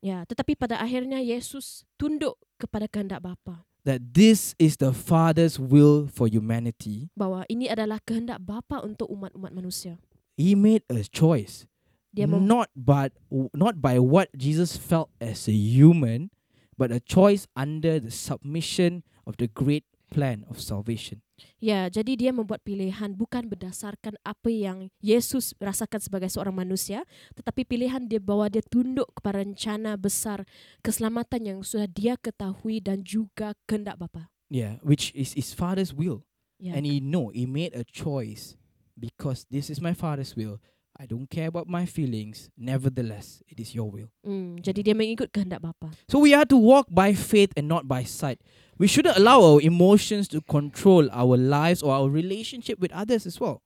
Ya, 0.01 0.23
tetapi 0.25 0.55
pada 0.55 0.79
akhirnya 0.79 1.19
Yesus 1.21 1.83
tunduk 2.01 2.39
kepada 2.57 2.87
kehendak 2.89 3.21
Bapa 3.21 3.67
That 3.85 4.13
this 4.13 4.53
is 4.61 4.77
the 4.77 4.93
Father's 4.93 5.57
will 5.57 6.05
for 6.09 6.29
humanity. 6.29 7.09
bahwa 7.17 7.49
ini 7.49 7.69
adalah 7.69 7.97
kehendak 8.05 8.39
Bapa 8.45 8.85
untuk 8.85 9.09
umat-umat 9.09 9.53
manusia. 9.57 9.97
He 10.37 10.57
made 10.57 10.83
a 10.88 11.05
choice, 11.05 11.66
Dia 12.11 12.27
not 12.27 12.75
but 12.75 13.14
not 13.55 13.79
by 13.79 14.03
what 14.03 14.35
Jesus 14.35 14.75
felt 14.75 15.11
as 15.23 15.47
a 15.47 15.55
human, 15.55 16.35
but 16.75 16.90
a 16.90 16.99
choice 16.99 17.47
under 17.55 18.03
the 18.03 18.11
submission 18.11 19.07
of 19.23 19.38
the 19.38 19.47
great 19.47 19.87
plan 20.11 20.43
of 20.51 20.59
salvation. 20.59 21.23
Ya, 21.57 21.88
jadi 21.88 22.21
dia 22.21 22.33
membuat 22.37 22.61
pilihan 22.66 23.16
bukan 23.16 23.49
berdasarkan 23.49 24.21
apa 24.21 24.51
yang 24.53 24.93
Yesus 25.01 25.57
rasakan 25.57 26.03
sebagai 26.03 26.29
seorang 26.29 26.53
manusia, 26.53 27.09
tetapi 27.33 27.64
pilihan 27.64 28.05
dia 28.05 28.21
bahwa 28.21 28.51
dia 28.53 28.61
tunduk 28.61 29.09
kepada 29.16 29.40
rencana 29.40 29.97
besar 29.97 30.45
keselamatan 30.85 31.40
yang 31.49 31.59
sudah 31.64 31.88
dia 31.88 32.21
ketahui 32.21 32.85
dan 32.85 33.01
juga 33.01 33.57
kehendak 33.64 33.97
Bapa. 33.97 34.29
Yeah, 34.53 34.83
which 34.85 35.14
is 35.16 35.33
his 35.33 35.57
Father's 35.57 35.97
will. 35.97 36.29
Ya. 36.61 36.77
And 36.77 36.85
he 36.85 37.01
know 37.01 37.33
he 37.33 37.49
made 37.49 37.73
a 37.73 37.88
choice 37.88 38.60
because 39.01 39.49
this 39.49 39.73
is 39.73 39.81
my 39.81 39.97
father's 39.97 40.37
will. 40.37 40.61
I 41.01 41.07
don't 41.07 41.31
care 41.31 41.49
about 41.49 41.65
my 41.67 41.87
feelings. 41.87 42.51
Nevertheless, 42.61 43.43
it 43.49 43.59
is 43.59 43.73
your 43.75 43.89
will. 43.89 44.13
Hmm, 44.21 44.61
jadi 44.61 44.85
dia 44.85 44.93
mengikut 44.93 45.33
kehendak 45.33 45.65
Bapa. 45.65 45.89
So 46.13 46.21
we 46.21 46.37
are 46.37 46.45
to 46.45 46.61
walk 46.61 46.93
by 46.93 47.17
faith 47.17 47.57
and 47.57 47.65
not 47.65 47.89
by 47.89 48.05
sight. 48.05 48.37
We 48.77 48.85
shouldn't 48.85 49.17
allow 49.17 49.41
our 49.41 49.61
emotions 49.65 50.29
to 50.37 50.45
control 50.45 51.09
our 51.09 51.41
lives 51.41 51.81
or 51.81 51.97
our 51.97 52.13
relationship 52.13 52.77
with 52.77 52.93
others 52.93 53.25
as 53.25 53.41
well. 53.41 53.65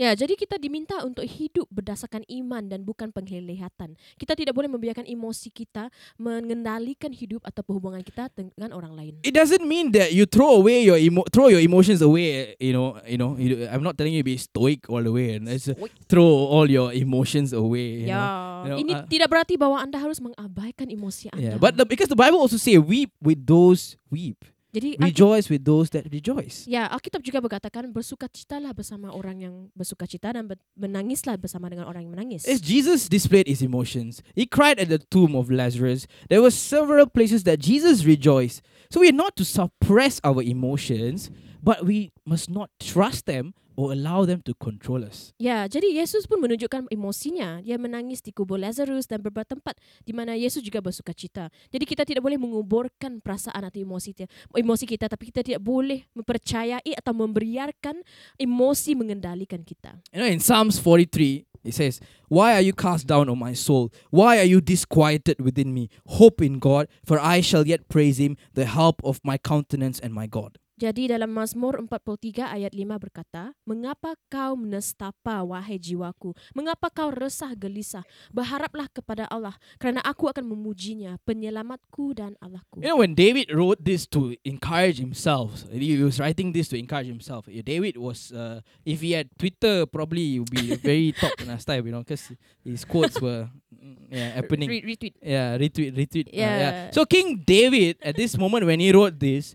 Ya, 0.00 0.16
jadi 0.16 0.32
kita 0.32 0.56
diminta 0.56 0.96
untuk 1.04 1.28
hidup 1.28 1.68
berdasarkan 1.68 2.24
iman 2.24 2.72
dan 2.72 2.88
bukan 2.88 3.12
penglihatan. 3.12 4.00
Kita 4.16 4.32
tidak 4.32 4.56
boleh 4.56 4.72
membiarkan 4.72 5.04
emosi 5.04 5.52
kita 5.52 5.92
mengendalikan 6.16 7.12
hidup 7.12 7.44
atau 7.44 7.60
hubungan 7.68 8.00
kita 8.00 8.32
dengan 8.32 8.72
orang 8.72 8.96
lain. 8.96 9.12
It 9.20 9.36
doesn't 9.36 9.60
mean 9.60 9.92
that 9.92 10.16
you 10.16 10.24
throw 10.24 10.56
away 10.56 10.80
your 10.80 10.96
emo- 10.96 11.28
throw 11.28 11.52
your 11.52 11.60
emotions 11.60 12.00
away. 12.00 12.56
You 12.56 12.72
know, 12.72 12.96
you 13.04 13.20
know. 13.20 13.36
You, 13.36 13.68
I'm 13.68 13.84
not 13.84 14.00
telling 14.00 14.16
you 14.16 14.24
be 14.24 14.40
stoic 14.40 14.88
all 14.88 15.04
the 15.04 15.12
way 15.12 15.36
and 15.36 15.44
let's 15.44 15.68
throw 16.08 16.48
all 16.48 16.64
your 16.64 16.96
emotions 16.96 17.52
away. 17.52 18.08
you 18.08 18.08
Ya, 18.08 18.16
know. 18.16 18.40
You 18.64 18.70
know, 18.72 18.78
ini 18.80 18.92
uh, 18.96 19.04
tidak 19.04 19.28
berarti 19.28 19.60
bahwa 19.60 19.84
Anda 19.84 20.00
harus 20.00 20.16
mengabaikan 20.16 20.88
emosi 20.88 21.28
Anda. 21.28 21.44
Yeah, 21.44 21.56
but 21.60 21.76
the, 21.76 21.84
because 21.84 22.08
the 22.08 22.16
Bible 22.16 22.40
also 22.40 22.56
say 22.56 22.80
weep 22.80 23.12
with 23.20 23.44
those 23.44 24.00
weep, 24.08 24.48
jadi 24.70 24.94
Alkit- 24.94 25.02
rejoice 25.02 25.46
with 25.50 25.66
those 25.66 25.90
that 25.90 26.06
rejoice. 26.14 26.62
Ya, 26.70 26.86
Alkitab 26.86 27.26
juga 27.26 27.42
berkatakan 27.42 27.90
bersukacitalah 27.90 28.70
bersama 28.70 29.10
orang 29.10 29.42
yang 29.42 29.54
bersukacita 29.74 30.30
dan 30.30 30.46
menangislah 30.78 31.34
bersama 31.34 31.66
dengan 31.66 31.90
orang 31.90 32.06
yang 32.06 32.14
menangis. 32.14 32.46
As 32.46 32.62
Jesus 32.62 33.10
displayed 33.10 33.50
his 33.50 33.62
emotions, 33.66 34.22
he 34.38 34.46
cried 34.46 34.78
at 34.78 34.86
the 34.86 35.02
tomb 35.10 35.34
of 35.34 35.50
Lazarus. 35.50 36.06
There 36.30 36.38
were 36.38 36.54
several 36.54 37.10
places 37.10 37.42
that 37.50 37.58
Jesus 37.58 38.06
rejoiced. 38.06 38.62
So 38.94 39.02
we 39.02 39.10
are 39.10 39.16
not 39.16 39.34
to 39.38 39.44
suppress 39.46 40.22
our 40.22 40.38
emotions, 40.42 41.30
but 41.58 41.82
we 41.82 42.14
must 42.22 42.46
not 42.46 42.70
trust 42.78 43.26
them 43.26 43.54
or 43.80 43.96
allow 43.96 44.28
them 44.28 44.44
to 44.44 44.52
control 44.60 45.00
us. 45.00 45.32
Ya, 45.40 45.64
jadi 45.64 45.88
Yesus 45.88 46.28
pun 46.28 46.44
menunjukkan 46.44 46.92
emosinya. 46.92 47.64
Dia 47.64 47.80
menangis 47.80 48.20
di 48.20 48.28
kubur 48.28 48.60
Lazarus 48.60 49.08
dan 49.08 49.24
beberapa 49.24 49.48
tempat 49.48 49.80
di 50.04 50.12
mana 50.12 50.36
Yesus 50.36 50.60
juga 50.60 50.84
bersukacita. 50.84 51.48
Jadi 51.72 51.84
kita 51.88 52.04
tidak 52.04 52.20
boleh 52.20 52.36
menguburkan 52.36 53.24
perasaan 53.24 53.64
atau 53.64 53.80
emosi 53.80 54.12
kita, 54.12 54.28
emosi 54.52 54.84
kita 54.84 55.08
tapi 55.08 55.32
kita 55.32 55.40
tidak 55.40 55.64
boleh 55.64 56.04
mempercayai 56.12 56.92
atau 56.92 57.16
membiarkan 57.16 58.04
emosi 58.36 58.92
mengendalikan 58.92 59.64
kita. 59.64 59.96
You 60.12 60.20
know, 60.20 60.28
in 60.28 60.44
Psalms 60.44 60.76
43, 60.76 61.48
it 61.64 61.72
says, 61.72 62.04
Why 62.28 62.52
are 62.60 62.64
you 62.64 62.76
cast 62.76 63.08
down, 63.08 63.32
O 63.32 63.34
my 63.34 63.56
soul? 63.56 63.88
Why 64.12 64.44
are 64.44 64.48
you 64.48 64.60
disquieted 64.60 65.40
within 65.40 65.72
me? 65.72 65.88
Hope 66.20 66.44
in 66.44 66.60
God, 66.60 66.84
for 67.00 67.16
I 67.16 67.40
shall 67.40 67.64
yet 67.64 67.88
praise 67.88 68.20
him, 68.20 68.36
the 68.52 68.68
help 68.68 69.00
of 69.00 69.24
my 69.24 69.40
countenance 69.40 69.96
and 69.96 70.12
my 70.12 70.28
God. 70.28 70.60
Jadi 70.80 71.12
dalam 71.12 71.28
Mazmur 71.28 71.84
43 71.84 72.56
ayat 72.56 72.72
5 72.72 72.88
berkata, 72.96 73.52
Mengapa 73.68 74.16
kau 74.32 74.56
menestapa 74.56 75.44
wahai 75.44 75.76
jiwaku? 75.76 76.32
Mengapa 76.56 76.88
kau 76.88 77.12
resah 77.12 77.52
gelisah? 77.52 78.00
Berharaplah 78.32 78.88
kepada 78.88 79.28
Allah, 79.28 79.60
kerana 79.76 80.00
aku 80.00 80.32
akan 80.32 80.40
memujinya, 80.48 81.20
penyelamatku 81.28 82.16
dan 82.16 82.32
Allahku. 82.40 82.80
You 82.80 82.96
know, 82.96 83.04
when 83.04 83.12
David 83.12 83.52
wrote 83.52 83.84
this 83.84 84.08
to 84.16 84.32
encourage 84.40 84.96
himself, 84.96 85.68
he 85.68 86.00
was 86.00 86.16
writing 86.16 86.56
this 86.56 86.72
to 86.72 86.80
encourage 86.80 87.12
himself. 87.12 87.44
Yeah, 87.44 87.60
David 87.60 88.00
was, 88.00 88.32
uh, 88.32 88.64
if 88.88 89.04
he 89.04 89.12
had 89.12 89.28
Twitter, 89.36 89.84
probably 89.84 90.32
he 90.32 90.36
would 90.40 90.48
be 90.48 90.80
very 90.80 91.12
top 91.20 91.36
last 91.44 91.68
time, 91.68 91.84
you 91.84 91.92
know, 91.92 92.00
because 92.00 92.32
his 92.64 92.88
quotes 92.88 93.20
were 93.20 93.52
mm, 93.68 94.08
yeah, 94.08 94.32
happening. 94.32 94.72
Re- 94.72 94.96
retweet. 94.96 95.12
Yeah, 95.20 95.60
retweet, 95.60 95.92
retweet. 95.92 96.32
uh, 96.32 96.40
Yeah. 96.40 96.88
So 96.96 97.04
King 97.04 97.44
David, 97.44 98.00
at 98.00 98.16
this 98.16 98.32
moment 98.40 98.64
when 98.64 98.80
he 98.80 98.96
wrote 98.96 99.20
this, 99.20 99.52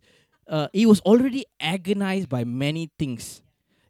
uh, 0.48 0.68
he 0.74 0.86
was 0.86 1.00
already 1.02 1.46
agonized 1.60 2.30
by 2.30 2.43
many 2.43 2.91
things. 2.98 3.41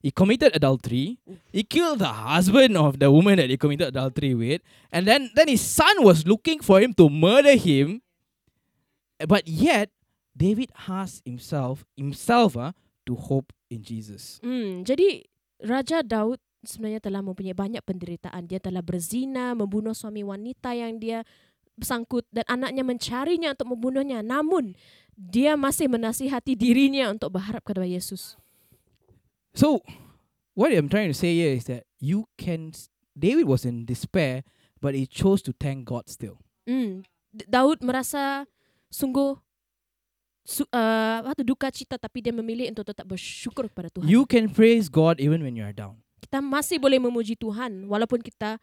He 0.06 0.12
committed 0.12 0.56
adultery. 0.56 1.18
He 1.49 1.64
killed 1.64 1.99
the 1.99 2.14
husband 2.14 2.78
of 2.78 2.99
the 2.99 3.10
woman 3.10 3.38
that 3.41 3.49
he 3.49 3.58
committed 3.58 3.89
adultery 3.89 4.38
with, 4.38 4.62
and 4.93 5.08
then 5.10 5.34
then 5.34 5.49
his 5.49 5.66
son 5.66 6.06
was 6.06 6.30
looking 6.30 6.62
for 6.62 6.78
him 6.78 6.93
to 7.01 7.10
murder 7.10 7.58
him. 7.58 8.06
But 9.18 9.47
yet, 9.49 9.89
David 10.36 10.70
asked 10.86 11.26
himself, 11.26 11.88
himself, 11.97 12.53
uh, 12.53 12.78
to 13.10 13.16
hope 13.16 13.49
in 13.72 13.82
Jesus. 13.82 14.38
Hmm, 14.45 14.86
jadi 14.86 15.26
Raja 15.64 16.03
Daud 16.06 16.38
sebenarnya 16.66 17.01
telah 17.01 17.22
mempunyai 17.22 17.56
banyak 17.56 17.82
penderitaan. 17.86 18.45
Dia 18.49 18.60
telah 18.60 18.82
berzina, 18.86 19.58
membunuh 19.58 19.95
suami 19.95 20.26
wanita 20.26 20.74
yang 20.74 21.01
dia 21.01 21.24
sangkut 21.80 22.26
dan 22.32 22.45
anaknya 22.47 22.84
mencarinya 22.84 23.53
untuk 23.56 23.74
membunuhnya. 23.74 24.20
Namun 24.24 24.76
dia 25.16 25.55
masih 25.55 25.88
menasihati 25.88 26.53
dirinya 26.53 27.07
untuk 27.09 27.39
berharap 27.39 27.63
kepada 27.63 27.88
Yesus. 27.88 28.36
So, 29.55 29.80
what 30.53 30.76
I'm 30.76 30.91
trying 30.91 31.07
to 31.07 31.18
say 31.18 31.32
here 31.34 31.55
is 31.55 31.66
that 31.72 31.88
you 31.97 32.28
can. 32.36 32.76
David 33.16 33.47
was 33.47 33.63
in 33.63 33.88
despair, 33.88 34.43
but 34.84 34.91
he 34.91 35.07
chose 35.07 35.39
to 35.47 35.55
thank 35.55 35.88
God 35.88 36.11
still. 36.11 36.36
D- 36.68 37.47
Daud 37.47 37.80
merasa 37.80 38.43
sungguh 38.91 39.39
su- 40.43 40.68
uh, 40.68 41.24
apa 41.24 41.32
tu, 41.32 41.47
duka 41.47 41.72
cita 41.72 41.95
tapi 41.95 42.20
dia 42.20 42.36
memilih 42.36 42.76
untuk 42.76 42.84
tetap 42.84 43.07
bersyukur 43.07 43.72
kepada 43.72 43.88
Tuhan. 43.88 44.03
You 44.03 44.28
can 44.28 44.51
praise 44.51 44.91
God 44.91 45.24
even 45.24 45.39
when 45.39 45.55
you 45.55 45.63
are 45.63 45.72
down. 45.76 46.03
kita 46.20 46.41
masih 46.41 46.82
boleh 46.82 46.97
memuji 46.97 47.38
Tuhan 47.38 47.86
walaupun 47.88 48.18
kita 48.20 48.57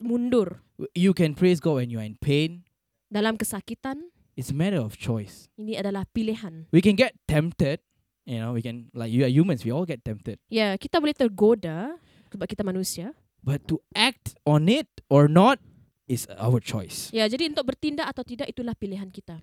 mundur 0.00 0.64
You 0.96 1.12
can 1.12 1.36
praise 1.36 1.60
God 1.60 1.84
when 1.84 1.88
you 1.92 2.00
are 2.02 2.08
in 2.08 2.18
pain. 2.18 2.66
dalam 3.06 3.38
kesakitan. 3.38 4.10
It's 4.36 4.52
a 4.52 4.56
matter 4.56 4.76
of 4.76 5.00
choice. 5.00 5.48
Ini 5.56 5.80
adalah 5.80 6.04
pilihan. 6.12 6.68
We 6.68 6.84
can 6.84 6.92
get 6.92 7.16
tempted. 7.24 7.80
You 8.28 8.44
know, 8.44 8.52
we 8.52 8.60
can 8.60 8.92
like 8.92 9.08
you 9.08 9.24
are 9.24 9.32
humans. 9.32 9.64
We 9.64 9.72
all 9.72 9.88
get 9.88 10.04
tempted. 10.04 10.36
Ya, 10.52 10.76
kita 10.76 11.00
boleh 11.00 11.16
tergoda 11.16 11.96
sebab 12.28 12.44
kita 12.44 12.60
manusia. 12.60 13.16
But 13.40 13.64
to 13.72 13.80
act 13.96 14.36
on 14.44 14.68
it 14.68 14.90
or 15.08 15.24
not 15.30 15.56
is 16.04 16.28
our 16.36 16.60
choice. 16.60 17.08
Ya, 17.16 17.24
jadi 17.32 17.48
untuk 17.48 17.64
bertindak 17.72 18.12
atau 18.12 18.26
tidak 18.28 18.52
itulah 18.52 18.76
pilihan 18.76 19.08
kita. 19.08 19.40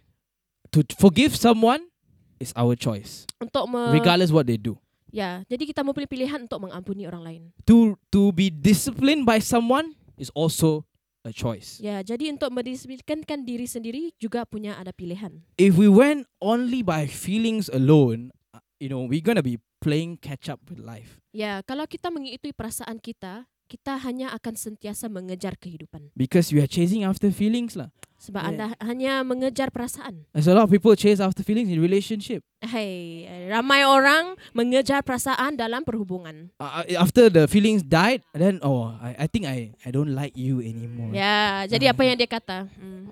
To 0.76 0.86
forgive 1.02 1.34
someone 1.34 1.90
is 2.38 2.54
our 2.54 2.78
choice, 2.78 3.26
Untuk 3.42 3.66
me, 3.70 3.94
regardless 3.98 4.30
what 4.30 4.46
they 4.46 4.58
do. 4.62 4.78
ya, 5.14 5.46
jadi 5.46 5.70
kita 5.70 5.86
mempunyai 5.86 6.10
pilihan 6.10 6.46
untuk 6.46 6.70
mengampuni 6.70 7.06
orang 7.10 7.24
lain. 7.24 7.42
To 7.70 7.96
to 8.14 8.34
be 8.36 8.50
disciplined 8.54 9.26
by 9.26 9.40
someone 9.42 9.96
is 10.22 10.30
also 10.38 10.86
a 11.24 11.32
choice. 11.32 11.80
Ya, 11.80 12.04
jadi 12.04 12.32
untuk 12.32 12.52
mendisiplinkan 12.52 13.48
diri 13.48 13.66
sendiri 13.66 14.12
juga 14.20 14.44
punya 14.44 14.76
ada 14.78 14.92
pilihan. 14.92 15.44
If 15.56 15.80
we 15.80 15.88
went 15.88 16.28
only 16.44 16.84
by 16.84 17.08
feelings 17.08 17.72
alone, 17.72 18.36
you 18.78 18.92
know, 18.92 19.08
we're 19.08 19.24
gonna 19.24 19.44
be 19.44 19.64
playing 19.80 20.20
catch 20.20 20.52
up 20.52 20.60
with 20.68 20.80
life. 20.80 21.20
Ya, 21.32 21.64
kalau 21.66 21.88
kita 21.88 22.12
mengikuti 22.14 22.54
perasaan 22.54 23.00
kita, 23.00 23.48
kita 23.68 23.98
hanya 24.04 24.30
akan 24.36 24.54
sentiasa 24.54 25.10
mengejar 25.10 25.58
kehidupan. 25.58 26.14
Because 26.14 26.54
we 26.54 26.62
are 26.62 26.70
chasing 26.70 27.08
after 27.08 27.32
feelings 27.34 27.74
lah. 27.74 27.90
Sebab 28.24 28.40
Ya. 28.40 28.48
anda 28.56 28.66
hanya 28.80 29.20
mengejar 29.28 29.68
perasaan. 29.68 30.24
There's 30.32 30.48
a 30.48 30.56
lot 30.56 30.64
of 30.64 30.72
people 30.72 30.96
chase 30.96 31.20
after 31.20 31.44
feelings 31.44 31.68
in 31.68 31.84
relationship. 31.84 32.40
Hai, 32.64 33.28
ramai 33.52 33.84
orang 33.84 34.40
mengejar 34.56 35.04
perasaan 35.04 35.60
dalam 35.60 35.84
perhubungan. 35.84 36.48
Uh, 36.56 36.88
after 36.96 37.28
the 37.28 37.52
feelings 37.52 37.84
died, 37.84 38.24
then 38.32 38.64
oh, 38.64 38.96
I, 39.04 39.24
I 39.24 39.28
think 39.28 39.44
I, 39.44 39.76
I 39.84 39.92
don't 39.92 40.16
like 40.16 40.40
you 40.40 40.64
anymore. 40.64 41.12
Ya, 41.12 41.68
jadi 41.68 41.92
apa 41.92 42.00
yang 42.08 42.16
dia 42.16 42.32
kata? 42.32 42.72
Hmm. 42.80 43.12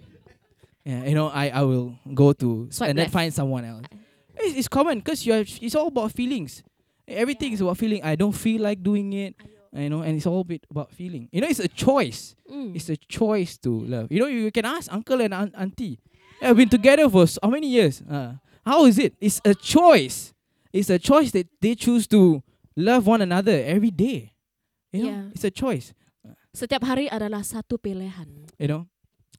Yeah, 0.87 1.03
you 1.11 1.15
know, 1.19 1.27
I, 1.27 1.51
I 1.51 1.61
will 1.67 1.93
go 2.15 2.31
to 2.31 2.71
Swipe 2.71 2.89
and 2.89 2.97
then 2.97 3.11
left. 3.11 3.13
find 3.13 3.35
someone 3.35 3.67
else. 3.67 3.83
It's, 4.39 4.63
it's 4.63 4.71
common 4.71 5.03
because 5.03 5.27
you 5.27 5.35
are. 5.35 5.43
It's 5.43 5.75
all 5.75 5.91
about 5.91 6.15
feelings. 6.15 6.63
Everything 7.03 7.51
is 7.51 7.59
about 7.59 7.75
feeling. 7.75 7.99
I 7.99 8.15
don't 8.15 8.33
feel 8.33 8.63
like 8.63 8.79
doing 8.79 9.11
it. 9.11 9.35
You 9.71 9.89
know, 9.89 10.01
and 10.03 10.17
it's 10.19 10.27
all 10.27 10.43
bit 10.43 10.67
about 10.69 10.91
feeling. 10.91 11.29
You 11.31 11.41
know, 11.41 11.47
it's 11.47 11.59
a 11.63 11.67
choice. 11.71 12.35
Hmm. 12.49 12.75
It's 12.75 12.89
a 12.91 12.97
choice 12.97 13.55
to 13.63 13.71
love. 13.71 14.11
You 14.11 14.19
know, 14.19 14.27
you 14.27 14.51
can 14.51 14.65
ask 14.65 14.91
uncle 14.91 15.21
and 15.21 15.33
aunt, 15.33 15.55
auntie. 15.55 15.99
I've 16.41 16.57
been 16.57 16.67
together 16.69 17.07
for 17.09 17.25
so, 17.27 17.39
how 17.41 17.49
many 17.49 17.67
years? 17.67 18.01
Uh, 18.03 18.35
how 18.65 18.83
is 18.85 18.99
it? 18.99 19.13
It's 19.21 19.39
a 19.45 19.55
choice. 19.55 20.33
It's 20.73 20.89
a 20.89 20.99
choice 20.99 21.31
that 21.31 21.47
they 21.61 21.75
choose 21.75 22.07
to 22.07 22.43
love 22.75 23.07
one 23.07 23.21
another 23.21 23.63
every 23.63 23.91
day. 23.91 24.33
You 24.91 25.03
know, 25.03 25.09
Yeah. 25.09 25.23
it's 25.35 25.43
a 25.47 25.51
choice. 25.51 25.93
Setiap 26.51 26.83
hari 26.83 27.07
adalah 27.07 27.39
satu 27.47 27.79
pilihan. 27.79 28.27
You 28.59 28.67
know, 28.67 28.81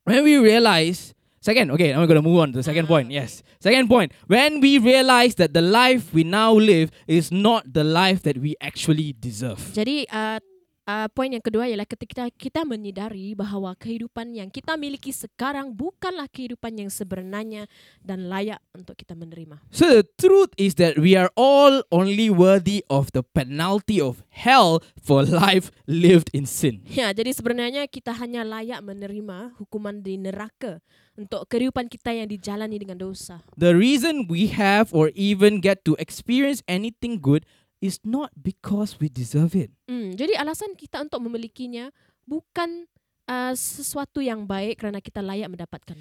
when 0.08 0.24
we 0.24 0.40
realize. 0.40 1.12
Second, 1.42 1.74
okay, 1.74 1.90
I'm 1.90 2.06
gonna 2.06 2.22
move 2.22 2.38
on 2.38 2.52
to 2.54 2.56
the 2.56 2.62
second 2.62 2.86
point. 2.86 3.10
Yes, 3.10 3.42
second 3.58 3.90
point. 3.90 4.14
When 4.30 4.62
we 4.62 4.78
realize 4.78 5.34
that 5.42 5.52
the 5.52 5.60
life 5.60 6.14
we 6.14 6.22
now 6.22 6.54
live 6.54 6.94
is 7.10 7.34
not 7.34 7.66
the 7.66 7.82
life 7.82 8.22
that 8.22 8.38
we 8.38 8.54
actually 8.62 9.18
deserve. 9.18 9.58
Jadi 9.74 10.06
uh, 10.06 10.38
uh, 10.86 11.08
poin 11.12 11.30
yang 11.30 11.42
kedua 11.44 11.68
ialah 11.70 11.86
ketika 11.86 12.28
kita 12.34 12.66
menyedari 12.66 13.34
bahawa 13.38 13.74
kehidupan 13.78 14.34
yang 14.34 14.48
kita 14.50 14.74
miliki 14.74 15.14
sekarang 15.14 15.70
bukanlah 15.70 16.26
kehidupan 16.30 16.86
yang 16.86 16.90
sebenarnya 16.90 17.66
dan 18.02 18.26
layak 18.26 18.58
untuk 18.74 18.98
kita 18.98 19.14
menerima. 19.14 19.60
So 19.70 20.02
the 20.02 20.06
truth 20.18 20.54
is 20.58 20.78
that 20.82 20.98
we 20.98 21.14
are 21.14 21.30
all 21.38 21.82
only 21.94 22.30
worthy 22.30 22.82
of 22.90 23.10
the 23.14 23.22
penalty 23.22 24.02
of 24.02 24.22
hell 24.32 24.82
for 24.98 25.22
life 25.22 25.70
lived 25.86 26.30
in 26.34 26.46
sin. 26.48 26.84
Ya, 27.02 27.10
jadi 27.10 27.34
sebenarnya 27.34 27.88
kita 27.88 28.14
hanya 28.14 28.44
layak 28.46 28.84
menerima 28.84 29.56
hukuman 29.58 30.04
di 30.04 30.20
neraka 30.20 30.78
untuk 31.16 31.44
kehidupan 31.48 31.88
kita 31.88 32.12
yang 32.14 32.28
dijalani 32.28 32.76
dengan 32.80 33.00
dosa. 33.00 33.40
The 33.56 33.76
reason 33.76 34.28
we 34.28 34.52
have 34.54 34.92
or 34.92 35.12
even 35.16 35.60
get 35.60 35.84
to 35.88 35.96
experience 36.00 36.64
anything 36.68 37.20
good 37.20 37.44
is 37.82 37.98
not 38.06 38.30
because 38.38 38.94
we 39.02 39.10
deserve 39.10 39.58
it. 39.58 39.74
Hmm, 39.90 40.14
jadi 40.14 40.38
alasan 40.38 40.78
kita 40.78 41.02
untuk 41.02 41.18
memilikinya 41.26 41.90
bukan 42.22 42.86
uh, 43.26 43.52
sesuatu 43.58 44.22
yang 44.22 44.46
baik 44.46 44.78
kerana 44.78 45.02
kita 45.02 45.18
layak 45.18 45.50
mendapatkan. 45.50 45.98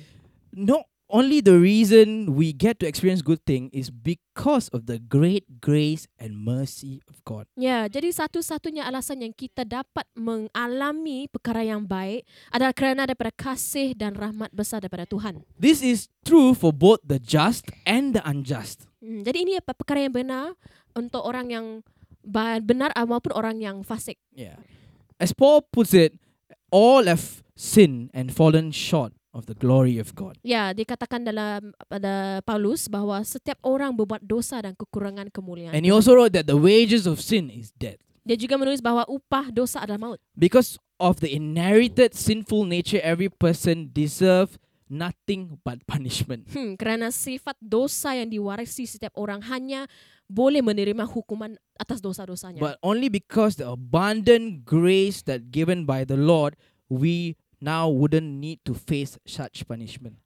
No, 0.53 0.85
only 1.11 1.43
the 1.43 1.57
reason 1.57 2.37
we 2.37 2.53
get 2.53 2.79
to 2.79 2.85
experience 2.85 3.25
good 3.25 3.43
thing 3.43 3.73
is 3.75 3.89
because 3.89 4.71
of 4.71 4.87
the 4.87 5.01
great 5.01 5.43
grace 5.59 6.07
and 6.21 6.39
mercy 6.39 7.03
of 7.11 7.19
God. 7.27 7.49
Ya, 7.59 7.89
jadi 7.91 8.13
satu-satunya 8.13 8.87
alasan 8.87 9.25
yang 9.25 9.35
kita 9.35 9.67
dapat 9.67 10.07
mengalami 10.13 11.27
perkara 11.27 11.65
yang 11.67 11.83
baik 11.83 12.23
adalah 12.53 12.71
kerana 12.71 13.09
daripada 13.09 13.33
kasih 13.35 13.97
dan 13.97 14.15
rahmat 14.15 14.53
besar 14.55 14.79
daripada 14.79 15.03
Tuhan. 15.03 15.43
This 15.59 15.83
is 15.83 16.07
true 16.23 16.55
for 16.55 16.71
both 16.71 17.03
the 17.03 17.19
just 17.19 17.67
and 17.83 18.15
the 18.15 18.23
unjust. 18.23 18.87
Hmm, 19.01 19.25
jadi 19.25 19.37
ini 19.41 19.57
apa 19.57 19.73
perkara 19.73 20.05
yang 20.05 20.13
benar 20.13 20.53
untuk 20.95 21.23
orang 21.23 21.47
yang 21.51 21.65
benar 22.61 22.93
maupun 23.07 23.33
orang 23.33 23.57
yang 23.59 23.81
fasik. 23.81 24.19
Yeah. 24.33 24.61
As 25.21 25.33
Paul 25.33 25.65
puts 25.69 25.93
it, 25.93 26.17
all 26.73 27.05
have 27.05 27.41
sinned 27.53 28.09
and 28.13 28.33
fallen 28.33 28.73
short 28.73 29.13
of 29.33 29.47
the 29.47 29.55
glory 29.55 29.97
of 29.97 30.11
God. 30.13 30.37
Ya, 30.43 30.75
dikatakan 30.75 31.23
dalam 31.23 31.71
pada 31.87 32.43
Paulus 32.43 32.91
bahawa 32.91 33.23
setiap 33.23 33.57
orang 33.63 33.95
berbuat 33.95 34.23
dosa 34.23 34.59
dan 34.59 34.75
kekurangan 34.75 35.31
kemuliaan. 35.31 35.73
And 35.75 35.87
he 35.87 35.91
also 35.91 36.15
wrote 36.15 36.35
that 36.35 36.47
the 36.47 36.57
wages 36.57 37.07
of 37.07 37.23
sin 37.23 37.47
is 37.47 37.71
death. 37.75 37.99
Dia 38.21 38.37
juga 38.37 38.59
menulis 38.59 38.83
bahawa 38.83 39.07
upah 39.09 39.49
dosa 39.49 39.81
adalah 39.81 40.13
maut. 40.13 40.19
Because 40.37 40.77
of 41.01 41.23
the 41.23 41.31
inherited 41.33 42.13
sinful 42.13 42.69
nature, 42.69 43.01
every 43.01 43.33
person 43.33 43.89
deserve 43.89 44.61
nothing 44.91 45.57
but 45.63 45.81
punishment. 45.87 46.45
Hmm, 46.51 46.75
kerana 46.75 47.09
sifat 47.09 47.57
dosa 47.63 48.13
yang 48.13 48.29
diwarisi 48.29 48.85
setiap 48.85 49.15
orang 49.17 49.41
hanya 49.47 49.87
boleh 50.31 50.63
menerima 50.63 51.03
hukuman 51.03 51.59
atas 51.75 51.99
dosa-dosanya. 51.99 52.63
But 52.63 52.79
only 52.79 53.11
because 53.11 53.59
the 53.59 53.67
abundant 53.67 54.63
grace 54.63 55.19
that 55.27 55.51
given 55.51 55.83
by 55.83 56.07
the 56.07 56.15
Lord, 56.15 56.55
we 56.87 57.35
now 57.59 57.91
wouldn't 57.91 58.39
need 58.39 58.63
to 58.63 58.71
face 58.71 59.19
such 59.27 59.67
punishment. 59.67 60.23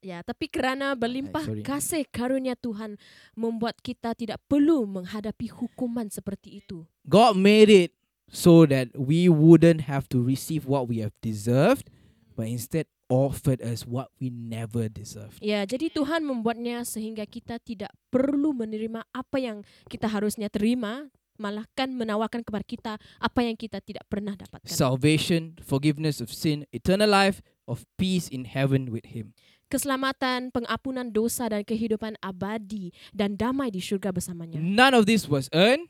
Ya, 0.00 0.24
tapi 0.24 0.48
kerana 0.48 0.96
berlimpah 0.96 1.44
sorry. 1.44 1.60
kasih 1.60 2.08
karunia 2.08 2.56
Tuhan 2.56 2.96
membuat 3.36 3.76
kita 3.84 4.16
tidak 4.16 4.40
perlu 4.48 4.88
menghadapi 4.88 5.52
hukuman 5.52 6.08
seperti 6.08 6.64
itu. 6.64 6.88
God 7.04 7.36
made 7.36 7.68
it 7.68 7.92
so 8.32 8.64
that 8.64 8.88
we 8.96 9.28
wouldn't 9.28 9.84
have 9.84 10.08
to 10.08 10.24
receive 10.24 10.64
what 10.64 10.88
we 10.88 11.04
have 11.04 11.12
deserved, 11.20 11.92
but 12.32 12.48
instead 12.48 12.88
offered 13.10 13.58
us 13.60 13.84
what 13.84 14.08
we 14.22 14.30
never 14.30 14.86
deserved. 14.86 15.42
Ya, 15.42 15.66
jadi 15.66 15.90
Tuhan 15.90 16.22
membuatnya 16.22 16.86
sehingga 16.86 17.26
kita 17.26 17.58
tidak 17.58 17.90
perlu 18.08 18.54
menerima 18.54 19.04
apa 19.10 19.36
yang 19.42 19.66
kita 19.90 20.06
harusnya 20.06 20.46
terima, 20.46 21.10
malahkan 21.40 21.90
menawarkan 21.90 22.46
kepada 22.46 22.64
kita 22.64 22.92
apa 23.18 23.40
yang 23.42 23.58
kita 23.58 23.82
tidak 23.82 24.06
pernah 24.06 24.38
dapatkan. 24.38 24.70
Salvation, 24.70 25.58
forgiveness 25.58 26.22
of 26.22 26.30
sin, 26.30 26.64
eternal 26.70 27.10
life, 27.10 27.42
of 27.66 27.82
peace 27.98 28.30
in 28.30 28.46
heaven 28.46 28.94
with 28.94 29.10
Him. 29.10 29.34
Keselamatan, 29.70 30.50
pengampunan 30.50 31.14
dosa 31.14 31.46
dan 31.46 31.62
kehidupan 31.62 32.18
abadi 32.18 32.90
dan 33.14 33.38
damai 33.38 33.70
di 33.70 33.78
syurga 33.78 34.10
bersamanya. 34.10 34.58
None 34.58 34.98
of 34.98 35.06
this 35.06 35.30
was 35.30 35.46
earned, 35.54 35.86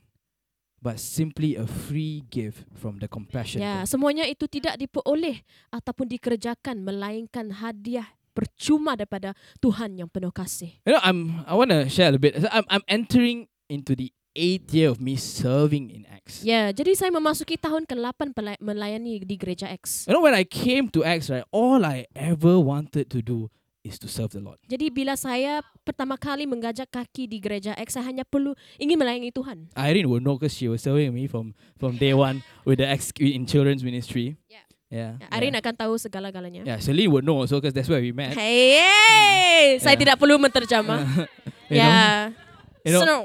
but 0.81 0.97
simply 0.97 1.53
a 1.55 1.69
free 1.69 2.25
gift 2.33 2.65
from 2.73 2.97
the 2.97 3.07
compassion. 3.07 3.61
Ya, 3.61 3.85
God. 3.85 3.87
semuanya 3.87 4.25
itu 4.25 4.49
tidak 4.49 4.81
diperoleh 4.81 5.45
ataupun 5.69 6.09
dikerjakan 6.09 6.81
melainkan 6.81 7.53
hadiah 7.53 8.09
percuma 8.33 8.97
daripada 8.97 9.37
Tuhan 9.61 10.01
yang 10.01 10.09
penuh 10.09 10.33
kasih. 10.33 10.73
You 10.83 10.97
know, 10.97 11.03
I'm. 11.05 11.45
I 11.45 11.53
want 11.53 11.69
to 11.69 11.85
share 11.87 12.09
a 12.09 12.17
little 12.17 12.23
bit. 12.23 12.41
I'm. 12.49 12.65
I'm 12.67 12.83
entering 12.89 13.45
into 13.69 13.93
the 13.93 14.09
eighth 14.35 14.71
year 14.73 14.89
of 14.89 14.99
me 15.03 15.19
serving 15.19 15.91
in 15.91 16.07
Acts. 16.07 16.41
Ya, 16.41 16.71
jadi 16.71 16.95
saya 16.95 17.11
memasuki 17.11 17.59
tahun 17.59 17.83
ke-8 17.83 18.31
pelay- 18.31 18.61
melayani 18.63 19.21
di 19.21 19.35
gereja 19.35 19.67
X. 19.67 20.07
You 20.07 20.15
know, 20.15 20.23
when 20.23 20.33
I 20.35 20.47
came 20.47 20.87
to 20.95 21.03
Acts, 21.03 21.27
right, 21.27 21.43
all 21.51 21.83
I 21.83 22.07
ever 22.15 22.55
wanted 22.57 23.11
to 23.11 23.19
do 23.19 23.51
is 23.81 23.97
to 23.97 24.05
serve 24.05 24.29
the 24.31 24.41
Lord. 24.41 24.61
Jadi 24.69 24.93
bila 24.93 25.17
saya 25.17 25.65
pertama 25.81 26.13
kali 26.13 26.45
menggajak 26.45 26.85
kaki 26.89 27.25
di 27.25 27.41
gereja 27.41 27.73
X, 27.77 27.97
saya 27.97 28.05
hanya 28.05 28.21
perlu 28.21 28.53
ingin 28.77 28.97
melayani 28.97 29.33
Tuhan. 29.33 29.69
Irene 29.73 30.05
would 30.05 30.21
know 30.21 30.37
because 30.37 30.53
she 30.53 30.69
was 30.69 30.81
serving 30.85 31.09
me 31.09 31.25
from 31.25 31.57
from 31.81 31.97
day 31.97 32.13
one 32.13 32.45
with 32.61 32.77
the 32.77 32.85
Acts 32.85 33.09
in 33.17 33.49
children's 33.49 33.81
ministry. 33.81 34.37
Yeah. 34.45 34.65
Yeah. 34.91 35.11
Ya, 35.23 35.27
Arin 35.31 35.55
akan 35.55 35.73
tahu 35.79 35.95
segala-galanya. 35.95 36.67
Yeah, 36.67 36.75
Celine 36.83 37.07
would 37.09 37.23
know 37.23 37.39
also 37.39 37.63
because 37.63 37.71
that's 37.71 37.87
where 37.87 38.03
we 38.03 38.11
met. 38.11 38.35
Hey, 38.35 39.79
saya 39.79 39.95
Yeah. 39.95 40.01
tidak 40.03 40.15
perlu 40.19 40.35
menterjemah. 40.37 40.99
You 41.71 41.79
know? 41.79 42.35
You 42.83 42.91
know, 42.91 43.01
So, 43.01 43.15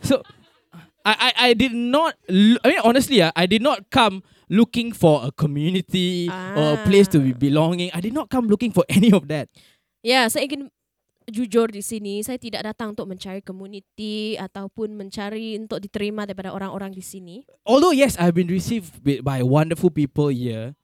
So 0.00 0.14
I, 1.04 1.12
I, 1.12 1.30
I 1.36 1.50
did 1.52 1.76
not 1.76 2.16
I 2.32 2.64
mean 2.72 2.80
honestly 2.82 3.20
uh, 3.20 3.28
I 3.36 3.44
did 3.44 3.60
not 3.60 3.90
come 3.92 4.24
looking 4.48 4.96
for 4.96 5.20
a 5.24 5.30
community 5.30 6.32
or 6.56 6.74
a 6.74 6.78
place 6.88 7.04
to 7.12 7.20
be 7.20 7.32
Ah. 7.32 7.38
belonging. 7.38 7.92
I 7.92 8.00
did 8.00 8.16
not 8.16 8.32
come 8.32 8.48
looking 8.48 8.72
for 8.72 8.88
any 8.88 9.12
of 9.12 9.28
that. 9.28 9.52
Ya, 10.02 10.26
saya 10.26 10.44
ingin 10.44 10.66
jujur 11.30 11.70
di 11.70 11.78
sini, 11.78 12.18
saya 12.26 12.34
tidak 12.34 12.66
datang 12.66 12.90
untuk 12.98 13.06
mencari 13.06 13.38
community 13.38 14.34
ataupun 14.34 14.98
mencari 14.98 15.54
untuk 15.56 15.78
diterima 15.78 16.26
daripada 16.26 16.50
orang-orang 16.50 16.90
di 16.90 16.98
sini. 17.00 17.46
Although 17.62 17.94
yes, 17.94 18.18
I've 18.18 18.34
been 18.34 18.50
received 18.50 18.98
by- 19.02 19.46
wonderful 19.46 19.88
people 19.88 20.28
here, 20.28 20.74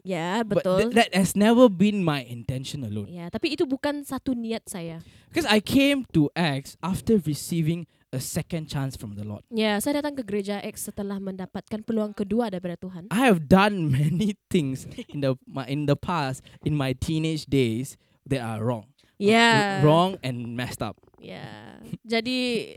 Ya, 0.00 0.40
but 0.40 0.64
betul. 0.64 0.88
th- 0.88 0.96
that 0.96 1.12
has 1.12 1.36
never 1.36 1.68
been 1.68 2.00
my 2.00 2.24
intention 2.24 2.80
alone. 2.80 3.12
ya, 3.12 3.28
tapi 3.28 3.52
itu 3.52 3.68
bukan 3.68 4.00
satu 4.00 4.32
niat 4.32 4.64
saya. 4.64 5.04
Because 5.28 5.44
I 5.44 5.60
came 5.60 6.08
to 6.16 6.32
Acts 6.32 6.80
after 6.80 7.20
receiving 7.20 7.84
a 8.08 8.16
second 8.16 8.72
chance 8.72 8.96
from 8.96 9.20
the 9.20 9.26
Lord. 9.28 9.44
Ya, 9.52 9.76
saya 9.84 10.00
datang 10.00 10.16
ke 10.16 10.24
gereja 10.24 10.64
X 10.64 10.88
setelah 10.88 11.20
mendapatkan 11.20 11.84
peluang 11.84 12.16
kedua 12.16 12.48
daripada 12.48 12.80
Tuhan. 12.80 13.12
I 13.12 13.28
have 13.28 13.52
done 13.52 13.84
many 13.92 14.40
things 14.48 14.88
in 15.12 15.20
the 15.20 15.36
my, 15.44 15.68
in 15.68 15.84
the 15.84 15.98
past 16.00 16.40
in 16.64 16.72
my 16.72 16.96
teenage 16.96 17.44
days 17.44 18.00
that 18.28 18.42
are 18.42 18.60
wrong. 18.62 18.86
Ya. 19.16 19.80
Wrong 19.80 20.20
and 20.20 20.52
messed 20.52 20.84
up. 20.84 21.00
Ya. 21.16 21.80
Jadi 22.04 22.72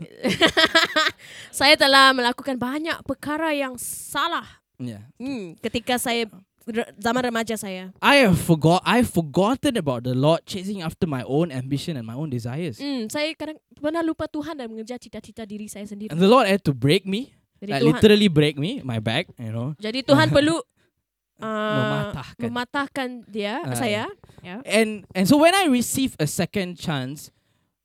saya 1.58 1.76
telah 1.76 2.16
melakukan 2.16 2.56
banyak 2.56 2.96
perkara 3.04 3.52
yang 3.52 3.76
salah. 3.76 4.46
Yeah. 4.80 5.04
Hmm, 5.20 5.60
ketika 5.60 6.00
saya 6.00 6.24
zaman 6.96 7.22
remaja 7.28 7.56
saya. 7.60 7.92
I 8.00 8.24
have 8.24 8.40
forgot 8.40 8.80
I've 8.88 9.10
forgotten 9.10 9.76
about 9.76 10.08
the 10.08 10.16
Lord 10.16 10.44
chasing 10.48 10.80
after 10.80 11.04
my 11.04 11.20
own 11.28 11.52
ambition 11.52 12.00
and 12.00 12.06
my 12.08 12.16
own 12.16 12.32
desires. 12.32 12.80
Hmm, 12.80 13.10
saya 13.12 13.36
kadang 13.36 13.60
pernah 13.76 14.00
lupa 14.00 14.24
Tuhan 14.30 14.56
dan 14.56 14.72
mengejar 14.72 14.96
cita-cita 14.96 15.44
diri 15.44 15.68
saya 15.68 15.84
sendiri. 15.84 16.08
And 16.14 16.20
the 16.20 16.30
Lord 16.30 16.48
had 16.48 16.64
to 16.64 16.72
break 16.72 17.04
me. 17.04 17.36
Jadi 17.60 17.76
Like 17.76 17.82
Tuhan, 17.84 17.92
literally 17.92 18.28
break 18.32 18.56
me, 18.56 18.80
my 18.80 19.04
back, 19.04 19.28
you 19.36 19.52
know. 19.52 19.76
jadi 19.76 20.00
Tuhan 20.00 20.32
perlu 20.36 20.56
uh, 21.40 21.76
Mematahkan. 21.76 22.40
mematahkan 22.44 23.08
dia 23.26 23.54
Ah, 23.64 23.74
saya. 23.76 24.04
Ya. 24.40 24.60
And 24.64 25.04
and 25.12 25.24
so 25.28 25.36
when 25.36 25.52
I 25.52 25.68
received 25.68 26.16
a 26.16 26.28
second 26.28 26.76
chance, 26.76 27.28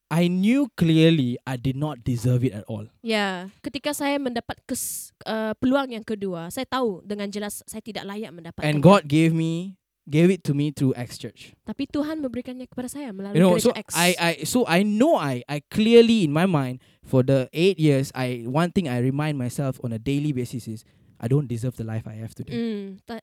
I 0.06 0.30
knew 0.30 0.70
clearly 0.78 1.36
I 1.43 1.58
did 1.58 1.76
not 1.76 2.06
deserve 2.06 2.45
it 2.45 2.53
at 2.53 2.64
all. 2.70 2.86
Ya, 3.01 3.49
ketika 3.60 3.89
saya 3.91 4.22
mendapat 4.22 4.62
kes, 4.64 5.12
uh, 5.26 5.58
peluang 5.58 5.91
yang 5.91 6.06
kedua, 6.06 6.53
saya 6.53 6.70
tahu 6.70 7.01
dengan 7.01 7.28
jelas 7.28 7.66
saya 7.66 7.82
tidak 7.82 8.06
layak 8.06 8.32
mendapatkan. 8.32 8.64
And 8.64 8.80
God 8.80 9.10
gave 9.10 9.34
me 9.34 9.76
gave 10.06 10.30
it 10.30 10.45
to 10.45 10.53
me 10.53 10.70
through 10.70 10.93
X 10.93 11.18
Church. 11.18 11.58
Tapi 11.66 11.89
Tuhan 11.89 12.22
memberikannya 12.22 12.70
kepada 12.70 12.86
saya 12.86 13.10
melalui 13.10 13.34
You 13.34 13.41
know, 13.41 13.58
gereja 13.58 13.66
so 13.66 13.72
X. 13.74 13.88
I, 13.97 14.10
I 14.16 14.32
so 14.45 14.62
I 14.70 14.86
know 14.86 15.18
I 15.18 15.41
I 15.49 15.66
clearly 15.66 16.24
in 16.24 16.32
my 16.32 16.45
mind 16.45 16.80
for 17.01 17.26
the 17.26 17.49
eight 17.51 17.82
years 17.82 18.14
I 18.14 18.45
one 18.45 18.70
thing 18.70 18.86
I 18.86 19.01
remind 19.01 19.41
myself 19.41 19.82
on 19.82 19.89
a 19.89 19.99
daily 19.99 20.30
basis 20.32 20.70
is 20.70 20.86
I 21.18 21.26
don't 21.26 21.49
deserve 21.49 21.82
the 21.82 21.88
life 21.88 22.06
I 22.06 22.22
have 22.22 22.38
today. 22.38 22.53
Hmm, 22.53 23.01
ta, 23.10 23.18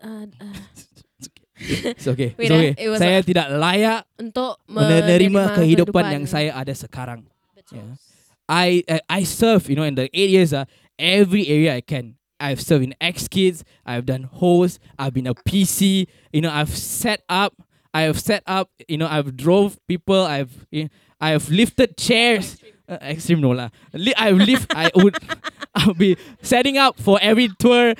uh, 0.00 0.26
uh, 0.40 0.56
It's 1.94 2.08
okay. 2.08 2.34
It's 2.34 2.50
okay. 2.50 2.74
it 2.74 2.88
Saya 2.98 3.18
a- 3.20 3.26
tidak 3.26 3.46
layak 3.54 4.02
untuk 4.18 4.58
menerima 4.66 5.54
kehidupan 5.54 6.04
yang 6.10 6.24
saya 6.26 6.50
ada 6.58 6.74
sekarang. 6.74 7.22
Betul. 7.54 7.78
Yeah. 7.78 7.94
I 8.50 8.82
uh, 8.90 8.98
I 9.06 9.22
serve, 9.22 9.70
you 9.70 9.78
know, 9.78 9.86
in 9.86 9.94
the 9.94 10.10
eight 10.10 10.34
years, 10.34 10.50
uh, 10.50 10.66
every 10.98 11.46
area 11.46 11.78
I 11.78 11.80
can. 11.80 12.18
I've 12.42 12.58
served 12.58 12.82
in 12.82 12.94
X 12.98 13.30
Kids. 13.30 13.62
I've 13.86 14.02
done 14.02 14.26
host. 14.26 14.82
I've 14.98 15.14
been 15.14 15.30
a 15.30 15.34
PC. 15.46 16.10
You 16.34 16.42
know, 16.42 16.50
I've 16.50 16.74
set 16.74 17.22
up. 17.30 17.54
I 17.94 18.10
have 18.10 18.18
set 18.18 18.42
up. 18.50 18.66
You 18.90 18.98
know, 18.98 19.06
I've 19.06 19.38
drove 19.38 19.78
people. 19.86 20.18
I've 20.26 20.66
you 20.74 20.90
know, 20.90 20.92
I 21.22 21.38
have 21.38 21.46
lifted 21.46 21.94
chairs. 21.94 22.58
Uh, 22.90 22.98
extreme 23.06 23.38
no 23.38 23.54
lah. 23.54 23.70
Li- 23.94 24.18
I've 24.18 24.42
lift. 24.42 24.66
I 24.74 24.90
would. 24.98 25.14
I'll 25.78 25.94
be 25.94 26.18
setting 26.42 26.76
up 26.76 26.98
for 26.98 27.22
every 27.22 27.46
tour. 27.62 27.94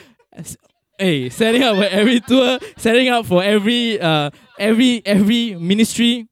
Hey, 0.98 1.30
setting 1.30 1.62
up 1.62 1.76
for 1.76 1.84
every 1.84 2.20
tour. 2.20 2.58
Setting 2.76 3.08
up 3.08 3.26
for 3.26 3.42
every 3.42 4.00
uh 4.00 4.30
every 4.58 5.02
every 5.04 5.54
ministry. 5.56 6.28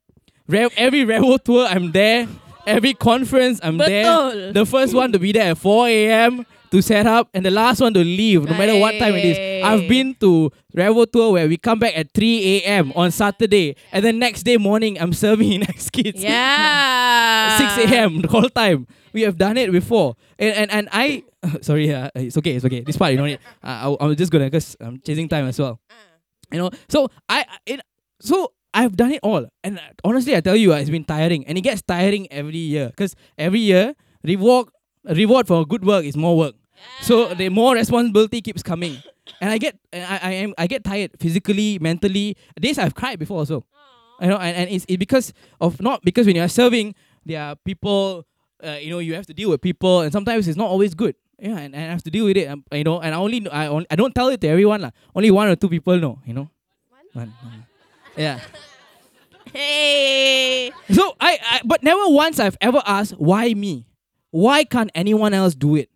Every 0.52 1.04
Revo 1.06 1.42
tour, 1.42 1.66
I'm 1.66 1.92
there. 1.92 2.26
Every 2.66 2.92
conference, 2.94 3.60
I'm 3.62 3.78
there. 3.78 4.04
Betul. 4.04 4.52
The 4.52 4.66
first 4.66 4.94
one 4.94 5.12
to 5.12 5.18
be 5.18 5.30
there 5.32 5.52
at 5.52 5.58
4 5.58 5.86
a.m. 5.88 6.44
to 6.72 6.82
set 6.82 7.06
up, 7.06 7.28
and 7.32 7.44
the 7.46 7.50
last 7.50 7.80
one 7.80 7.94
to 7.94 8.00
leave, 8.00 8.44
no 8.44 8.56
matter 8.58 8.76
what 8.78 8.98
time 8.98 9.14
it 9.14 9.24
is. 9.24 9.64
I've 9.64 9.88
been 9.88 10.14
to 10.20 10.50
Revo 10.76 11.10
tour 11.10 11.32
where 11.32 11.46
we 11.48 11.56
come 11.56 11.78
back 11.78 11.96
at 11.96 12.12
3 12.12 12.62
a.m. 12.62 12.92
on 12.96 13.10
Saturday, 13.12 13.76
and 13.92 14.04
then 14.04 14.18
next 14.18 14.42
day 14.42 14.56
morning, 14.56 15.00
I'm 15.00 15.12
serving 15.12 15.52
in 15.56 15.62
X 15.62 15.88
Kids. 15.88 16.22
Yeah. 16.22 17.58
6 17.76 17.90
a.m. 17.92 18.20
the 18.22 18.28
whole 18.28 18.48
time. 18.50 18.86
We 19.12 19.22
have 19.22 19.36
done 19.36 19.56
it 19.56 19.72
before, 19.72 20.16
and 20.38 20.54
and 20.54 20.70
and 20.70 20.88
I, 20.92 21.24
sorry, 21.60 21.92
uh, 21.92 22.10
it's 22.14 22.36
okay, 22.38 22.56
it's 22.56 22.64
okay. 22.64 22.80
This 22.80 22.96
part 22.96 23.12
you 23.12 23.18
don't 23.18 23.26
need. 23.26 23.40
Uh, 23.62 23.96
I, 24.00 24.04
I'm 24.04 24.16
just 24.16 24.32
gonna 24.32 24.46
because 24.46 24.76
I'm 24.80 25.00
chasing 25.00 25.28
time 25.28 25.46
as 25.46 25.58
well. 25.58 25.80
You 26.52 26.58
know, 26.58 26.70
so 26.88 27.08
I, 27.28 27.46
it, 27.64 27.80
so 28.20 28.52
I've 28.72 28.96
done 28.96 29.12
it 29.12 29.20
all. 29.22 29.46
And 29.64 29.80
honestly, 30.04 30.36
I 30.36 30.40
tell 30.40 30.56
you, 30.56 30.72
it's 30.72 30.90
been 30.90 31.04
tiring. 31.04 31.46
And 31.46 31.58
it 31.58 31.62
gets 31.62 31.82
tiring 31.82 32.30
every 32.32 32.58
year. 32.58 32.88
Because 32.88 33.14
every 33.38 33.60
year, 33.60 33.94
reward, 34.22 34.68
reward 35.04 35.46
for 35.46 35.66
good 35.66 35.84
work 35.84 36.04
is 36.04 36.16
more 36.16 36.36
work. 36.36 36.54
So 37.02 37.34
the 37.34 37.48
more 37.50 37.74
responsibility 37.74 38.40
keeps 38.40 38.62
coming. 38.62 39.02
And 39.40 39.50
I 39.50 39.58
get 39.58 39.78
I, 39.92 40.20
I 40.22 40.32
am 40.32 40.54
I 40.56 40.66
get 40.66 40.82
tired 40.82 41.12
physically, 41.20 41.78
mentally. 41.78 42.36
Days 42.58 42.78
I've 42.78 42.94
cried 42.94 43.18
before 43.18 43.38
also. 43.38 43.64
You 44.20 44.28
know, 44.28 44.36
and, 44.36 44.56
and 44.56 44.70
it's, 44.70 44.84
it's 44.88 44.98
because 44.98 45.32
of 45.60 45.80
not 45.80 46.02
because 46.04 46.26
when 46.26 46.36
you're 46.36 46.48
serving, 46.48 46.94
there 47.24 47.40
are 47.42 47.56
people 47.56 48.26
uh, 48.64 48.78
you 48.80 48.90
know, 48.90 48.98
you 48.98 49.14
have 49.14 49.26
to 49.26 49.34
deal 49.34 49.50
with 49.50 49.60
people 49.60 50.00
and 50.00 50.12
sometimes 50.12 50.48
it's 50.48 50.56
not 50.56 50.68
always 50.68 50.94
good. 50.94 51.14
Yeah, 51.38 51.58
and, 51.58 51.74
and 51.74 51.84
I 51.84 51.92
have 51.92 52.02
to 52.02 52.10
deal 52.10 52.26
with 52.26 52.36
it. 52.36 52.48
Um, 52.48 52.64
you 52.70 52.84
know, 52.84 53.00
and 53.00 53.14
I 53.14 53.18
only 53.18 53.48
I 53.48 53.66
only, 53.66 53.86
I 53.90 53.96
don't 53.96 54.14
tell 54.14 54.28
it 54.28 54.40
to 54.42 54.48
everyone 54.48 54.82
lah. 54.82 54.90
Only 55.14 55.30
one 55.30 55.48
or 55.48 55.56
two 55.56 55.70
people 55.70 55.98
know. 55.98 56.18
You 56.26 56.34
know. 56.34 56.50
One. 57.12 57.32
one. 57.42 57.66
Yeah. 58.16 58.40
Hey. 59.52 60.70
So 60.92 61.16
I, 61.20 61.38
I, 61.42 61.60
but 61.64 61.82
never 61.82 62.02
once 62.06 62.38
I've 62.38 62.56
ever 62.60 62.80
asked 62.86 63.14
why 63.18 63.52
me. 63.54 63.86
Why 64.30 64.62
can't 64.62 64.92
anyone 64.94 65.34
else 65.34 65.56
do 65.56 65.74
it? 65.74 65.90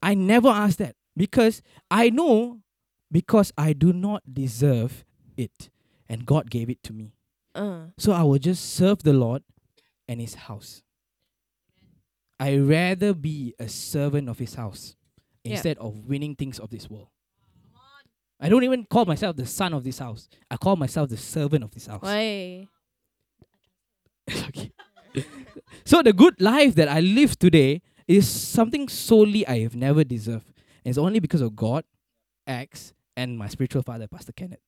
I 0.00 0.14
never 0.14 0.48
asked 0.48 0.78
that 0.78 0.94
because 1.16 1.60
I 1.90 2.10
know 2.10 2.60
because 3.10 3.52
I 3.58 3.72
do 3.72 3.92
not 3.92 4.22
deserve 4.32 5.04
it, 5.36 5.70
and 6.08 6.24
God 6.24 6.50
gave 6.50 6.70
it 6.70 6.82
to 6.84 6.92
me. 6.92 7.14
Uh. 7.54 7.86
So 7.98 8.12
I 8.12 8.22
will 8.22 8.38
just 8.38 8.74
serve 8.74 9.02
the 9.02 9.12
Lord 9.12 9.42
and 10.06 10.20
His 10.20 10.34
house. 10.34 10.82
I 12.42 12.56
rather 12.56 13.14
be 13.14 13.54
a 13.60 13.68
servant 13.68 14.28
of 14.28 14.36
His 14.40 14.54
house 14.54 14.96
Yeah. 15.44 15.52
instead 15.52 15.78
of 15.78 16.08
winning 16.08 16.34
things 16.34 16.58
of 16.58 16.70
this 16.70 16.90
world. 16.90 17.06
I 18.40 18.48
don't 18.48 18.64
even 18.64 18.84
call 18.84 19.04
myself 19.04 19.36
the 19.36 19.46
son 19.46 19.72
of 19.72 19.84
this 19.84 20.00
house. 20.00 20.28
I 20.50 20.56
call 20.56 20.74
myself 20.74 21.08
the 21.08 21.16
servant 21.16 21.62
of 21.62 21.70
this 21.70 21.86
house. 21.86 22.02
Why? 22.02 22.66
okay. 24.48 24.72
so 25.84 26.02
the 26.02 26.12
good 26.12 26.40
life 26.40 26.74
that 26.74 26.88
I 26.88 26.98
live 26.98 27.38
today 27.38 27.80
is 28.08 28.28
something 28.28 28.88
solely 28.88 29.46
I 29.46 29.60
have 29.60 29.76
never 29.76 30.02
deserved. 30.02 30.48
And 30.84 30.90
it's 30.90 30.98
only 30.98 31.20
because 31.20 31.42
of 31.42 31.54
God, 31.54 31.84
X, 32.44 32.92
and 33.16 33.38
my 33.38 33.46
spiritual 33.46 33.84
father, 33.84 34.08
Pastor 34.08 34.32
Kenneth. 34.32 34.58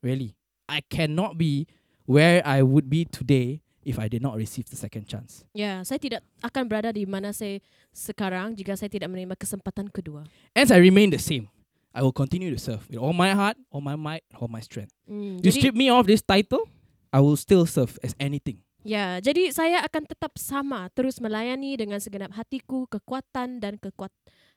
Really. 0.00 0.36
I 0.68 0.82
cannot 0.88 1.38
be 1.38 1.66
where 2.04 2.40
I 2.46 2.62
would 2.62 2.88
be 2.88 3.04
today 3.04 3.62
if 3.86 4.02
I 4.02 4.10
did 4.10 4.18
not 4.18 4.34
receive 4.34 4.66
the 4.66 4.74
second 4.74 5.06
chance. 5.06 5.46
Ya, 5.54 5.86
saya 5.86 6.02
tidak 6.02 6.26
akan 6.42 6.66
berada 6.66 6.90
di 6.90 7.06
mana 7.06 7.30
saya 7.30 7.62
sekarang 7.94 8.58
jika 8.58 8.74
saya 8.74 8.90
tidak 8.90 9.06
menerima 9.06 9.38
kesempatan 9.38 9.86
kedua. 9.94 10.26
As 10.58 10.74
I 10.74 10.82
remain 10.82 11.14
the 11.14 11.22
same, 11.22 11.46
I 11.94 12.02
will 12.02 12.12
continue 12.12 12.50
to 12.50 12.58
serve 12.58 12.82
with 12.90 12.98
all 12.98 13.14
my 13.14 13.30
heart, 13.32 13.54
all 13.70 13.80
my 13.80 13.94
might, 13.94 14.26
all 14.36 14.50
my 14.50 14.60
strength. 14.60 14.90
Hmm, 15.06 15.38
You 15.38 15.48
jadi, 15.54 15.70
strip 15.70 15.74
me 15.78 15.86
of 15.88 16.10
this 16.10 16.20
title, 16.20 16.66
I 17.14 17.22
will 17.22 17.38
still 17.38 17.64
serve 17.64 17.94
as 18.02 18.12
anything. 18.18 18.60
ya, 18.86 19.18
jadi 19.22 19.50
saya 19.50 19.82
akan 19.86 20.06
tetap 20.06 20.34
sama, 20.38 20.90
terus 20.94 21.18
melayani 21.18 21.74
dengan 21.74 21.98
segenap 22.02 22.30
hatiku, 22.34 22.86
kekuatan 22.86 23.58
dan 23.58 23.78
kekuat 23.82 24.10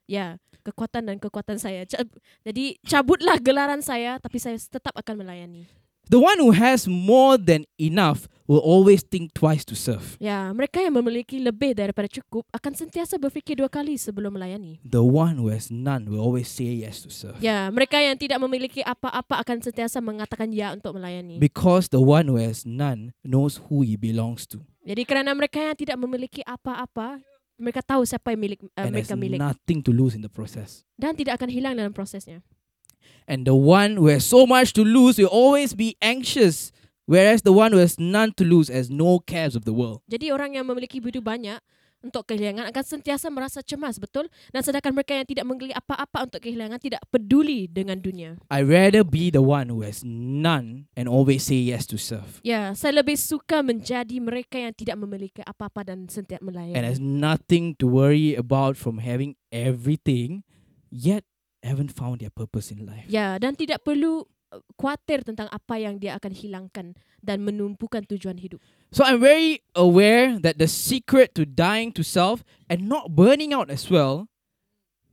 ya, 0.06 0.38
kekuatan 0.66 1.06
dan 1.10 1.18
kekuatan 1.18 1.58
saya. 1.58 1.86
Jadi 2.46 2.78
cabutlah 2.86 3.38
gelaran 3.42 3.82
saya, 3.82 4.18
tapi 4.22 4.38
saya 4.42 4.58
tetap 4.58 4.94
akan 4.94 5.22
melayani. 5.26 5.66
The 6.10 6.18
one 6.18 6.42
who 6.42 6.50
has 6.58 6.90
more 6.90 7.38
than 7.38 7.70
enough 7.78 8.26
will 8.50 8.66
always 8.66 9.06
think 9.06 9.30
twice 9.38 9.62
to 9.62 9.78
serve. 9.78 10.18
Ya, 10.18 10.50
mereka 10.58 10.82
yang 10.82 10.98
memiliki 10.98 11.38
lebih 11.38 11.78
daripada 11.78 12.10
cukup 12.10 12.50
akan 12.50 12.74
sentiasa 12.74 13.22
berfikir 13.22 13.54
dua 13.54 13.70
kali 13.70 13.94
sebelum 13.94 14.34
melayani. 14.34 14.82
The 14.82 15.06
one 15.06 15.38
who 15.38 15.54
has 15.54 15.70
none 15.70 16.10
will 16.10 16.18
always 16.18 16.50
say 16.50 16.82
yes 16.82 17.06
to 17.06 17.14
serve. 17.14 17.38
Ya, 17.38 17.70
mereka 17.70 18.02
yang 18.02 18.18
tidak 18.18 18.42
memiliki 18.42 18.82
apa-apa 18.82 19.38
akan 19.46 19.62
sentiasa 19.62 20.02
mengatakan 20.02 20.50
ya 20.50 20.74
untuk 20.74 20.98
melayani. 20.98 21.38
Because 21.38 21.94
the 21.94 22.02
one 22.02 22.26
who 22.26 22.42
has 22.42 22.66
none 22.66 23.14
knows 23.22 23.62
who 23.70 23.86
he 23.86 23.94
belongs 23.94 24.50
to 24.50 24.66
Jadi 24.82 25.06
kerana 25.06 25.38
mereka 25.38 25.62
yang 25.62 25.78
tidak 25.78 26.02
memiliki 26.02 26.42
apa-apa, 26.42 27.22
mereka 27.62 27.86
tahu 27.86 28.02
siapa 28.02 28.34
yang 28.34 28.42
milik 28.42 28.66
uh, 28.74 28.82
and 28.82 28.98
mereka 28.98 29.14
milik 29.14 29.38
nothing 29.38 29.86
to 29.86 29.94
lose 29.94 30.18
in 30.18 30.26
the 30.26 30.32
process. 30.32 30.82
dan 30.98 31.14
tidak 31.14 31.38
akan 31.38 31.54
hilang 31.54 31.78
dalam 31.78 31.94
prosesnya. 31.94 32.42
And 33.30 33.46
the 33.46 33.54
one 33.54 33.98
who 33.98 34.10
has 34.10 34.26
so 34.26 34.50
much 34.50 34.74
to 34.74 34.82
lose 34.82 35.22
will 35.22 35.30
always 35.30 35.78
be 35.78 35.94
anxious, 36.02 36.74
whereas 37.06 37.46
the 37.46 37.54
one 37.54 37.70
who 37.70 37.80
has 37.82 38.02
none 38.02 38.34
to 38.38 38.44
lose 38.44 38.74
has 38.74 38.90
no 38.90 39.22
cares 39.22 39.54
of 39.54 39.64
the 39.70 39.74
world. 39.76 40.02
Jadi 40.10 40.34
orang 40.34 40.58
yang 40.58 40.66
memiliki 40.66 40.98
begitu 40.98 41.22
banyak 41.22 41.62
untuk 42.00 42.32
kehilangan 42.32 42.72
akan 42.72 42.86
sentiasa 42.88 43.28
merasa 43.28 43.60
cemas, 43.60 44.00
betul? 44.00 44.32
Dan 44.56 44.64
sedangkan 44.64 44.96
mereka 44.96 45.12
yang 45.20 45.28
tidak 45.28 45.44
memiliki 45.46 45.76
apa-apa 45.76 46.32
untuk 46.32 46.40
kehilangan 46.40 46.80
tidak 46.80 47.04
peduli 47.12 47.68
dengan 47.68 48.00
dunia. 48.00 48.40
I 48.48 48.64
rather 48.64 49.04
be 49.04 49.28
the 49.28 49.44
one 49.44 49.68
who 49.68 49.84
has 49.84 50.00
none 50.02 50.88
and 50.96 51.12
always 51.12 51.44
say 51.44 51.60
yes 51.60 51.84
to 51.92 52.00
serve, 52.00 52.40
Ya, 52.42 52.72
saya 52.72 53.04
lebih 53.04 53.20
suka 53.20 53.60
menjadi 53.60 54.16
mereka 54.24 54.56
yang 54.58 54.72
tidak 54.72 54.96
memiliki 54.96 55.44
apa-apa 55.44 55.92
dan 55.92 56.08
sentiasa 56.08 56.40
and 56.40 56.82
has 56.88 56.98
melayani. 56.98 57.20
nothing 57.20 57.76
to 57.76 57.86
worry 57.86 58.32
about 58.32 58.80
from 58.80 59.04
having 59.04 59.36
everything, 59.52 60.48
yet 60.88 61.28
haven't 61.64 61.92
found 61.92 62.24
their 62.24 62.32
purpose 62.32 62.72
in 62.72 62.88
life. 62.88 63.06
Ya, 63.08 63.36
dan 63.38 63.56
tidak 63.56 63.84
perlu 63.84 64.24
uh, 64.52 64.64
khawatir 64.80 65.24
tentang 65.28 65.52
apa 65.52 65.76
yang 65.80 66.00
dia 66.00 66.16
akan 66.16 66.32
hilangkan 66.32 66.96
dan 67.20 67.44
menumpukan 67.44 68.08
tujuan 68.08 68.40
hidup. 68.40 68.64
So 68.90 69.06
I'm 69.06 69.22
very 69.22 69.62
aware 69.76 70.40
that 70.42 70.58
the 70.58 70.68
secret 70.72 71.36
to 71.38 71.46
dying 71.46 71.94
to 72.00 72.02
self 72.02 72.42
and 72.72 72.88
not 72.88 73.14
burning 73.14 73.54
out 73.54 73.70
as 73.70 73.92
well, 73.92 74.32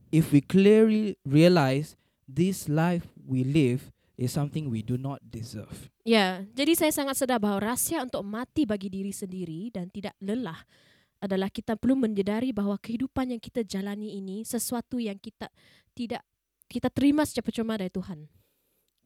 if 0.09 0.31
we 0.31 0.41
clearly 0.41 1.19
realize 1.27 1.99
this 2.25 2.65
life 2.71 3.11
we 3.15 3.43
live 3.43 3.91
is 4.17 4.33
something 4.33 4.73
we 4.73 4.81
do 4.81 4.97
not 4.97 5.21
deserve. 5.21 5.93
Ya, 6.01 6.41
jadi 6.57 6.73
saya 6.73 6.91
sangat 6.95 7.21
sedar 7.21 7.37
bahawa 7.37 7.75
rahsia 7.75 8.01
untuk 8.01 8.25
mati 8.25 8.65
bagi 8.65 8.89
diri 8.89 9.13
sendiri 9.13 9.69
dan 9.69 9.93
tidak 9.93 10.17
lelah 10.17 10.57
adalah 11.21 11.49
kita 11.49 11.77
perlu 11.77 11.97
menyedari 11.97 12.53
bahawa 12.53 12.77
kehidupan 12.77 13.33
yang 13.33 13.41
kita 13.41 13.65
jalani 13.65 14.17
ini 14.17 14.45
sesuatu 14.45 15.01
yang 15.01 15.17
kita 15.17 15.49
tidak 15.97 16.21
kita 16.67 16.91
terima 16.91 17.23
secara 17.23 17.43
percuma 17.43 17.73
dari 17.75 17.89
Tuhan. 17.89 18.27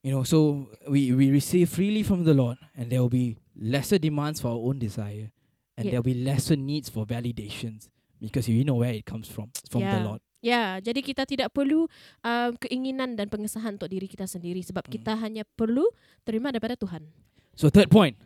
You 0.02 0.18
know, 0.18 0.26
so 0.26 0.66
we, 0.90 1.14
we 1.14 1.30
receive 1.30 1.70
freely 1.70 2.02
from 2.02 2.26
the 2.26 2.34
Lord 2.34 2.58
and 2.74 2.90
there 2.90 3.06
will 3.06 3.14
be 3.14 3.38
lesser 3.54 4.02
demands 4.02 4.42
for 4.42 4.50
our 4.50 4.62
own 4.62 4.82
desire 4.82 5.30
and 5.78 5.86
Yeah. 5.86 5.94
there 5.94 6.00
will 6.02 6.12
be 6.12 6.18
lesser 6.18 6.58
needs 6.58 6.90
for 6.90 7.06
validations 7.06 7.86
because 8.18 8.50
we 8.50 8.66
know 8.66 8.82
where 8.82 8.94
it 8.94 9.06
comes 9.06 9.30
from. 9.30 9.54
It's 9.62 9.70
from 9.70 9.86
the 9.86 9.94
Yeah. 9.94 10.08
Lord. 10.10 10.22
Ya, 10.42 10.64
jadi 10.82 11.06
kita 11.06 11.30
tidak 11.30 11.54
perlu 11.54 11.86
um, 12.26 12.52
keinginan 12.58 13.14
dan 13.14 13.30
pengesahan 13.30 13.78
untuk 13.78 13.94
diri 13.94 14.10
kita 14.10 14.26
sendiri 14.26 14.66
sebab 14.66 14.90
Hmm. 14.90 14.94
kita 14.98 15.14
hanya 15.14 15.46
perlu 15.54 15.86
terima 16.26 16.50
daripada 16.50 16.74
Tuhan. 16.74 17.06
So 17.54 17.70
third 17.70 17.94
point, 17.94 18.18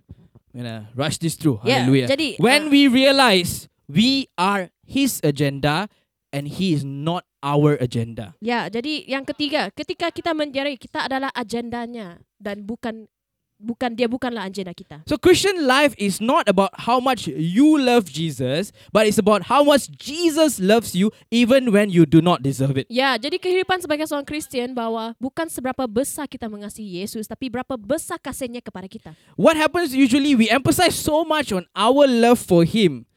I'm 0.56 0.64
gonna 0.64 0.88
rush 0.96 1.20
this 1.20 1.36
through. 1.36 1.60
Ya, 1.68 1.84
Hallelujah. 1.84 2.08
jadi 2.08 2.40
uh, 2.40 2.40
when 2.40 2.72
we 2.72 2.88
realize 2.88 3.68
we 3.92 4.32
are 4.40 4.72
his 4.88 5.20
agenda 5.28 5.92
and 6.36 6.52
he 6.52 6.76
is 6.76 6.84
not 6.84 7.24
our 7.40 7.80
agenda. 7.80 8.36
Ya, 8.44 8.68
jadi 8.68 9.08
yang 9.08 9.24
ketiga, 9.24 9.72
ketika 9.72 10.12
kita 10.12 10.36
mencari 10.36 10.76
kita 10.76 11.08
adalah 11.08 11.32
agendanya 11.32 12.20
dan 12.36 12.68
bukan 12.68 13.08
bukan 13.56 13.96
dia 13.96 14.12
bukanlah 14.12 14.44
agenda 14.44 14.76
kita. 14.76 15.00
So 15.08 15.16
Christian 15.16 15.64
life 15.64 15.96
is 15.96 16.20
not 16.20 16.52
about 16.52 16.76
how 16.76 17.00
much 17.00 17.32
you 17.32 17.80
love 17.80 18.12
Jesus, 18.12 18.76
but 18.92 19.08
it's 19.08 19.16
about 19.16 19.48
how 19.48 19.64
much 19.64 19.88
Jesus 19.96 20.60
loves 20.60 20.92
you 20.92 21.16
even 21.32 21.72
when 21.72 21.88
you 21.88 22.04
do 22.04 22.20
not 22.20 22.44
deserve 22.44 22.76
it. 22.76 22.88
Ya, 22.92 23.16
jadi 23.16 23.40
kehidupan 23.40 23.80
sebagai 23.80 24.06
seorang 24.12 24.28
Kristian 24.28 24.76
bahwa 24.76 25.16
bukan 25.18 25.48
seberapa 25.48 25.88
besar 25.88 26.28
kita 26.28 26.52
mengasihi 26.52 27.00
Yesus, 27.00 27.32
tapi 27.32 27.48
berapa 27.48 27.80
besar 27.80 28.20
kasihnya 28.20 28.60
kepada 28.60 28.92
kita. 28.92 29.16
What 29.40 29.56
happens 29.56 29.96
usually 29.96 30.36
we 30.36 30.52
emphasize 30.52 30.96
so 30.96 31.24
much 31.24 31.56
on 31.56 31.64
our 31.72 32.06
love 32.06 32.44
for 32.44 32.68
him 32.68 33.08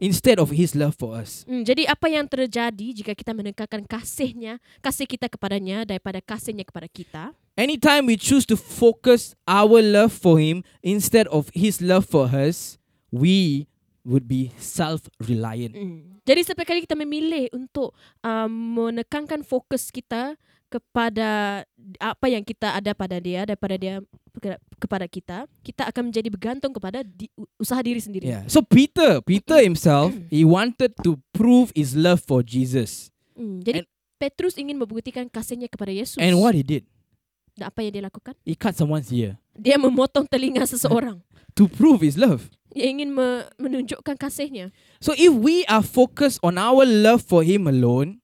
instead 0.00 0.38
of 0.38 0.50
his 0.54 0.74
love 0.74 0.94
for 0.94 1.14
us. 1.14 1.46
Hmm, 1.46 1.62
jadi 1.62 1.86
apa 1.90 2.06
yang 2.10 2.26
terjadi 2.26 2.86
jika 3.02 3.12
kita 3.14 3.34
menekankan 3.34 3.86
kasihnya, 3.86 4.62
kasih 4.82 5.06
kita 5.06 5.30
kepadanya 5.30 5.86
daripada 5.86 6.18
kasihnya 6.22 6.66
kepada 6.66 6.88
kita? 6.90 7.34
Anytime 7.58 8.06
we 8.06 8.14
choose 8.14 8.46
to 8.46 8.54
focus 8.54 9.34
our 9.44 9.82
love 9.82 10.14
for 10.14 10.38
him 10.38 10.62
instead 10.82 11.26
of 11.34 11.50
his 11.50 11.82
love 11.82 12.06
for 12.06 12.30
us, 12.30 12.78
we 13.10 13.66
would 14.06 14.30
be 14.30 14.54
self-reliant. 14.56 15.74
Hmm. 15.74 16.22
Jadi 16.22 16.40
setiap 16.46 16.64
kali 16.64 16.86
kita 16.86 16.94
memilih 16.94 17.50
untuk 17.52 17.92
um, 18.22 18.50
menekankan 18.78 19.42
fokus 19.42 19.90
kita 19.90 20.38
kepada 20.68 21.64
apa 21.96 22.26
yang 22.28 22.44
kita 22.44 22.76
ada 22.76 22.92
pada 22.92 23.16
dia 23.16 23.48
daripada 23.48 23.74
dia 23.80 24.04
kepada 24.78 25.04
kita, 25.04 25.44
kita 25.60 25.86
akan 25.86 26.08
menjadi 26.08 26.28
bergantung 26.30 26.72
kepada 26.72 27.02
di, 27.02 27.26
usaha 27.54 27.78
diri 27.78 27.98
sendiri. 27.98 28.24
Yeah. 28.26 28.44
So 28.46 28.62
Peter, 28.62 29.20
Peter 29.20 29.58
himself, 29.58 30.14
he 30.30 30.42
wanted 30.42 30.94
to 31.02 31.18
prove 31.30 31.70
his 31.74 31.92
love 31.92 32.22
for 32.22 32.40
Jesus. 32.40 33.10
Hmm, 33.34 33.60
jadi 33.60 33.84
And- 33.84 33.90
Petrus 34.18 34.58
ingin 34.58 34.74
membuktikan 34.74 35.30
kasihnya 35.30 35.70
kepada 35.70 35.94
Yesus. 35.94 36.18
And 36.18 36.34
what 36.42 36.50
he 36.50 36.66
did, 36.66 36.82
Dan 37.54 37.70
apa 37.70 37.86
yang 37.86 37.94
dia 37.94 38.02
lakukan? 38.02 38.34
he 38.42 38.58
cut 38.58 38.74
someone's 38.74 39.10
ear 39.14 39.38
Dia 39.54 39.78
memotong 39.78 40.26
telinga 40.26 40.66
seseorang. 40.66 41.22
to 41.58 41.70
prove 41.70 42.02
his 42.02 42.18
love. 42.18 42.50
Dia 42.70 42.90
ingin 42.90 43.14
me- 43.14 43.46
menunjukkan 43.58 44.18
kasihnya. 44.18 44.74
So 44.98 45.14
if 45.14 45.30
we 45.30 45.62
are 45.70 45.82
focused 45.82 46.42
on 46.42 46.58
our 46.58 46.82
love 46.82 47.22
for 47.22 47.46
him 47.46 47.66
alone, 47.70 48.18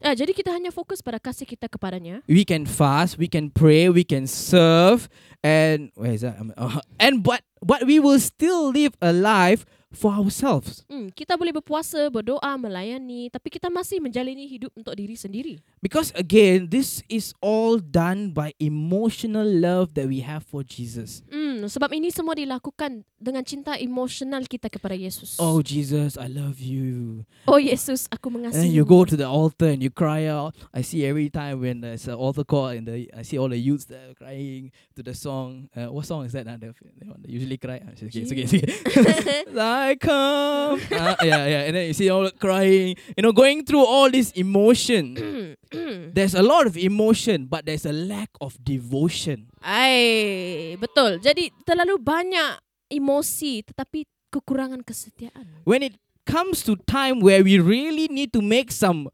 Ah, 0.00 0.16
jadi 0.16 0.32
kita 0.32 0.48
hanya 0.48 0.72
fokus 0.72 1.04
pada 1.04 1.20
kasih 1.20 1.44
kita 1.44 1.68
kepadanya. 1.68 2.24
We 2.24 2.48
can 2.48 2.64
fast, 2.64 3.20
we 3.20 3.28
can 3.28 3.52
pray, 3.52 3.92
we 3.92 4.00
can 4.00 4.24
serve, 4.24 5.12
and 5.44 5.92
where 5.92 6.16
is 6.16 6.24
that? 6.24 6.40
Uh, 6.56 6.80
and 7.04 7.20
but 7.20 7.44
but 7.60 7.84
we 7.84 8.00
will 8.00 8.16
still 8.16 8.72
live 8.72 8.96
a 9.04 9.12
life 9.12 9.68
for 9.90 10.14
ourselves 10.14 10.86
Hmm, 10.86 11.10
kita 11.10 11.34
boleh 11.34 11.50
berpuasa, 11.52 12.06
berdoa, 12.08 12.54
melayani, 12.54 13.26
tapi 13.28 13.50
kita 13.50 13.66
masih 13.66 13.98
menjalani 13.98 14.46
hidup 14.46 14.70
untuk 14.74 14.94
diri 14.94 15.14
sendiri. 15.14 15.58
because 15.82 16.14
again, 16.14 16.70
this 16.70 17.02
is 17.08 17.34
all 17.42 17.78
done 17.78 18.30
by 18.30 18.54
emotional 18.60 19.44
love 19.46 19.94
that 19.94 20.06
we 20.06 20.20
have 20.20 20.42
for 20.46 20.62
Jesus. 20.62 21.22
Hmm, 21.26 21.66
sebab 21.66 21.90
ini 21.92 22.14
semua 22.14 22.34
dilakukan 22.34 23.02
dengan 23.20 23.44
cinta 23.44 23.76
emosional 23.76 24.46
kita 24.46 24.70
kepada 24.70 24.96
Yesus. 24.96 25.36
Oh 25.36 25.60
Jesus, 25.60 26.16
I 26.16 26.30
love 26.30 26.62
you. 26.62 27.24
Oh 27.44 27.60
Yesus, 27.60 28.06
aku 28.08 28.30
And 28.30 28.46
then 28.48 28.52
mengasihi. 28.52 28.72
you 28.72 28.84
go 28.86 29.04
to 29.04 29.16
the 29.18 29.26
altar 29.26 29.68
and 29.68 29.82
you 29.82 29.90
cry 29.90 30.24
out. 30.24 30.54
I 30.72 30.80
see 30.80 31.04
every 31.04 31.28
time 31.28 31.60
when 31.60 31.82
there's 31.82 32.06
an 32.08 32.14
altar 32.16 32.44
call 32.46 32.70
and 32.72 32.86
the 32.86 33.10
I 33.12 33.22
see 33.26 33.36
all 33.36 33.50
the 33.50 33.60
youths 33.60 33.84
there 33.90 34.14
crying 34.16 34.70
to 34.96 35.02
the 35.02 35.12
song. 35.12 35.68
Uh, 35.74 35.90
what 35.92 36.06
song 36.06 36.24
is 36.24 36.32
that? 36.32 36.46
Uh, 36.48 36.56
the, 36.56 36.72
the 36.96 37.04
one 37.04 37.20
that 37.20 37.28
usually 37.28 37.58
cry. 37.58 37.82
It's 37.92 38.06
okay, 38.08 38.24
okay, 38.24 38.44
okay. 38.46 39.44
I 39.80 39.96
come. 39.96 40.80
Uh, 40.92 41.16
yeah, 41.24 41.48
yeah. 41.48 41.62
And 41.64 41.74
then 41.76 41.86
you 41.88 41.96
see 41.96 42.10
all 42.12 42.28
crying. 42.36 42.96
You 43.16 43.22
know, 43.24 43.32
going 43.32 43.64
through 43.64 43.84
all 43.84 44.10
this 44.12 44.30
emotion. 44.36 45.56
there's 46.14 46.34
a 46.36 46.42
lot 46.42 46.66
of 46.68 46.76
emotion, 46.76 47.48
but 47.48 47.64
there's 47.64 47.86
a 47.88 47.92
lack 47.92 48.28
of 48.40 48.60
devotion. 48.62 49.48
Ai, 49.64 50.76
betul. 50.76 51.18
Jadi 51.24 51.48
terlalu 51.64 51.96
banyak 51.96 52.60
emosi 52.92 53.64
tetapi 53.64 54.04
kekurangan 54.28 54.84
kesetiaan. 54.84 55.64
When 55.64 55.80
it 55.80 55.96
comes 56.28 56.62
to 56.68 56.76
time 56.86 57.20
where 57.20 57.42
we 57.42 57.58
really 57.58 58.06
need 58.06 58.32
to 58.36 58.42
make 58.42 58.70
some 58.70 59.08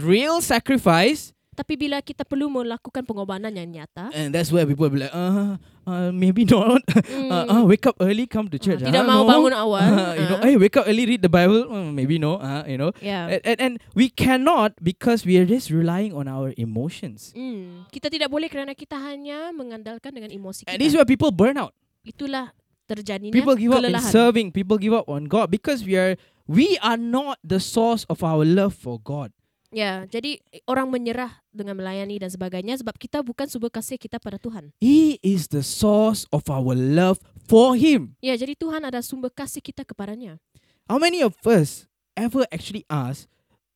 real 0.00 0.42
sacrifice, 0.42 1.32
Tapi 1.58 1.74
bila 1.74 1.98
kita 1.98 2.22
perlu 2.22 2.46
melakukan 2.46 3.02
pengorbanan 3.02 3.50
yang 3.50 3.66
nyata, 3.66 4.14
and 4.14 4.30
that's 4.30 4.54
where 4.54 4.62
people 4.62 4.86
be 4.86 5.02
like, 5.02 5.10
uh, 5.10 5.58
uh 5.90 6.14
maybe 6.14 6.46
not. 6.46 6.78
uh, 6.94 7.50
uh, 7.58 7.62
wake 7.66 7.82
up 7.82 7.98
early, 7.98 8.30
come 8.30 8.46
to 8.46 8.62
church. 8.62 8.78
Hmm. 8.78 8.94
tidak 8.94 9.02
uh, 9.02 9.10
mau 9.10 9.26
no. 9.26 9.30
bangun 9.34 9.52
awal. 9.58 9.82
Uh, 9.82 10.14
you 10.22 10.26
know, 10.30 10.38
Uh. 10.38 10.46
hey, 10.46 10.54
wake 10.54 10.78
up 10.78 10.86
early, 10.86 11.02
read 11.02 11.18
the 11.18 11.26
Bible. 11.26 11.66
Uh, 11.66 11.90
maybe 11.90 12.14
no. 12.14 12.38
Uh, 12.38 12.62
you 12.70 12.78
know, 12.78 12.94
ya. 13.02 13.26
and, 13.26 13.42
and 13.42 13.58
and 13.58 13.72
we 13.98 14.06
cannot 14.06 14.78
because 14.78 15.26
we 15.26 15.34
are 15.34 15.42
just 15.42 15.74
relying 15.74 16.14
on 16.14 16.30
our 16.30 16.54
emotions. 16.54 17.34
Hmm, 17.34 17.90
kita 17.90 18.06
tidak 18.06 18.30
boleh 18.30 18.46
kerana 18.46 18.78
kita 18.78 18.94
hanya 18.94 19.50
mengandalkan 19.50 20.14
dengan 20.14 20.30
emosi 20.30 20.62
And 20.70 20.78
this 20.78 20.94
is 20.94 20.94
kita. 20.94 21.02
where 21.02 21.10
people 21.10 21.34
burn 21.34 21.58
out. 21.58 21.74
Itulah 22.06 22.54
terjadinya 22.86 23.34
People 23.34 23.58
give 23.58 23.74
up 23.74 23.82
in 23.82 23.98
kelelahan. 23.98 24.14
serving. 24.14 24.46
People 24.54 24.78
give 24.78 24.94
up 24.94 25.10
on 25.10 25.26
God 25.26 25.50
because 25.50 25.82
we 25.82 25.98
are 25.98 26.14
we 26.46 26.78
are 26.86 26.96
not 26.96 27.42
the 27.42 27.58
source 27.58 28.06
of 28.06 28.22
our 28.22 28.46
love 28.46 28.78
for 28.78 29.02
God. 29.02 29.34
Ya, 29.68 30.08
jadi 30.08 30.40
orang 30.64 30.88
menyerah 30.88 31.44
dengan 31.52 31.76
melayani 31.76 32.16
dan 32.16 32.32
sebagainya 32.32 32.80
sebab 32.80 32.96
kita 32.96 33.20
bukan 33.20 33.44
sumber 33.52 33.68
kasih 33.68 34.00
kita 34.00 34.16
pada 34.16 34.40
Tuhan. 34.40 34.72
He 34.80 35.20
is 35.20 35.52
the 35.52 35.60
source 35.60 36.24
of 36.32 36.48
our 36.48 36.72
love 36.72 37.20
for 37.44 37.76
Him. 37.76 38.16
Ya, 38.24 38.32
jadi 38.32 38.56
Tuhan 38.56 38.80
ada 38.88 39.04
sumber 39.04 39.28
kasih 39.28 39.60
kita 39.60 39.84
kepadanya. 39.84 40.40
How 40.88 40.96
many 40.96 41.20
of 41.20 41.36
us 41.44 41.84
ever 42.16 42.48
actually 42.48 42.88
ask 42.88 43.28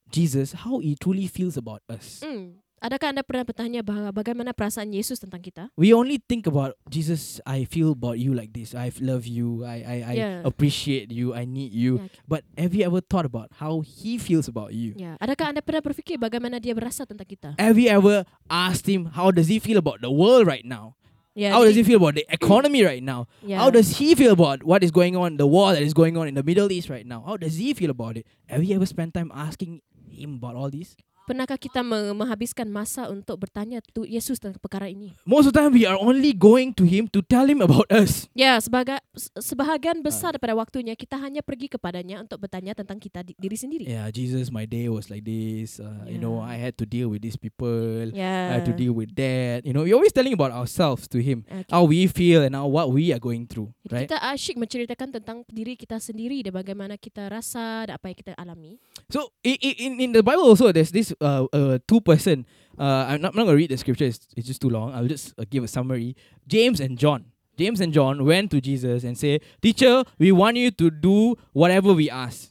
Jesus 0.09 0.65
how 0.65 0.81
He 0.81 0.97
truly 0.97 1.29
feels 1.29 1.61
about 1.61 1.85
us? 1.93 2.25
Hmm. 2.25 2.62
Adakah 2.83 3.15
anda 3.15 3.23
pernah 3.23 3.47
bertanya 3.47 3.79
bagaimana 4.11 4.51
perasaan 4.51 4.91
Yesus 4.91 5.23
tentang 5.23 5.39
kita? 5.39 5.71
We 5.79 5.95
only 5.95 6.19
think 6.19 6.51
about 6.51 6.75
Jesus. 6.91 7.39
I 7.47 7.63
feel 7.63 7.95
about 7.95 8.19
you 8.19 8.35
like 8.35 8.51
this. 8.51 8.75
I 8.75 8.91
love 8.99 9.23
you. 9.23 9.63
I 9.63 9.87
I, 9.87 9.97
I 10.03 10.15
Yeah. 10.19 10.43
appreciate 10.43 11.15
you. 11.15 11.31
I 11.31 11.47
need 11.47 11.71
you. 11.71 12.03
Ya, 12.03 12.11
But 12.27 12.43
have 12.59 12.75
you 12.75 12.83
ever 12.83 12.99
thought 12.99 13.23
about 13.23 13.55
how 13.63 13.87
He 13.87 14.19
feels 14.19 14.51
about 14.51 14.75
you? 14.75 14.99
ya. 14.99 15.15
Adakah 15.23 15.55
anda 15.55 15.63
pernah 15.63 15.79
berfikir 15.79 16.19
bagaimana 16.19 16.59
dia 16.59 16.75
berasa 16.75 17.07
tentang 17.07 17.23
kita? 17.31 17.55
Have 17.63 17.79
you 17.79 17.87
ever 17.87 18.27
asked 18.51 18.91
Him 18.91 19.15
how 19.15 19.31
does 19.31 19.47
He 19.47 19.63
feel 19.63 19.79
about 19.79 20.03
the 20.03 20.11
world 20.11 20.51
right 20.51 20.67
now? 20.67 20.99
Ya, 21.39 21.55
How 21.55 21.63
does 21.63 21.79
He 21.79 21.87
feel 21.87 22.03
about 22.03 22.19
the 22.19 22.27
economy 22.35 22.83
right 22.83 23.01
now? 23.01 23.31
ya. 23.47 23.63
How 23.63 23.71
does 23.71 24.03
He 24.03 24.19
feel 24.19 24.35
about 24.35 24.67
what 24.67 24.83
is 24.83 24.91
going 24.91 25.15
on, 25.15 25.39
the 25.39 25.47
war 25.47 25.71
that 25.71 25.87
is 25.87 25.95
going 25.95 26.19
on 26.19 26.27
in 26.27 26.35
the 26.35 26.43
Middle 26.43 26.67
East 26.75 26.91
right 26.91 27.07
now? 27.07 27.23
How 27.23 27.39
does 27.39 27.63
He 27.63 27.79
feel 27.79 27.95
about 27.95 28.19
it? 28.19 28.27
Have 28.51 28.67
you 28.67 28.75
ever 28.75 28.91
spent 28.91 29.15
time 29.15 29.31
asking 29.31 29.87
Him 30.11 30.43
about 30.43 30.59
all 30.59 30.67
these? 30.69 30.99
Pernahkah 31.33 31.57
kita 31.57 31.81
me- 31.81 32.13
menghabiskan 32.13 32.69
masa 32.69 33.09
untuk 33.09 33.41
bertanya 33.41 33.81
tu 33.97 34.05
Yesus 34.05 34.37
tentang 34.37 34.61
perkara 34.61 34.93
ini? 34.93 35.17
Most 35.25 35.49
of 35.49 35.57
the 35.57 35.65
time, 35.65 35.73
we 35.73 35.89
are 35.89 35.97
only 35.97 36.37
going 36.37 36.77
to 36.77 36.85
Him 36.85 37.09
to 37.09 37.25
tell 37.25 37.49
Him 37.49 37.65
about 37.65 37.89
us. 37.89 38.29
Ya, 38.37 38.61
sebagai 38.61 39.01
se- 39.17 39.33
sebahagian 39.41 40.05
besar 40.05 40.37
daripada 40.37 40.53
waktunya 40.53 40.93
kita 40.93 41.17
hanya 41.17 41.41
pergi 41.41 41.73
kepadanya 41.73 42.21
untuk 42.21 42.37
bertanya 42.37 42.77
tentang 42.77 43.01
kita 43.01 43.25
di- 43.25 43.33
diri 43.41 43.57
sendiri. 43.57 43.89
Yeah, 43.89 44.13
Jesus, 44.13 44.53
my 44.53 44.69
day 44.69 44.93
was 44.93 45.09
like 45.09 45.25
this. 45.25 45.81
Uh, 45.81 46.05
You 46.05 46.21
know, 46.21 46.45
Yeah. 46.45 46.53
I 46.53 46.57
had 46.61 46.77
to 46.77 46.85
deal 46.85 47.09
with 47.09 47.25
these 47.25 47.41
people. 47.41 48.13
Ya. 48.13 48.53
I 48.53 48.61
had 48.61 48.69
to 48.69 48.77
deal 48.77 48.93
with 48.93 49.17
that. 49.17 49.65
You 49.65 49.73
know, 49.73 49.89
we're 49.89 49.97
always 49.97 50.13
telling 50.13 50.37
about 50.37 50.53
ourselves 50.53 51.09
to 51.09 51.17
Him, 51.17 51.49
Okay. 51.49 51.73
how 51.73 51.89
we 51.89 52.13
feel 52.13 52.45
and 52.45 52.53
how 52.53 52.69
what 52.69 52.93
we 52.93 53.09
are 53.09 53.23
going 53.23 53.49
through, 53.49 53.73
Jadi 53.89 53.89
right? 53.89 54.05
Kita 54.05 54.21
asyik 54.21 54.61
menceritakan 54.61 55.09
tentang 55.17 55.49
diri 55.49 55.81
kita 55.81 55.97
sendiri 55.97 56.45
dan 56.45 56.53
bagaimana 56.53 57.01
kita 57.01 57.25
rasa 57.33 57.89
dan 57.89 57.97
apa 57.97 58.13
yang 58.13 58.19
kita 58.21 58.33
alami. 58.37 58.77
So 59.09 59.33
i- 59.41 59.57
i- 59.57 59.79
in 59.89 59.97
in 59.97 60.11
the 60.13 60.21
Bible 60.21 60.45
also, 60.45 60.69
there's 60.69 60.93
this 60.93 61.15
uh, 61.23 61.47
uh 61.53 61.79
two 61.87 62.01
person. 62.01 62.45
Uh, 62.79 63.07
I'm 63.09 63.21
not, 63.21 63.33
I'm 63.33 63.39
not 63.39 63.45
gonna 63.47 63.57
read 63.57 63.71
the 63.71 63.79
scripture. 63.79 64.07
It's, 64.07 64.27
it's 64.37 64.47
just 64.47 64.61
too 64.61 64.71
long. 64.71 64.93
I'll 64.93 65.07
just 65.07 65.39
uh, 65.39 65.45
give 65.49 65.63
a 65.63 65.69
summary. 65.69 66.17
James 66.47 66.81
and 66.81 66.99
John. 66.99 67.31
James 67.57 67.81
and 67.81 67.93
John 67.93 68.25
went 68.25 68.51
to 68.51 68.61
Jesus 68.61 69.05
and 69.05 69.17
say, 69.17 69.41
"Teacher, 69.61 70.05
we 70.19 70.33
want 70.33 70.57
you 70.57 70.71
to 70.73 70.91
do 70.91 71.37
whatever 71.53 71.93
we 71.93 72.11
ask." 72.11 72.51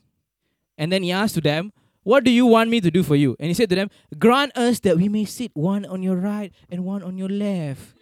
And 0.78 0.92
then 0.92 1.04
he 1.04 1.12
asked 1.12 1.36
to 1.36 1.42
them, 1.42 1.74
"What 2.04 2.24
do 2.24 2.32
you 2.32 2.46
want 2.46 2.70
me 2.70 2.80
to 2.82 2.92
do 2.92 3.04
for 3.04 3.18
you?" 3.18 3.36
And 3.40 3.50
he 3.50 3.54
said 3.58 3.70
to 3.70 3.76
them, 3.76 3.90
"Grant 4.18 4.56
us 4.56 4.80
that 4.86 4.98
we 4.98 5.10
may 5.10 5.26
sit 5.26 5.52
one 5.58 5.86
on 5.86 6.06
your 6.06 6.16
right 6.16 6.54
and 6.70 6.86
one 6.86 7.04
on 7.04 7.18
your 7.18 7.30
left." 7.30 7.98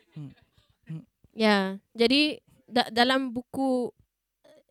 Ya, 1.40 1.80
jadi 1.96 2.44
da- 2.68 2.92
dalam 2.92 3.32
buku 3.32 3.96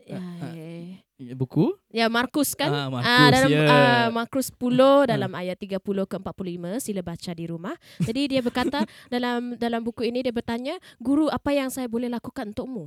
ya, 0.04 0.20
ah. 0.20 0.52
ya, 0.52 1.00
Buku? 1.18 1.74
ya 1.90 2.06
Markus 2.06 2.54
kan? 2.54 2.70
Ah, 2.70 2.86
Markus, 2.86 3.10
dalam 3.34 3.50
ya. 3.50 3.62
ah, 3.66 4.06
Markus 4.14 4.54
10 4.54 5.10
dalam 5.10 5.30
ayat 5.34 5.58
30 5.58 5.82
ke 5.82 6.14
45 6.14 6.78
sila 6.78 7.02
baca 7.02 7.30
di 7.34 7.44
rumah. 7.50 7.74
Jadi 7.98 8.38
dia 8.38 8.40
berkata 8.40 8.86
dalam 9.14 9.58
dalam 9.58 9.82
buku 9.82 10.06
ini 10.06 10.22
dia 10.22 10.30
bertanya, 10.30 10.78
"Guru, 11.02 11.26
apa 11.26 11.50
yang 11.50 11.74
saya 11.74 11.90
boleh 11.90 12.06
lakukan 12.06 12.54
untukmu?" 12.54 12.86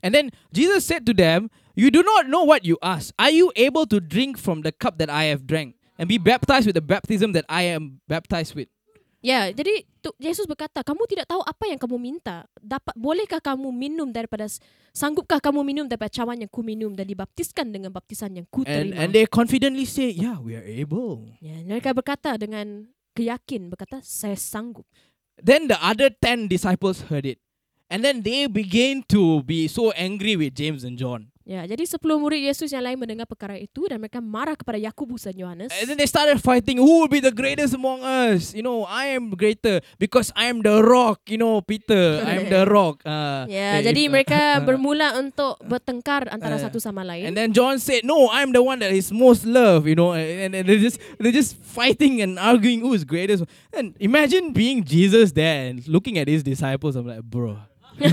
And 0.00 0.16
then 0.16 0.32
Jesus 0.48 0.88
said 0.88 1.04
to 1.04 1.12
them, 1.12 1.52
You 1.76 1.92
do 1.92 2.00
not 2.00 2.32
know 2.32 2.48
what 2.48 2.64
you 2.64 2.80
ask. 2.80 3.12
Are 3.20 3.28
you 3.28 3.52
able 3.52 3.84
to 3.92 4.00
drink 4.00 4.40
from 4.40 4.64
the 4.64 4.72
cup 4.72 4.96
that 4.96 5.12
I 5.12 5.28
have 5.28 5.44
drank 5.44 5.76
and 6.00 6.08
be 6.08 6.16
baptized 6.16 6.64
with 6.64 6.80
the 6.80 6.84
baptism 6.84 7.36
that 7.36 7.44
I 7.52 7.68
am 7.68 8.00
baptized 8.08 8.56
with? 8.56 8.72
Ya, 9.20 9.52
jadi 9.52 9.84
tu, 10.00 10.08
Yesus 10.16 10.48
berkata, 10.48 10.80
kamu 10.80 11.04
tidak 11.04 11.28
tahu 11.28 11.44
apa 11.44 11.68
yang 11.68 11.76
kamu 11.76 12.00
minta. 12.00 12.48
Dapat 12.56 12.96
bolehkah 12.96 13.36
kamu 13.36 13.68
minum 13.68 14.08
daripada 14.08 14.48
sanggupkah 14.96 15.36
kamu 15.44 15.60
minum 15.60 15.84
daripada 15.84 16.08
cawan 16.08 16.40
yang 16.40 16.48
ku 16.48 16.64
minum 16.64 16.96
dan 16.96 17.04
dibaptiskan 17.04 17.68
dengan 17.68 17.92
baptisan 17.92 18.32
yang 18.32 18.48
ku 18.48 18.64
And, 18.64 18.96
terima? 18.96 18.96
and 18.96 19.12
they 19.12 19.28
confidently 19.28 19.84
say, 19.84 20.08
Yeah, 20.08 20.40
we 20.40 20.56
are 20.56 20.64
able. 20.64 21.28
ya, 21.44 21.60
mereka 21.68 21.92
berkata 21.92 22.40
dengan 22.40 22.88
keyakin 23.12 23.68
berkata, 23.68 24.00
saya 24.00 24.40
sanggup. 24.40 24.88
Then 25.36 25.68
the 25.68 25.76
other 25.76 26.08
10 26.08 26.48
disciples 26.48 27.04
heard 27.12 27.28
it. 27.28 27.44
And 27.92 28.00
then 28.00 28.24
they 28.24 28.48
began 28.48 29.04
to 29.12 29.44
be 29.44 29.68
so 29.68 29.92
angry 29.92 30.32
with 30.38 30.56
James 30.56 30.80
and 30.80 30.96
John. 30.96 31.28
Ya, 31.50 31.66
jadi 31.66 31.82
10 31.82 31.98
murid 32.14 32.46
Yesus 32.46 32.70
yang 32.70 32.86
lain 32.86 32.94
mendengar 32.94 33.26
perkara 33.26 33.58
itu 33.58 33.82
dan 33.90 33.98
mereka 33.98 34.22
marah 34.22 34.54
kepada 34.54 34.78
Yakobus 34.78 35.26
dan 35.26 35.34
Yohanes. 35.34 35.74
And 35.74 35.90
then 35.90 35.98
they 35.98 36.06
started 36.06 36.38
fighting 36.38 36.78
who 36.78 37.02
will 37.02 37.10
be 37.10 37.18
the 37.18 37.34
greatest 37.34 37.74
among 37.74 38.06
us. 38.06 38.54
You 38.54 38.62
know, 38.62 38.86
I 38.86 39.18
am 39.18 39.34
greater 39.34 39.82
because 39.98 40.30
I 40.38 40.46
am 40.46 40.62
the 40.62 40.78
rock. 40.78 41.26
You 41.26 41.42
know, 41.42 41.58
Peter, 41.58 42.22
I 42.22 42.38
am 42.38 42.46
the 42.46 42.62
rock. 42.70 43.02
Uh, 43.02 43.50
Ya, 43.50 43.82
if- 43.82 43.90
jadi 43.90 44.06
mereka 44.06 44.38
uh, 44.38 44.62
bermula 44.70 45.18
untuk 45.18 45.58
bertengkar 45.66 46.30
antara 46.30 46.54
Uh, 46.54 46.70
satu 46.70 46.78
sama 46.78 47.02
lain. 47.02 47.26
And 47.26 47.34
then 47.34 47.50
John 47.50 47.82
said, 47.82 48.06
"No, 48.06 48.30
I'm 48.30 48.54
the 48.54 48.62
one 48.62 48.78
that 48.78 48.94
is 48.94 49.10
most 49.10 49.42
loved." 49.42 49.90
You 49.90 49.98
know, 49.98 50.14
and, 50.14 50.54
and 50.54 50.62
they're 50.62 50.78
just 50.78 51.02
they're 51.18 51.34
just 51.34 51.58
fighting 51.66 52.22
and 52.22 52.38
arguing 52.38 52.78
who 52.78 52.94
is 52.94 53.02
greatest. 53.02 53.42
And 53.74 53.98
imagine 53.98 54.54
being 54.54 54.86
Jesus 54.86 55.34
there 55.34 55.66
and 55.66 55.82
looking 55.90 56.14
at 56.14 56.30
his 56.30 56.46
disciples. 56.46 56.94
I'm 56.94 57.10
like, 57.10 57.26
bro. 57.26 57.58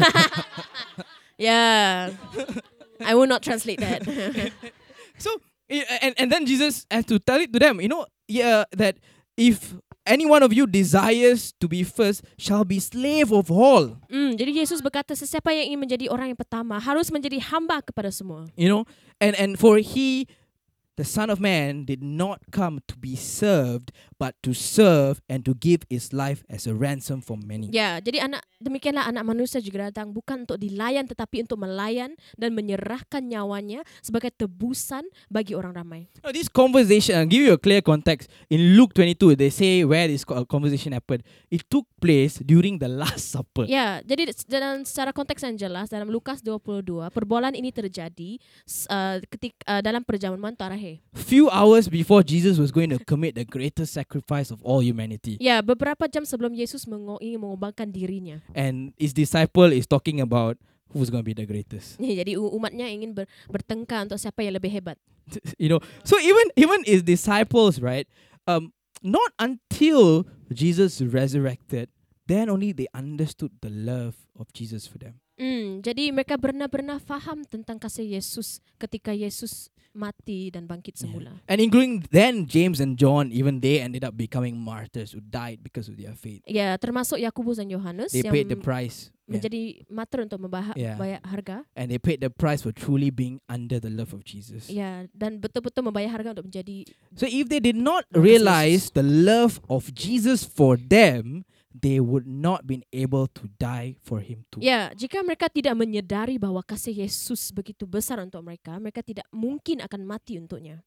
Ya. 1.38 2.10
I 3.04 3.16
will 3.16 3.28
not 3.28 3.42
translate 3.42 3.80
that. 3.80 4.04
So 5.18 5.34
and 5.70 6.14
and 6.18 6.32
then 6.32 6.46
Jesus 6.46 6.86
has 6.92 7.06
to 7.10 7.20
tell 7.20 7.42
it 7.42 7.52
to 7.52 7.60
them. 7.60 7.82
You 7.82 7.90
know, 7.90 8.06
yeah, 8.28 8.64
that 8.78 9.02
if 9.36 9.76
any 10.06 10.26
one 10.26 10.42
of 10.42 10.54
you 10.54 10.66
desires 10.66 11.54
to 11.60 11.68
be 11.68 11.84
first, 11.84 12.24
shall 12.38 12.64
be 12.64 12.80
slave 12.80 13.34
of 13.34 13.52
all. 13.52 14.00
Hmm, 14.08 14.38
jadi 14.40 14.64
Yesus 14.64 14.80
berkata 14.80 15.18
sesiapa 15.18 15.52
yang 15.52 15.76
ingin 15.76 15.80
menjadi 15.84 16.06
orang 16.08 16.32
yang 16.32 16.40
pertama 16.40 16.80
harus 16.80 17.12
menjadi 17.12 17.42
hamba 17.52 17.84
kepada 17.84 18.14
semua. 18.14 18.48
You 18.56 18.70
know, 18.72 18.84
and 19.20 19.36
and 19.36 19.60
for 19.60 19.78
he. 19.82 20.30
The 20.98 21.06
Son 21.06 21.30
of 21.30 21.38
Man 21.38 21.86
did 21.86 22.02
not 22.02 22.50
come 22.50 22.82
to 22.90 22.98
be 22.98 23.14
served, 23.14 23.94
but 24.18 24.34
to 24.42 24.52
serve 24.52 25.22
and 25.30 25.46
to 25.46 25.54
give 25.54 25.86
his 25.88 26.12
life 26.12 26.42
as 26.50 26.66
a 26.66 26.74
ransom 26.74 27.22
for 27.22 27.38
many. 27.38 27.70
Ya, 27.70 28.02
jadi 28.02 28.26
anak 28.26 28.42
demikianlah 28.58 29.06
anak 29.06 29.24
manusia 29.24 29.62
juga 29.62 29.94
datang 29.94 30.12
bukan 30.12 30.50
untuk 30.50 30.58
dilayan 30.58 31.06
tetapi 31.06 31.46
untuk 31.46 31.62
melayan 31.62 32.18
dan 32.36 32.58
menyerahkan 32.58 33.22
nyawanya 33.22 33.86
sebagai 34.02 34.34
tebusan 34.34 35.06
bagi 35.30 35.54
orang 35.54 35.78
ramai. 35.78 36.10
Now, 36.26 36.34
this 36.34 36.50
conversation, 36.50 37.14
I'll 37.22 37.30
give 37.30 37.46
you 37.46 37.54
a 37.54 37.62
clear 37.62 37.86
context. 37.86 38.28
In 38.50 38.74
Luke 38.74 38.98
22, 38.98 39.38
they 39.38 39.54
say 39.54 39.86
where 39.86 40.10
this 40.10 40.26
co- 40.26 40.44
conversation 40.50 40.98
happened. 40.98 41.22
It 41.54 41.70
took 41.70 41.86
place 42.02 42.42
during 42.42 42.82
the 42.82 42.90
Last 42.90 43.30
Supper. 43.30 43.70
Ya, 43.70 44.02
jadi 44.02 44.34
dalam 44.50 44.82
secara 44.82 45.14
konteks 45.14 45.46
yang 45.46 45.56
jelas 45.56 45.94
dalam 45.94 46.10
Lukas 46.10 46.42
22, 46.42 47.14
perbualan 47.14 47.54
ini 47.54 47.70
terjadi 47.70 48.42
uh, 48.90 49.22
ketika 49.30 49.62
uh, 49.70 49.82
dalam 49.86 50.02
perjamuan 50.02 50.58
terakhir. 50.58 51.06
Few 51.14 51.46
hours 51.54 51.86
before 51.86 52.26
Jesus 52.26 52.58
was 52.58 52.74
going 52.74 52.90
to 52.90 52.98
commit 53.06 53.38
the 53.38 53.46
greatest 53.46 53.94
sacrifice 53.94 54.07
of 54.52 54.60
all 54.64 54.80
humanity. 54.80 55.36
Ya, 55.38 55.60
beberapa 55.60 56.08
jam 56.08 56.24
sebelum 56.24 56.56
Yesus 56.56 56.88
mengo- 56.88 57.20
ingin 57.20 57.44
mengubahkan 57.44 57.92
dirinya. 57.92 58.40
And 58.56 58.96
his 58.96 59.12
disciple 59.12 59.76
is 59.76 59.86
talking 59.86 60.24
about 60.24 60.56
who's 60.96 61.12
going 61.12 61.24
to 61.24 61.28
be 61.28 61.36
the 61.36 61.46
greatest. 61.48 62.00
Ya, 62.04 62.24
jadi 62.24 62.40
umatnya 62.40 62.88
ingin 62.88 63.14
ber- 63.14 63.30
bertengkar 63.52 64.08
untuk 64.08 64.20
siapa 64.20 64.42
yang 64.44 64.56
lebih 64.56 64.72
hebat. 64.72 64.96
you 65.62 65.68
know, 65.68 65.84
so 66.08 66.16
even 66.20 66.48
even 66.56 66.80
his 66.88 67.04
disciples, 67.04 67.84
right? 67.84 68.08
Um, 68.48 68.72
not 69.04 69.36
until 69.38 70.24
Jesus 70.48 71.04
resurrected, 71.04 71.92
then 72.32 72.48
only 72.48 72.72
they 72.72 72.88
understood 72.96 73.52
the 73.60 73.72
love 73.72 74.16
of 74.40 74.48
Jesus 74.56 74.88
for 74.88 74.98
them. 75.04 75.20
Hmm, 75.38 75.86
jadi 75.86 76.10
mereka 76.10 76.34
benar-benar 76.40 76.98
faham 76.98 77.46
tentang 77.46 77.78
kasih 77.78 78.18
Yesus 78.18 78.58
ketika 78.82 79.14
Yesus 79.14 79.70
mati 79.94 80.50
dan 80.52 80.66
bangkit 80.66 80.98
semula. 80.98 81.38
And 81.48 81.60
including 81.60 82.04
then 82.12 82.48
James 82.48 82.80
and 82.80 82.98
John, 82.98 83.32
even 83.32 83.60
they 83.60 83.80
ended 83.80 84.04
up 84.04 84.16
becoming 84.16 84.58
martyrs 84.58 85.12
who 85.14 85.22
died 85.22 85.62
because 85.64 85.88
of 85.88 85.96
their 85.96 86.14
faith. 86.16 86.42
Ya, 86.48 86.76
termasuk 86.80 87.20
Yakobus 87.20 87.58
dan 87.60 87.70
Yohanes 87.70 88.12
They 88.12 88.24
yang 88.26 88.34
paid 88.34 88.48
the 88.50 88.60
price. 88.60 89.10
yeah. 89.28 89.36
menjadi 89.38 89.62
martir 89.92 90.24
untuk 90.24 90.40
membayar 90.40 90.72
Yeah. 90.80 90.96
bayar 90.96 91.20
harga. 91.28 91.58
And 91.76 91.92
they 91.92 92.00
paid 92.00 92.24
the 92.24 92.32
price 92.32 92.64
for 92.64 92.72
truly 92.72 93.12
being 93.12 93.44
under 93.52 93.78
the 93.78 93.92
love 93.92 94.16
of 94.16 94.24
Jesus. 94.24 94.72
Ya, 94.72 95.06
dan 95.12 95.44
betul-betul 95.44 95.84
membayar 95.84 96.08
harga 96.12 96.32
untuk 96.32 96.48
menjadi 96.48 96.88
So 97.20 97.28
if 97.28 97.52
they 97.52 97.60
did 97.60 97.76
not 97.76 98.08
realize 98.16 98.92
the 98.96 99.04
love 99.04 99.60
of 99.68 99.92
Jesus 99.92 100.48
for 100.48 100.80
them, 100.80 101.44
they 101.82 102.02
would 102.02 102.26
not 102.26 102.66
been 102.66 102.84
able 102.92 103.28
to 103.38 103.50
die 103.62 103.96
for 104.02 104.20
him 104.20 104.44
too. 104.50 104.62
Ya, 104.62 104.92
jika 104.98 105.22
mereka 105.22 105.50
tidak 105.50 105.78
menyadari 105.78 106.42
bahwa 106.42 106.64
kasih 106.66 107.06
Yesus 107.06 107.54
begitu 107.54 107.86
besar 107.86 108.20
untuk 108.20 108.42
mereka, 108.42 108.76
mereka 108.82 109.06
tidak 109.06 109.26
mungkin 109.30 109.82
akan 109.86 110.02
mati 110.06 110.42
untuknya. 110.42 110.82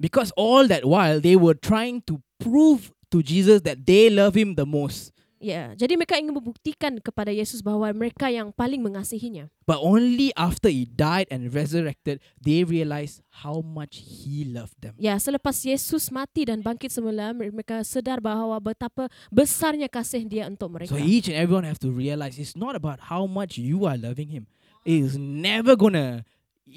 Because 0.00 0.32
all 0.36 0.64
that 0.72 0.88
while 0.88 1.20
they 1.20 1.36
were 1.36 1.56
trying 1.56 2.00
to 2.08 2.24
prove 2.40 2.88
to 3.12 3.20
Jesus 3.20 3.60
that 3.68 3.84
they 3.84 4.08
love 4.08 4.32
him 4.32 4.56
the 4.56 4.64
most. 4.64 5.12
Ya, 5.40 5.72
jadi 5.72 5.96
mereka 5.96 6.20
ingin 6.20 6.36
membuktikan 6.36 7.00
kepada 7.00 7.32
Yesus 7.32 7.64
bahwa 7.64 7.88
mereka 7.96 8.28
yang 8.28 8.52
paling 8.52 8.84
mengasihinya. 8.84 9.48
But 9.64 9.80
only 9.80 10.36
after 10.36 10.68
he 10.68 10.84
died 10.84 11.32
and 11.32 11.48
resurrected, 11.48 12.20
they 12.36 12.60
realized 12.60 13.24
how 13.40 13.64
much 13.64 14.04
he 14.04 14.44
loved 14.44 14.76
them. 14.84 14.92
Ya, 15.00 15.16
selepas 15.16 15.56
Yesus 15.64 16.12
mati 16.12 16.44
dan 16.44 16.60
bangkit 16.60 16.92
semula, 16.92 17.32
mer- 17.32 17.56
mereka 17.56 17.80
sedar 17.88 18.20
bahwa 18.20 18.52
betapa 18.60 19.08
besarnya 19.32 19.88
kasih 19.88 20.28
dia 20.28 20.44
untuk 20.44 20.76
mereka. 20.76 20.92
So 20.92 21.00
each 21.00 21.32
and 21.32 21.40
everyone 21.40 21.64
have 21.64 21.80
to 21.80 21.88
realize 21.88 22.36
it's 22.36 22.52
not 22.52 22.76
about 22.76 23.08
how 23.08 23.24
much 23.24 23.56
you 23.56 23.88
are 23.88 23.96
loving 23.96 24.28
him. 24.28 24.44
It 24.84 25.00
is 25.08 25.16
never 25.16 25.72
gonna 25.72 26.28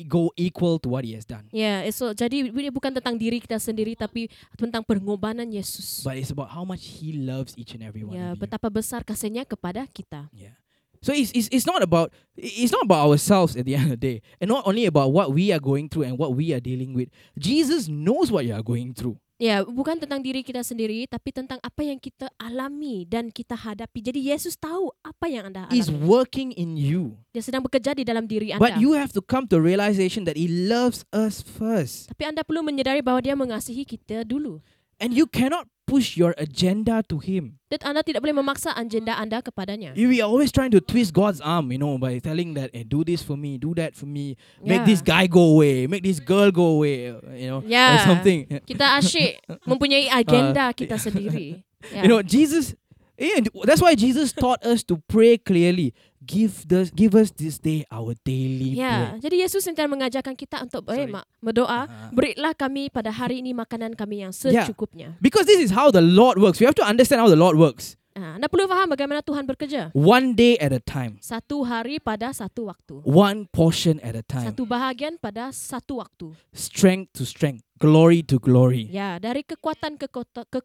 go 0.09 0.33
equal 0.33 0.81
to 0.81 0.89
what 0.89 1.05
he 1.05 1.13
has 1.13 1.23
done. 1.23 1.45
Ya, 1.53 1.85
so 1.93 2.09
jadi 2.11 2.49
ini 2.49 2.73
bukan 2.73 2.89
tentang 2.89 3.13
diri 3.13 3.37
kita 3.37 3.61
sendiri 3.61 3.93
tapi 3.93 4.27
tentang 4.57 4.81
pengorbanan 4.81 5.45
Yesus. 5.47 6.01
But 6.01 6.17
it's 6.17 6.33
about 6.33 6.49
how 6.49 6.65
much 6.65 6.81
he 6.99 7.13
loves 7.13 7.53
each 7.53 7.77
and 7.77 7.85
every 7.85 8.01
one 8.01 8.17
Ya, 8.17 8.33
of 8.33 8.39
you. 8.39 8.41
betapa 8.47 8.73
besar 8.73 9.05
kasihnya 9.05 9.45
kepada 9.45 9.85
kita. 9.85 10.27
Yeah. 10.33 10.57
So 11.03 11.11
it's, 11.11 11.35
it's 11.35 11.51
it's 11.51 11.67
not 11.67 11.83
about 11.83 12.15
it's 12.39 12.71
not 12.71 12.87
about 12.87 13.11
ourselves 13.11 13.59
at 13.59 13.67
the 13.67 13.75
end 13.77 13.91
of 13.91 13.99
the 13.99 14.01
day, 14.01 14.17
and 14.39 14.47
not 14.47 14.63
only 14.63 14.87
about 14.87 15.11
what 15.11 15.35
we 15.35 15.51
are 15.51 15.59
going 15.59 15.91
through 15.91 16.07
and 16.07 16.15
what 16.15 16.31
we 16.31 16.55
are 16.55 16.63
dealing 16.63 16.95
with. 16.95 17.11
Jesus 17.35 17.91
knows 17.91 18.31
what 18.31 18.47
you 18.47 18.55
are 18.55 18.63
going 18.63 18.95
through. 18.95 19.19
Ya, 19.41 19.65
bukan 19.65 19.97
tentang 19.97 20.21
diri 20.21 20.45
kita 20.45 20.61
sendiri 20.61 21.09
tapi 21.09 21.33
tentang 21.33 21.57
apa 21.65 21.81
yang 21.81 21.97
kita 21.97 22.29
alami 22.37 23.01
dan 23.09 23.33
kita 23.33 23.57
hadapi. 23.57 23.99
Jadi 23.99 24.29
Yesus 24.29 24.53
tahu 24.53 24.93
apa 25.01 25.25
yang 25.25 25.49
Anda 25.49 25.65
alami. 25.65 26.05
working 26.05 26.53
in 26.53 26.77
you, 26.77 27.17
Dia 27.33 27.41
sedang 27.41 27.65
bekerja 27.65 27.97
di 27.97 28.05
dalam 28.05 28.29
diri 28.29 28.53
Anda. 28.53 28.61
but 28.61 28.77
you 28.77 28.93
have 28.93 29.09
to 29.09 29.25
come 29.25 29.49
to 29.49 29.57
realization 29.57 30.23
that 30.29 30.37
He 30.37 30.45
loves 30.45 31.01
us 31.09 31.41
first, 31.41 32.13
Tapi 32.13 32.29
Anda 32.29 32.45
perlu 32.45 32.61
menyadari 32.61 33.01
bahwa 33.01 33.19
dia 33.25 33.33
mengasihi 33.33 33.83
kita 33.83 34.21
dulu. 34.21 34.61
and 35.01 35.17
you 35.17 35.25
cannot 35.25 35.65
push 35.93 36.17
your 36.17 36.33
agenda 36.41 37.05
to 37.05 37.21
Him. 37.21 37.61
Dan 37.69 37.93
Anda 37.93 38.01
tidak 38.01 38.25
boleh 38.25 38.33
memaksa 38.33 38.73
agenda 38.73 39.13
Anda 39.13 39.45
kepadanya. 39.45 39.93
We 39.93 40.17
are 40.25 40.29
always 40.29 40.49
trying 40.49 40.73
to 40.73 40.81
twist 40.81 41.13
God's 41.13 41.37
arm, 41.37 41.69
you 41.69 41.77
know, 41.77 42.01
by 42.01 42.17
telling 42.17 42.57
that, 42.57 42.73
"Hey, 42.73 42.81
do 42.81 43.05
this 43.05 43.21
for 43.21 43.37
me, 43.37 43.61
do 43.61 43.77
that 43.77 43.93
for 43.93 44.09
me, 44.09 44.33
make 44.65 44.81
Yeah. 44.81 44.89
this 44.89 45.05
guy 45.05 45.29
go 45.29 45.53
away, 45.53 45.85
make 45.85 46.01
this 46.01 46.17
girl 46.17 46.49
go 46.49 46.81
away," 46.81 47.13
you 47.37 47.49
know, 47.53 47.61
or 47.61 47.69
Ya, 47.69 48.01
something. 48.01 48.49
kita 48.65 48.97
asyik 48.97 49.37
mempunyai 49.69 50.09
agenda 50.09 50.73
kita 50.73 50.97
sendiri. 50.97 51.61
Ya. 51.93 52.01
You 52.03 52.09
know, 52.09 52.21
Jesus. 52.25 52.73
Yeah, 53.13 53.45
that's 53.69 53.77
why 53.83 53.93
Jesus 53.93 54.33
taught 54.33 54.65
us 54.65 54.81
to 54.89 54.97
pray 55.05 55.37
clearly. 55.37 55.93
Give 56.23 56.55
the 56.63 56.87
give 56.95 57.13
us 57.13 57.35
this 57.35 57.59
day 57.59 57.83
our 57.91 58.15
daily 58.23 58.79
Ya, 58.79 59.11
bread. 59.19 59.27
jadi 59.27 59.35
Yesus 59.43 59.59
sentiasa 59.59 59.91
mengajarkan 59.91 60.39
kita 60.39 60.63
untuk 60.63 60.87
eh, 60.87 61.03
mak, 61.03 61.27
berdoa, 61.43 61.83
Ah. 61.83 62.07
berilah 62.15 62.55
kami 62.55 62.87
pada 62.87 63.11
hari 63.11 63.43
ini 63.43 63.51
makanan 63.51 63.91
kami 63.91 64.23
yang 64.23 64.31
Yeah. 64.31 64.63
secukupnya. 64.63 65.19
Because 65.19 65.43
this 65.43 65.59
is 65.59 65.75
how 65.75 65.91
the 65.91 65.99
Lord 65.99 66.39
works. 66.39 66.63
We 66.63 66.65
have 66.65 66.79
to 66.79 66.85
understand 66.87 67.19
how 67.19 67.27
the 67.27 67.35
Lord 67.35 67.59
works. 67.59 67.99
Anda 68.13 68.45
perlu 68.45 68.69
faham 68.69 68.93
bagaimana 68.93 69.25
Tuhan 69.25 69.41
bekerja. 69.49 69.89
One 69.97 70.37
day 70.37 70.53
at 70.61 70.69
a 70.69 70.77
time, 70.77 71.17
Satu 71.17 71.65
hari 71.65 71.97
pada 71.97 72.29
satu 72.29 72.69
waktu. 72.69 73.01
one 73.01 73.49
portion 73.49 73.97
at 74.05 74.13
a 74.13 74.21
time, 74.21 74.53
Satu 74.53 74.69
bahagian 74.69 75.17
pada 75.17 75.49
satu 75.49 75.97
waktu. 75.97 76.37
strength 76.53 77.17
to 77.17 77.25
strength, 77.25 77.65
glory 77.81 78.21
to 78.21 78.37
glory, 78.37 78.85
Ya, 78.93 79.17
dari 79.17 79.41
kekuatan 79.41 79.97
ke 79.97 80.05
ke, 80.05 80.21
ke, 80.45 80.61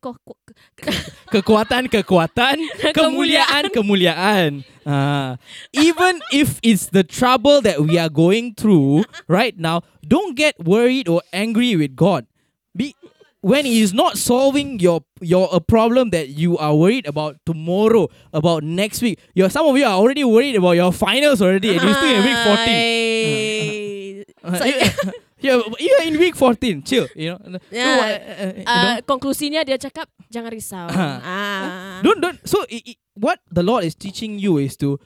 kekuatan 1.40 1.88
kekuatan, 1.88 2.56
kemuliaan 2.98 3.72
kemuliaan. 3.72 4.60
Ah, 4.84 5.40
even 5.72 6.20
if 6.28 6.60
it's 6.60 6.92
the 6.92 7.00
trouble 7.04 7.64
that 7.64 7.80
we 7.80 7.96
are 7.96 8.12
going 8.12 8.52
through 8.52 9.08
right 9.24 9.56
now, 9.56 9.80
don't 10.04 10.36
get 10.36 10.52
worried 10.60 11.08
or 11.08 11.24
angry 11.32 11.76
with 11.80 11.96
God. 11.96 12.28
Be 12.76 12.92
when 13.40 13.64
He 13.64 13.80
is 13.80 13.92
not 13.94 14.18
solving 14.18 14.78
your 14.80 15.02
your 15.20 15.48
a 15.52 15.60
problem 15.60 16.10
that 16.10 16.28
you 16.28 16.58
are 16.58 16.74
worried 16.74 17.06
about 17.06 17.36
tomorrow, 17.46 18.08
about 18.32 18.62
next 18.62 19.02
week. 19.02 19.18
You're 19.34 19.50
some 19.50 19.66
of 19.66 19.76
you 19.76 19.84
are 19.84 19.98
already 19.98 20.24
worried 20.24 20.56
about 20.56 20.72
your 20.72 20.92
finals 20.92 21.42
already, 21.42 21.70
and 21.74 21.82
you're 21.82 21.94
still 21.94 22.14
in 22.14 22.24
week 22.24 22.38
fourteen. 22.44 24.24
Hai. 24.44 24.56
So, 24.56 24.64
yeah, 25.40 25.60
you're 25.78 26.02
in 26.02 26.18
week 26.18 26.36
14. 26.36 26.82
Chill, 26.82 27.08
you 27.14 27.30
know. 27.30 27.38
No, 27.44 27.58
Ya, 27.70 27.84
uh, 27.84 27.98
uh, 27.98 28.52
you 28.56 28.64
know. 28.64 28.66
Ah, 28.66 28.96
konklusinya 29.02 29.66
dia 29.66 29.78
cakap 29.78 30.08
jangan 30.30 30.50
risau. 30.54 30.86
Ah. 30.88 31.18
ah. 31.22 31.96
Don't 32.00 32.22
don't. 32.22 32.38
So 32.46 32.62
i 32.70 32.80
i 32.80 32.92
what 33.18 33.42
the 33.50 33.62
Lord 33.66 33.82
is 33.82 33.98
teaching 33.98 34.38
you 34.38 34.58
is 34.62 34.78
to, 34.78 34.98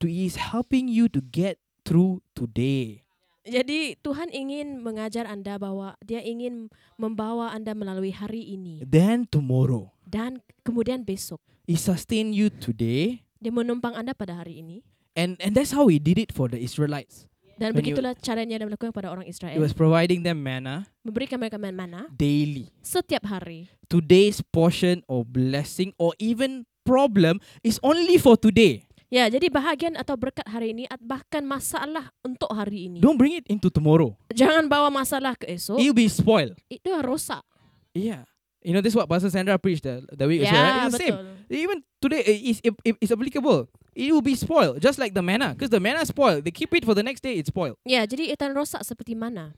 to 0.00 0.06
is 0.06 0.36
helping 0.36 0.88
you 0.88 1.08
to 1.08 1.20
get 1.20 1.58
through 1.88 2.20
today. 2.36 3.05
Jadi 3.46 3.94
Tuhan 4.02 4.28
ingin 4.34 4.82
mengajar 4.82 5.22
Anda 5.24 5.54
bahwa 5.56 5.94
Dia 6.02 6.18
ingin 6.18 6.66
membawa 6.98 7.54
Anda 7.54 7.72
melalui 7.72 8.10
hari 8.10 8.42
ini 8.42 8.82
Then 8.82 9.22
tomorrow, 9.24 9.94
dan 10.02 10.42
kemudian 10.66 11.06
besok. 11.06 11.38
He 11.64 11.78
sustain 11.78 12.34
you 12.34 12.50
today, 12.50 13.22
Dia 13.38 13.54
menumpang 13.54 13.94
Anda 13.94 14.18
pada 14.18 14.34
hari 14.34 14.58
ini 14.60 14.82
and 15.14 15.38
and 15.38 15.54
that's 15.54 15.70
how 15.70 15.86
He 15.86 16.02
did 16.02 16.18
it 16.18 16.34
for 16.34 16.50
the 16.50 16.58
Israelites. 16.58 17.30
dan 17.56 17.72
When 17.72 17.80
you- 17.86 17.94
begitulah 17.96 18.12
caranya 18.18 18.60
dia 18.60 18.66
melakukan 18.68 18.92
pada 18.92 19.08
orang 19.08 19.24
He 19.24 19.32
Israel. 19.32 19.56
was 19.56 19.72
providing 19.72 20.20
them 20.26 20.42
manna 20.42 20.90
Memberikan 21.06 21.40
mereka 21.40 21.56
mana 21.56 22.10
daily. 22.12 22.68
setiap 22.82 23.24
hari. 23.24 23.70
Today's 23.86 24.42
portion 24.42 25.06
or 25.06 25.22
blessing 25.22 25.94
or 25.96 26.12
even 26.18 26.66
problem 26.82 27.38
is 27.62 27.78
only 27.82 28.18
for 28.18 28.34
today. 28.34 28.85
Ya, 29.06 29.30
jadi 29.30 29.46
bahagian 29.46 29.94
atau 29.94 30.18
berkat 30.18 30.42
hari 30.50 30.74
ini 30.74 30.84
at- 30.90 30.98
bahkan 30.98 31.46
masalah 31.46 32.10
untuk 32.26 32.50
hari 32.50 32.90
ini. 32.90 32.98
Don't 32.98 33.14
bring 33.14 33.38
it 33.38 33.46
into 33.46 33.70
tomorrow. 33.70 34.18
Jangan 34.34 34.66
bawa 34.66 34.90
masalah 34.90 35.38
ke 35.38 35.46
esok. 35.46 35.78
You'll 35.78 35.94
be 35.94 36.10
spoiled. 36.10 36.58
Itu 36.66 36.90
rosak. 36.98 37.46
Yeah. 37.94 38.26
You 38.66 38.74
know, 38.74 38.82
this 38.82 38.92
is 38.92 38.98
what 38.98 39.06
Pastor 39.06 39.30
Sandra 39.30 39.54
preached 39.62 39.86
the, 39.86 40.02
the 40.10 40.26
week 40.26 40.42
ago, 40.42 40.50
right? 40.50 40.82
Ya, 40.82 40.90
It's 40.90 40.98
the 40.98 41.04
same. 41.06 41.14
betul. 41.14 41.26
Even 41.46 41.76
today, 42.02 42.22
i- 42.26 42.42
is 42.50 42.58
it, 42.58 42.74
it- 42.82 42.98
it's 42.98 43.14
applicable. 43.14 43.70
It 43.94 44.10
will 44.10 44.26
be 44.26 44.34
spoiled, 44.34 44.82
just 44.82 44.98
like 44.98 45.14
the 45.14 45.22
manna, 45.22 45.54
because 45.54 45.70
the 45.70 45.78
manna 45.78 46.02
spoiled. 46.02 46.42
They 46.42 46.50
keep 46.50 46.74
it 46.74 46.82
for 46.82 46.92
the 46.92 47.06
next 47.06 47.22
day, 47.22 47.38
it's 47.38 47.46
spoiled. 47.48 47.78
Ya, 47.86 48.02
jadi 48.04 48.34
ikan 48.34 48.52
rosak 48.52 48.82
seperti 48.82 49.14
mana? 49.14 49.54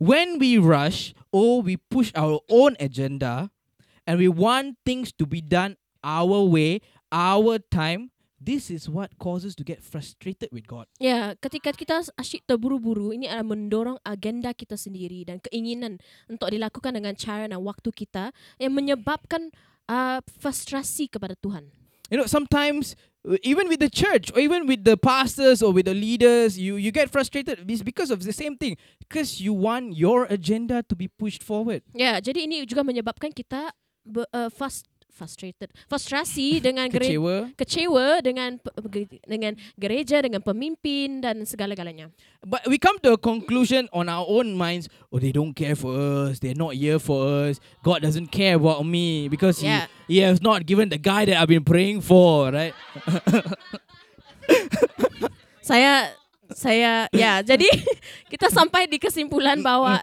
When 0.00 0.40
we 0.40 0.56
rush 0.56 1.12
or 1.28 1.60
we 1.60 1.76
push 1.76 2.08
our 2.16 2.40
own 2.48 2.74
agenda, 2.80 3.52
and 4.08 4.16
we 4.16 4.26
want 4.26 4.80
things 4.82 5.12
to 5.14 5.28
be 5.28 5.44
done 5.44 5.76
our 6.00 6.42
way, 6.42 6.80
our 7.12 7.60
time, 7.60 8.10
this 8.42 8.70
is 8.70 8.90
what 8.90 9.14
causes 9.22 9.54
to 9.54 9.62
get 9.62 9.78
frustrated 9.78 10.50
with 10.50 10.66
God. 10.66 10.90
Ya, 10.98 11.38
ketika 11.38 11.70
kita 11.70 12.02
asyik 12.18 12.42
terburu-buru, 12.50 13.14
ini 13.14 13.30
adalah 13.30 13.54
mendorong 13.54 13.98
agenda 14.02 14.50
kita 14.50 14.74
sendiri 14.74 15.22
dan 15.22 15.38
keinginan 15.38 16.02
untuk 16.26 16.50
dilakukan 16.50 16.98
dengan 16.98 17.14
cara 17.14 17.46
dan 17.46 17.62
waktu 17.62 17.94
kita 17.94 18.34
yang 18.58 18.74
menyebabkan 18.74 19.54
uh, 19.86 20.18
frustrasi 20.42 21.06
kepada 21.06 21.38
Tuhan. 21.38 21.70
You 22.10 22.20
know, 22.20 22.28
sometimes 22.28 22.92
uh, 23.24 23.40
even 23.40 23.72
with 23.72 23.80
the 23.80 23.88
church 23.88 24.28
or 24.36 24.40
even 24.42 24.68
with 24.68 24.84
the 24.84 25.00
pastors 25.00 25.64
or 25.64 25.72
with 25.72 25.88
the 25.88 25.96
leaders, 25.96 26.60
you 26.60 26.76
you 26.76 26.92
get 26.92 27.08
frustrated. 27.08 27.64
It's 27.64 27.80
because 27.80 28.12
of 28.12 28.20
the 28.20 28.36
same 28.36 28.60
thing. 28.60 28.76
Because 29.00 29.40
you 29.40 29.56
want 29.56 29.96
your 29.96 30.28
agenda 30.28 30.84
to 30.90 30.94
be 30.98 31.08
pushed 31.08 31.40
forward. 31.40 31.80
Ya, 31.96 32.20
jadi 32.20 32.44
ini 32.44 32.68
juga 32.68 32.84
menyebabkan 32.84 33.32
kita 33.32 33.72
be, 34.04 34.28
uh, 34.28 34.52
frust, 34.52 34.91
frustrated, 35.12 35.68
frustrasi 35.86 36.56
dengan 36.66 36.88
Kecewa. 36.88 37.52
kecewa 37.54 38.18
dengan 38.24 38.56
dengan 39.28 39.52
gereja, 39.76 40.24
dengan 40.24 40.40
pemimpin 40.40 41.20
dan 41.20 41.44
segala-galanya. 41.44 42.08
But 42.42 42.64
we 42.66 42.80
come 42.80 42.98
to 43.04 43.14
a 43.14 43.20
conclusion 43.20 43.86
on 43.92 44.08
our 44.08 44.24
own 44.26 44.56
minds. 44.56 44.88
Oh, 45.12 45.20
they 45.20 45.30
don't 45.30 45.52
care 45.54 45.76
for 45.76 45.94
us. 45.94 46.40
They're 46.40 46.58
not 46.58 46.74
here 46.74 46.98
for 46.98 47.46
us. 47.46 47.60
God 47.84 48.02
doesn't 48.02 48.32
care 48.32 48.56
about 48.56 48.82
me 48.82 49.28
because 49.28 49.62
Yeah. 49.62 49.86
he, 50.08 50.18
he 50.18 50.26
has 50.26 50.40
not 50.42 50.66
given 50.66 50.88
the 50.88 50.98
guy 50.98 51.28
that 51.28 51.36
I've 51.38 51.52
been 51.52 51.62
praying 51.62 52.00
for, 52.02 52.50
right? 52.50 52.74
Saya 55.62 56.10
saya 56.52 57.06
ya, 57.14 57.40
jadi 57.40 57.64
kita 58.32 58.50
sampai 58.52 58.84
di 58.90 58.98
kesimpulan 59.00 59.62
bahwa 59.62 60.02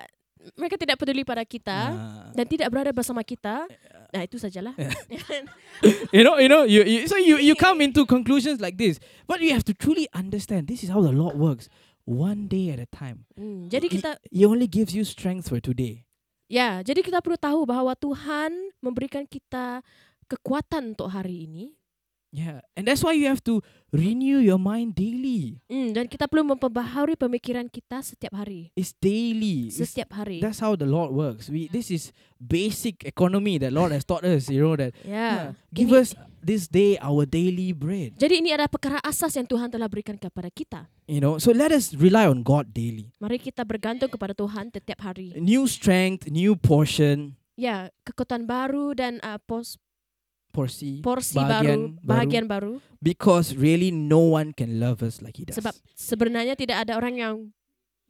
mereka 0.56 0.76
tidak 0.76 0.97
peduli 0.97 1.22
pada 1.22 1.43
kita 1.43 1.80
Ah. 1.91 2.32
dan 2.34 2.45
tidak 2.45 2.70
berada 2.70 2.89
bersama 2.89 3.22
kita. 3.22 3.68
Nah, 4.10 4.22
itu 4.24 4.38
sajalah. 4.38 4.74
you 6.16 6.24
know, 6.24 6.41
you 6.41 6.50
know, 6.50 6.66
you, 6.66 6.82
you 6.82 7.06
so 7.06 7.16
you 7.16 7.38
you 7.38 7.54
come 7.54 7.78
into 7.80 8.06
conclusions 8.06 8.58
like 8.58 8.78
this. 8.78 8.97
But 9.26 9.39
you 9.39 9.54
have 9.54 9.66
to 9.70 9.74
truly 9.74 10.10
understand 10.12 10.66
this 10.66 10.82
is 10.82 10.89
how 10.89 11.02
the 11.02 11.14
Lord 11.14 11.38
works. 11.38 11.70
One 12.04 12.50
day 12.50 12.74
at 12.74 12.82
a 12.82 12.89
time. 12.89 13.30
Hmm, 13.38 13.70
jadi 13.70 13.86
He- 13.86 13.93
kita 14.02 14.18
he 14.34 14.41
only 14.43 14.66
gives 14.66 14.97
you 14.97 15.06
strength 15.06 15.45
for 15.47 15.62
today. 15.62 16.10
ya, 16.50 16.82
jadi 16.82 17.06
kita 17.06 17.22
perlu 17.22 17.38
tahu 17.38 17.70
bahwa 17.70 17.93
Tuhan 17.93 18.50
memberikan 18.82 19.30
kita 19.30 19.86
kekuatan 20.26 20.97
untuk 20.97 21.10
hari 21.10 21.45
ini. 21.45 21.78
Yeah. 22.30 22.62
And 22.78 22.86
that's 22.86 23.02
why 23.02 23.18
you 23.18 23.26
have 23.26 23.42
to 23.50 23.66
renew 23.90 24.38
your 24.38 24.62
mind 24.62 24.94
daily. 24.94 25.58
Hmm, 25.66 25.98
dan 25.98 26.06
kita 26.06 26.30
perlu 26.30 26.54
memperbaharui 26.54 27.18
pemikiran 27.18 27.66
kita 27.66 28.06
setiap 28.06 28.38
hari. 28.38 28.70
It's 28.78 28.94
daily. 28.94 29.74
It's- 29.74 29.90
Setiap 29.90 30.14
hari. 30.14 30.38
that's 30.38 30.62
how 30.62 30.78
the 30.78 30.86
Lord 30.86 31.10
works. 31.10 31.50
We 31.50 31.66
this 31.68 31.90
is 31.90 32.14
basic 32.38 33.02
economy 33.02 33.58
that 33.60 33.74
Lord 33.74 33.90
has 33.92 34.06
taught 34.06 34.22
us, 34.24 34.46
you 34.46 34.62
know 34.62 34.78
that. 34.78 34.94
Ya. 35.02 35.58
Give 35.74 35.90
Ini- 35.90 36.02
us 36.06 36.14
this 36.40 36.70
day 36.70 37.02
our 37.02 37.26
daily 37.26 37.74
bread. 37.74 38.16
Jadi 38.16 38.40
ini 38.40 38.54
adalah 38.54 38.70
perkara 38.70 39.02
asas 39.02 39.34
yang 39.34 39.50
Tuhan 39.50 39.74
telah 39.74 39.90
berikan 39.90 40.16
kepada 40.16 40.54
kita. 40.54 40.86
You 41.10 41.20
know, 41.20 41.42
so 41.42 41.50
let 41.50 41.74
us 41.74 41.98
rely 41.98 42.30
on 42.30 42.46
God 42.46 42.70
daily. 42.72 43.10
Mari 43.18 43.42
kita 43.42 43.66
bergantung 43.66 44.08
kepada 44.08 44.38
Tuhan 44.38 44.70
setiap 44.70 45.02
hari. 45.02 45.34
New 45.36 45.66
strength, 45.66 46.30
new 46.30 46.54
portion, 46.54 47.34
Ya, 47.60 47.92
kekuatan 48.08 48.48
baru 48.48 48.96
dan 48.96 49.20
uh, 49.20 49.36
pos, 49.36 49.76
porsi, 50.50 51.00
porsi 51.00 51.38
bahagian 51.38 51.97
baru, 51.97 52.06
bahagian 52.06 52.45
baru. 52.45 52.74
because 53.00 53.54
really 53.54 53.89
no 53.89 54.34
one 54.34 54.52
can 54.52 54.78
love 54.82 55.02
us 55.02 55.22
like 55.22 55.38
He 55.38 55.45
does. 55.45 55.58
Sebab 55.58 55.74
sebenarnya 55.93 56.58
tidak 56.58 56.84
ada 56.88 56.97
orang 56.97 57.16
yang 57.16 57.36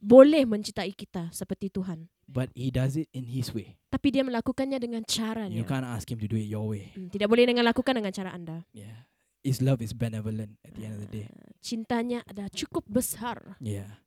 boleh 0.00 0.48
mencintai 0.48 0.96
kita 0.96 1.28
seperti 1.30 1.68
Tuhan. 1.68 2.08
but 2.30 2.48
He 2.54 2.70
does 2.70 2.94
it 2.94 3.10
in 3.12 3.26
His 3.26 3.50
way. 3.52 3.74
Tapi 3.90 4.14
dia 4.14 4.22
melakukannya 4.22 4.78
dengan 4.78 5.02
You 5.02 5.10
caranya. 5.10 5.62
can't 5.66 5.84
ask 5.84 6.06
Him 6.06 6.22
to 6.22 6.30
do 6.30 6.38
it 6.38 6.46
your 6.46 6.70
way. 6.70 6.94
Hmm, 6.94 7.10
Tidak 7.10 7.26
boleh 7.26 7.42
dengan 7.44 7.66
lakukan 7.66 7.92
dengan 7.98 8.14
cara 8.14 8.30
anda. 8.30 8.62
Yeah, 8.70 9.10
His 9.42 9.58
love 9.58 9.82
is 9.82 9.90
benevolent 9.92 10.56
at 10.62 10.72
the 10.78 10.86
end 10.86 10.94
of 10.96 11.00
the 11.04 11.10
day. 11.10 11.26
Cintanya 11.60 12.22
adalah 12.24 12.48
cukup 12.48 12.86
besar. 12.88 13.58
Yeah. 13.60 13.98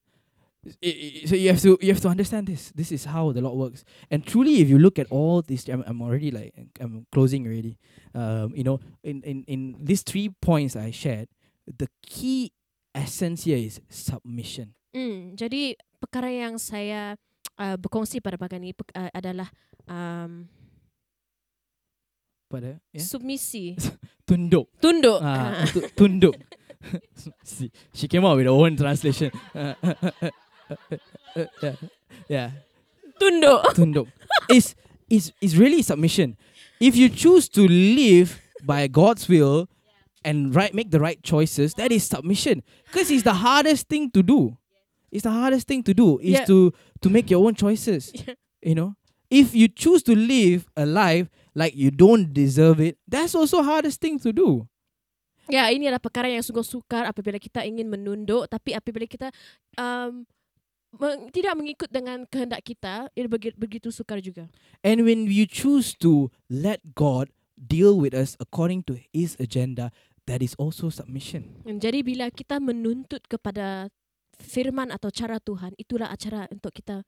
I- 0.64 1.24
I- 1.24 1.28
So 1.28 1.36
you 1.36 1.50
have 1.52 1.60
to 1.62 1.76
you 1.84 1.92
have 1.92 2.00
to 2.04 2.12
understand 2.12 2.48
this. 2.48 2.72
This 2.72 2.92
is 2.92 3.04
how 3.06 3.32
the 3.36 3.44
Lord 3.44 3.60
works. 3.60 3.84
And 4.08 4.24
truly, 4.24 4.64
if 4.64 4.72
you 4.72 4.80
look 4.80 4.96
at 4.96 5.12
all 5.12 5.44
these, 5.44 5.68
I'm, 5.68 5.84
I'm 5.84 6.00
already 6.00 6.32
like 6.32 6.56
I'm 6.80 7.04
closing 7.12 7.44
already. 7.44 7.76
Um, 8.16 8.56
you 8.56 8.64
know, 8.64 8.80
in, 9.04 9.20
in 9.28 9.44
in 9.48 9.76
these 9.76 10.04
three 10.08 10.32
points 10.32 10.76
I 10.80 10.92
shared, 10.96 11.28
the 11.68 11.92
key 12.00 12.56
essence 12.96 13.44
here 13.44 13.60
is 13.60 13.84
submission. 13.92 14.72
Hmm, 14.96 15.34
jadi 15.36 15.76
perkara 16.00 16.30
yang 16.32 16.56
saya 16.62 17.18
uh, 17.60 17.76
berkongsi 17.76 18.22
pada 18.24 18.38
pagi 18.40 18.62
ini 18.62 18.72
uh, 18.96 19.10
adalah 19.12 19.50
um, 19.90 20.46
uh, 22.54 22.78
yeah, 22.94 23.02
submisi, 23.04 23.74
tunduk. 24.30 24.70
tunduk. 24.80 25.20
Ah, 25.20 25.66
tu- 25.74 25.90
tunduk. 25.98 26.38
See, 27.48 27.72
she 27.96 28.06
came 28.12 28.28
out 28.28 28.36
with 28.38 28.46
her 28.46 28.54
own 28.54 28.76
translation. 28.76 29.32
Yeah, 31.62 31.76
yeah. 32.30 32.50
tunduk. 33.20 33.64
tunduk 33.78 34.08
is 34.50 34.76
is 35.10 35.32
is 35.42 35.58
really 35.58 35.82
submission. 35.82 36.38
If 36.80 36.96
you 36.96 37.08
choose 37.08 37.48
to 37.56 37.64
live 37.68 38.42
by 38.64 38.88
God's 38.88 39.28
will 39.30 39.70
and 40.24 40.56
right 40.56 40.74
make 40.74 40.92
the 40.92 41.00
right 41.00 41.22
choices, 41.24 41.74
that 41.76 41.92
is 41.92 42.04
submission. 42.04 42.64
Because 42.88 43.12
it's 43.12 43.24
the 43.24 43.40
hardest 43.40 43.88
thing 43.88 44.12
to 44.12 44.24
do. 44.24 44.58
It's 45.14 45.24
the 45.24 45.32
hardest 45.32 45.68
thing 45.68 45.84
to 45.86 45.94
do 45.94 46.18
is 46.20 46.42
Yeah. 46.42 46.46
to 46.50 46.74
to 47.02 47.08
make 47.10 47.30
your 47.30 47.46
own 47.46 47.56
choices. 47.56 48.12
Yeah. 48.24 48.36
You 48.64 48.76
know, 48.80 48.96
if 49.28 49.52
you 49.52 49.68
choose 49.68 50.00
to 50.08 50.16
live 50.16 50.72
a 50.80 50.88
life 50.88 51.28
like 51.52 51.76
you 51.76 51.92
don't 51.92 52.32
deserve 52.32 52.80
it, 52.80 52.96
that's 53.04 53.36
also 53.36 53.60
hardest 53.60 54.00
thing 54.00 54.16
to 54.24 54.32
do. 54.32 54.72
Ya, 55.52 55.68
ini 55.68 55.92
adalah 55.92 56.00
perkara 56.00 56.32
yang 56.32 56.40
sungguh 56.40 56.64
sukar 56.64 57.04
apabila 57.04 57.36
kita 57.36 57.68
ingin 57.68 57.92
menunduk, 57.92 58.48
tapi 58.48 58.72
apabila 58.72 59.04
kita 59.04 59.28
um, 59.76 60.24
meng, 60.98 61.30
tidak 61.34 61.54
mengikut 61.58 61.90
dengan 61.90 62.26
kehendak 62.30 62.62
kita, 62.62 63.10
itu 63.18 63.28
begitu, 63.58 63.90
sukar 63.90 64.22
juga. 64.22 64.50
And 64.86 65.04
when 65.04 65.26
you 65.30 65.50
choose 65.50 65.98
to 66.06 66.30
let 66.50 66.82
God 66.94 67.34
deal 67.58 67.98
with 67.98 68.14
us 68.14 68.38
according 68.38 68.86
to 68.90 68.98
His 69.14 69.36
agenda, 69.42 69.90
that 70.30 70.42
is 70.42 70.54
also 70.56 70.88
submission. 70.94 71.64
Jadi 71.66 72.06
bila 72.06 72.30
kita 72.30 72.62
menuntut 72.62 73.26
kepada 73.28 73.90
firman 74.40 74.90
atau 74.94 75.10
cara 75.14 75.38
Tuhan, 75.42 75.74
itulah 75.78 76.10
acara 76.10 76.48
untuk 76.50 76.74
kita. 76.74 77.04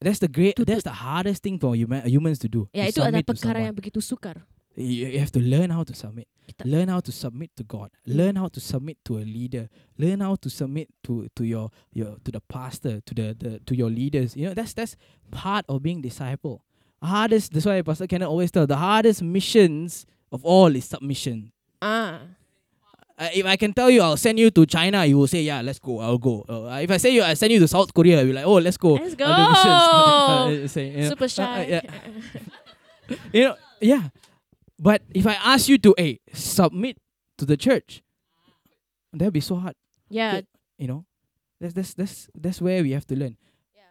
That's 0.00 0.20
the 0.20 0.32
great. 0.32 0.56
To- 0.56 0.64
that's 0.64 0.86
the 0.86 0.96
hardest 0.96 1.44
thing 1.44 1.60
for 1.60 1.76
human, 1.76 2.00
humans 2.08 2.40
to 2.40 2.48
do. 2.48 2.72
Ya, 2.72 2.88
to 2.88 2.96
itu 2.96 3.00
adalah 3.04 3.20
perkara 3.20 3.58
yang 3.68 3.76
begitu 3.76 4.00
sukar. 4.00 4.40
You, 4.76 5.08
you 5.08 5.18
have 5.18 5.32
to 5.32 5.40
learn 5.40 5.70
how 5.70 5.82
to 5.84 5.94
submit. 5.94 6.28
Kita- 6.48 6.64
Learn 6.70 6.88
how 6.88 7.00
to 7.00 7.12
submit 7.12 7.50
to 7.56 7.64
God. 7.64 7.90
Learn 8.06 8.36
how 8.36 8.48
to 8.48 8.60
submit 8.60 8.98
to 9.04 9.18
a 9.18 9.24
leader. 9.24 9.68
Learn 9.98 10.20
how 10.20 10.36
to 10.36 10.48
submit 10.50 10.88
to 11.04 11.28
to 11.36 11.44
your 11.44 11.70
your 11.92 12.16
to 12.24 12.30
the 12.32 12.40
pastor, 12.40 13.00
to 13.02 13.14
the, 13.14 13.36
the 13.38 13.60
to 13.66 13.74
your 13.76 13.90
leaders. 13.90 14.36
You 14.36 14.46
know 14.48 14.54
that's 14.54 14.72
that's 14.74 14.96
part 15.30 15.64
of 15.68 15.82
being 15.82 16.00
disciple. 16.02 16.64
Hardest. 17.02 17.52
That's 17.52 17.66
why 17.66 17.82
Pastor 17.82 18.06
Kenneth 18.06 18.28
always 18.28 18.50
tell 18.50 18.66
the 18.66 18.76
hardest 18.76 19.22
missions 19.22 20.06
of 20.32 20.44
all 20.44 20.74
is 20.76 20.84
submission. 20.84 21.52
Ah, 21.82 22.20
Uh, 23.20 23.28
if 23.36 23.44
I 23.44 23.56
can 23.56 23.72
tell 23.76 23.90
you, 23.92 24.00
I'll 24.00 24.16
send 24.16 24.38
you 24.40 24.50
to 24.50 24.64
China. 24.64 25.04
You 25.04 25.18
will 25.20 25.26
say, 25.28 25.42
"Yeah, 25.44 25.60
let's 25.60 25.78
go. 25.78 26.00
I'll 26.00 26.16
go." 26.18 26.40
Uh, 26.48 26.80
if 26.80 26.90
I 26.90 26.96
say 26.96 27.10
you, 27.12 27.22
I 27.22 27.34
send 27.34 27.52
you 27.52 27.60
to 27.60 27.68
South 27.68 27.92
Korea. 27.92 28.16
You'll 28.24 28.32
be 28.32 28.32
like, 28.32 28.46
"Oh, 28.48 28.56
let's 28.56 28.78
go." 28.80 28.94
Let's 28.96 29.14
I'll. 29.20 30.48
Uh, 30.64 30.68
say, 30.68 30.88
you 30.90 31.02
know, 31.04 31.08
super 31.12 31.24
uh, 31.24 31.36
shy. 31.36 31.66
yeah. 31.68 31.82
you 33.32 33.42
know, 33.44 33.56
yeah. 33.80 34.08
But 34.80 35.04
if 35.12 35.28
I 35.28 35.36
ask 35.36 35.68
you 35.68 35.76
to, 35.84 35.92
hey, 36.00 36.24
submit 36.32 36.96
to 37.36 37.44
the 37.44 37.60
church, 37.60 38.00
that'd 39.12 39.36
be 39.36 39.44
so 39.44 39.60
hard. 39.60 39.76
ya, 40.08 40.40
You 40.80 40.88
know, 40.88 41.04
that's 41.60 41.76
that's 41.76 41.92
that's 41.92 42.14
that's 42.32 42.58
where 42.64 42.80
we 42.80 42.96
have 42.96 43.04
to 43.12 43.16
learn. 43.16 43.36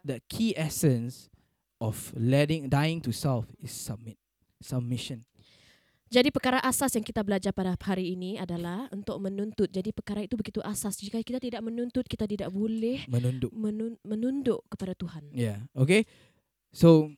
The 0.02 0.18
key 0.26 0.58
essence 0.58 1.30
of 1.78 2.10
letting 2.18 2.74
dying 2.74 3.06
to 3.06 3.14
self 3.14 3.46
is 3.62 3.70
submit, 3.70 4.18
submission. 4.58 5.30
Jadi 6.10 6.34
perkara 6.34 6.58
asas 6.66 6.98
yang 6.98 7.06
kita 7.06 7.22
belajar 7.22 7.54
pada 7.54 7.78
hari 7.78 8.18
ini 8.18 8.42
adalah 8.42 8.90
untuk 8.90 9.22
menuntut. 9.22 9.70
Jadi 9.70 9.94
perkara 9.94 10.26
itu 10.26 10.34
begitu 10.34 10.58
asas. 10.66 10.98
Jika 10.98 11.22
kita 11.22 11.38
tidak 11.38 11.62
menuntut, 11.62 12.10
kita 12.10 12.26
tidak 12.26 12.50
boleh 12.50 13.06
Menunduk. 13.06 13.54
menun- 13.54 14.02
menunduk 14.02 14.66
kepada 14.74 14.98
Tuhan. 14.98 15.30
Yeah. 15.30 15.70
Okay. 15.78 16.10
So, 16.74 17.14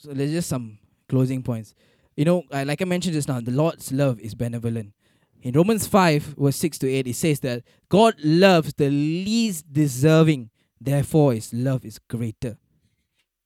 so 0.00 0.16
there's 0.16 0.32
just 0.32 0.48
some 0.48 0.80
closing 1.12 1.44
points. 1.44 1.76
You 2.20 2.26
know, 2.26 2.44
like 2.52 2.82
I 2.82 2.84
mentioned 2.84 3.14
just 3.14 3.28
now, 3.28 3.40
the 3.40 3.50
Lord's 3.50 3.90
love 3.92 4.20
is 4.20 4.34
benevolent. 4.34 4.92
In 5.40 5.54
Romans 5.54 5.86
5, 5.86 6.36
verse 6.36 6.56
6 6.56 6.76
to 6.80 6.86
8, 6.86 7.06
it 7.06 7.16
says 7.16 7.40
that 7.40 7.62
God 7.88 8.12
loves 8.22 8.74
the 8.74 8.90
least 8.90 9.72
deserving. 9.72 10.50
Therefore, 10.78 11.32
his 11.32 11.50
love 11.54 11.82
is 11.82 11.98
greater 11.98 12.58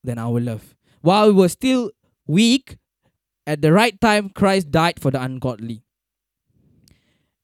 than 0.03 0.19
our 0.19 0.41
love. 0.41 0.75
While 1.03 1.29
we 1.29 1.35
were 1.35 1.49
still 1.51 1.93
weak, 2.27 2.79
at 3.47 3.63
the 3.63 3.73
right 3.73 3.95
time, 4.01 4.29
Christ 4.31 4.73
died 4.73 4.99
for 4.99 5.13
the 5.13 5.23
ungodly. 5.23 5.85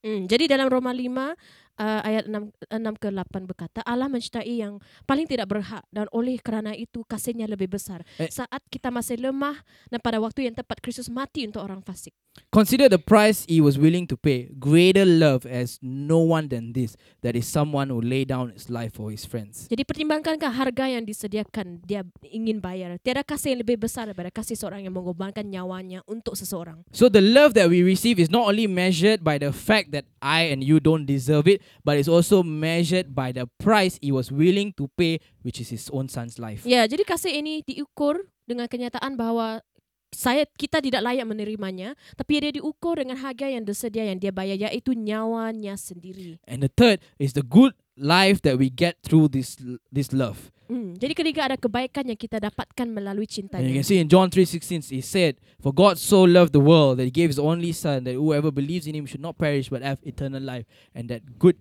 Hmm, 0.03 0.27
jadi 0.27 0.51
dalam 0.51 0.67
Roma 0.67 0.91
5 0.91 1.37
uh, 1.81 2.01
ayat 2.05 2.29
6, 2.29 2.53
6 2.69 3.03
ke 3.03 3.09
8 3.09 3.49
berkata 3.49 3.81
Allah 3.89 4.13
mencintai 4.13 4.61
yang 4.61 4.77
paling 5.09 5.25
tidak 5.25 5.49
berhak 5.49 5.83
dan 5.89 6.05
oleh 6.13 6.37
kerana 6.39 6.77
itu 6.77 7.01
kasihnya 7.09 7.49
lebih 7.49 7.73
besar. 7.73 8.05
Eh. 8.21 8.29
Saat 8.29 8.61
kita 8.69 8.93
masih 8.93 9.17
lemah 9.17 9.57
dan 9.89 9.99
pada 10.05 10.21
waktu 10.21 10.47
yang 10.47 10.55
tepat 10.55 10.85
Kristus 10.85 11.09
mati 11.09 11.49
untuk 11.49 11.65
orang 11.65 11.81
fasik. 11.81 12.13
Consider 12.51 12.91
the 12.91 12.99
price 12.99 13.47
he 13.47 13.63
was 13.63 13.79
willing 13.79 14.11
to 14.11 14.19
pay. 14.19 14.51
Greater 14.59 15.07
love 15.07 15.47
has 15.47 15.79
no 15.83 16.19
one 16.19 16.51
than 16.51 16.75
this, 16.75 16.99
that 17.23 17.39
is 17.39 17.47
someone 17.47 17.91
who 17.91 18.03
lay 18.03 18.27
down 18.27 18.51
his 18.51 18.67
life 18.67 18.99
for 18.99 19.11
his 19.15 19.23
friends. 19.23 19.71
Jadi 19.71 19.87
pertimbangkankah 19.87 20.51
harga 20.51 20.91
yang 20.91 21.07
disediakan 21.07 21.79
dia 21.87 22.03
ingin 22.27 22.59
bayar? 22.59 22.99
Tiada 23.07 23.23
kasih 23.23 23.55
yang 23.55 23.63
lebih 23.63 23.79
besar 23.79 24.11
daripada 24.11 24.35
kasih 24.35 24.59
seorang 24.59 24.83
yang 24.83 24.91
mengorbankan 24.91 25.47
nyawanya 25.47 26.03
untuk 26.11 26.35
seseorang. 26.35 26.83
So 26.91 27.07
the 27.07 27.23
love 27.23 27.55
that 27.55 27.71
we 27.71 27.87
receive 27.87 28.19
is 28.19 28.35
not 28.35 28.51
only 28.51 28.67
measured 28.67 29.23
by 29.23 29.39
the 29.39 29.55
fact 29.55 29.95
that 29.95 30.11
I 30.19 30.51
and 30.51 30.67
you 30.67 30.83
don't 30.83 31.07
deserve 31.07 31.47
it, 31.47 31.63
but 31.87 32.03
it's 32.03 32.11
also 32.11 32.43
measured 32.43 33.15
by 33.15 33.31
the 33.31 33.47
price 33.63 33.95
he 34.03 34.11
was 34.11 34.35
willing 34.35 34.75
to 34.75 34.91
pay, 34.99 35.23
which 35.47 35.63
is 35.63 35.71
his 35.71 35.87
own 35.95 36.11
son's 36.11 36.43
life. 36.43 36.67
Ya, 36.67 36.83
jadi 36.91 37.07
kasih 37.07 37.31
ini 37.31 37.63
diukur 37.63 38.27
dengan 38.51 38.67
kenyataan 38.67 39.15
bahawa 39.15 39.63
saya 40.11 40.43
kita 40.59 40.83
tidak 40.83 41.03
layak 41.07 41.27
menerimanya, 41.27 41.95
tapi 42.19 42.43
dia 42.43 42.53
diukur 42.55 42.99
dengan 42.99 43.19
harga 43.19 43.47
yang 43.47 43.63
tersedia 43.63 44.07
yang 44.11 44.19
dia 44.19 44.35
bayar 44.35 44.59
iaitu 44.59 44.95
nyawanya 44.95 45.79
sendiri. 45.79 46.43
And 46.51 46.61
the 46.63 46.71
third 46.71 46.99
is 47.23 47.33
the 47.33 47.47
good 47.47 47.73
life 47.95 48.43
that 48.43 48.59
we 48.59 48.71
get 48.71 48.99
through 49.07 49.31
this 49.31 49.57
this 49.93 50.11
love. 50.11 50.51
Hmm. 50.71 50.95
Jadi 50.95 51.19
ketiga 51.19 51.51
ada 51.51 51.59
kebaikan 51.59 52.07
yang 52.07 52.19
kita 52.19 52.39
dapatkan 52.39 52.87
melalui 52.87 53.27
And 53.55 53.67
you 53.67 53.75
can 53.75 53.87
see 53.87 53.99
in 53.99 54.07
John 54.07 54.31
3:16 54.31 54.95
he 54.95 55.03
said, 55.03 55.39
"For 55.59 55.75
God 55.75 55.99
so 55.99 56.23
loved 56.23 56.55
the 56.55 56.63
world 56.63 57.03
that 57.03 57.07
he 57.07 57.15
gave 57.15 57.31
his 57.31 57.43
only 57.43 57.75
son 57.75 58.07
that 58.07 58.15
whoever 58.15 58.55
believes 58.55 58.87
in 58.87 58.95
him 58.95 59.07
should 59.07 59.23
not 59.23 59.35
perish 59.35 59.67
but 59.67 59.83
have 59.83 59.99
eternal 60.07 60.43
life." 60.43 60.67
And 60.95 61.11
that 61.11 61.39
good 61.43 61.59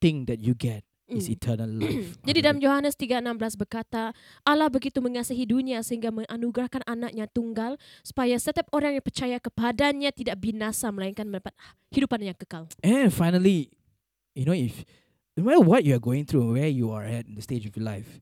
thing 0.00 0.28
that 0.28 0.44
you 0.44 0.52
get 0.52 0.87
is 1.08 1.26
Mm. 1.26 1.34
eternal 1.34 1.70
life. 1.72 2.14
Jadi 2.28 2.38
dalam 2.44 2.60
Yohanes 2.60 2.94
3:16 2.94 3.56
berkata, 3.56 4.12
Allah 4.44 4.68
begitu 4.68 5.00
mengasihi 5.00 5.48
dunia 5.48 5.80
sehingga 5.80 6.12
menganugerahkan 6.12 6.84
anaknya 6.84 7.24
tunggal 7.32 7.80
supaya 8.04 8.36
setiap 8.36 8.68
orang 8.76 9.00
yang 9.00 9.04
percaya 9.04 9.40
kepadanya 9.40 10.12
tidak 10.12 10.36
binasa 10.38 10.92
melainkan 10.92 11.24
mendapat 11.26 11.56
hidupan 11.90 12.20
yang 12.20 12.36
kekal. 12.36 12.68
And 12.84 13.08
finally, 13.08 13.72
you 14.36 14.44
know, 14.44 14.52
if 14.54 14.84
no 15.34 15.48
matter 15.48 15.64
what 15.64 15.88
you 15.88 15.96
are 15.96 16.02
going 16.02 16.28
through, 16.28 16.52
where 16.54 16.68
you 16.68 16.92
are 16.92 17.08
at 17.08 17.24
in 17.24 17.34
the 17.34 17.42
stage 17.44 17.64
of 17.64 17.72
your 17.72 17.88
life, 17.88 18.20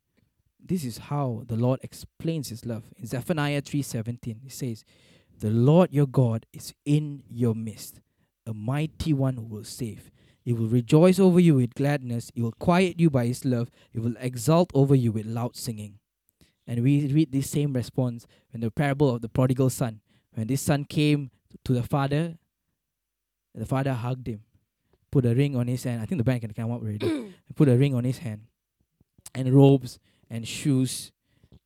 this 0.62 0.86
is 0.86 1.10
how 1.10 1.42
the 1.50 1.58
Lord 1.58 1.82
explains 1.82 2.54
His 2.54 2.62
love. 2.62 2.86
In 2.98 3.06
Zephaniah 3.10 3.62
three 3.66 3.82
seventeen, 3.82 4.42
it 4.46 4.54
says, 4.54 4.86
"The 5.34 5.50
Lord 5.50 5.90
your 5.90 6.06
God 6.06 6.46
is 6.54 6.70
in 6.86 7.26
your 7.26 7.54
midst, 7.58 7.98
a 8.46 8.54
mighty 8.54 9.10
one 9.10 9.36
who 9.42 9.46
will 9.46 9.66
save. 9.66 10.14
He 10.46 10.54
will 10.54 10.68
rejoice 10.68 11.18
over 11.18 11.38
you 11.38 11.56
with 11.56 11.74
gladness. 11.74 12.30
He 12.34 12.40
will 12.40 12.52
quiet 12.52 12.98
you 12.98 13.10
by 13.10 13.26
His 13.26 13.44
love. 13.44 13.70
He 13.90 13.98
will 13.98 14.14
exult 14.18 14.70
over 14.72 14.94
you 14.94 15.12
with 15.12 15.26
loud 15.26 15.56
singing." 15.56 15.98
And 16.66 16.82
we 16.82 17.12
read 17.12 17.30
this 17.30 17.50
same 17.50 17.74
response 17.74 18.26
in 18.54 18.60
the 18.60 18.70
parable 18.70 19.14
of 19.14 19.20
the 19.20 19.28
prodigal 19.28 19.68
son. 19.68 20.00
When 20.32 20.46
this 20.46 20.62
son 20.62 20.84
came 20.84 21.30
to 21.64 21.74
the 21.74 21.82
father, 21.82 22.38
the 23.54 23.66
father 23.66 23.92
hugged 23.92 24.26
him 24.28 24.46
put 25.16 25.24
a 25.24 25.34
ring 25.34 25.56
on 25.56 25.66
his 25.66 25.84
hand. 25.84 26.02
I 26.02 26.04
think 26.04 26.18
the 26.18 26.24
band 26.24 26.42
can 26.42 26.52
come 26.52 26.70
up 26.70 26.82
already. 26.82 27.32
put 27.54 27.68
a 27.70 27.76
ring 27.76 27.94
on 27.94 28.04
his 28.04 28.18
hand, 28.18 28.42
and 29.34 29.52
robes 29.54 29.98
and 30.28 30.46
shoes, 30.46 31.10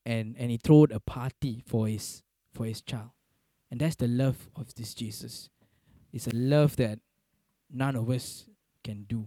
and 0.07 0.37
and 0.39 0.53
he 0.53 0.57
threw 0.57 0.85
a 0.85 1.01
party 1.01 1.65
for 1.67 1.89
his 1.89 2.23
for 2.53 2.65
his 2.65 2.81
child, 2.81 3.11
and 3.69 3.81
that's 3.81 3.97
the 3.97 4.07
love 4.07 4.49
of 4.55 4.73
this 4.75 4.95
Jesus. 4.95 5.49
It's 6.13 6.29
a 6.29 6.35
love 6.35 6.77
that 6.77 7.01
none 7.69 7.97
of 7.97 8.09
us 8.09 8.47
can 8.83 9.05
do. 9.05 9.27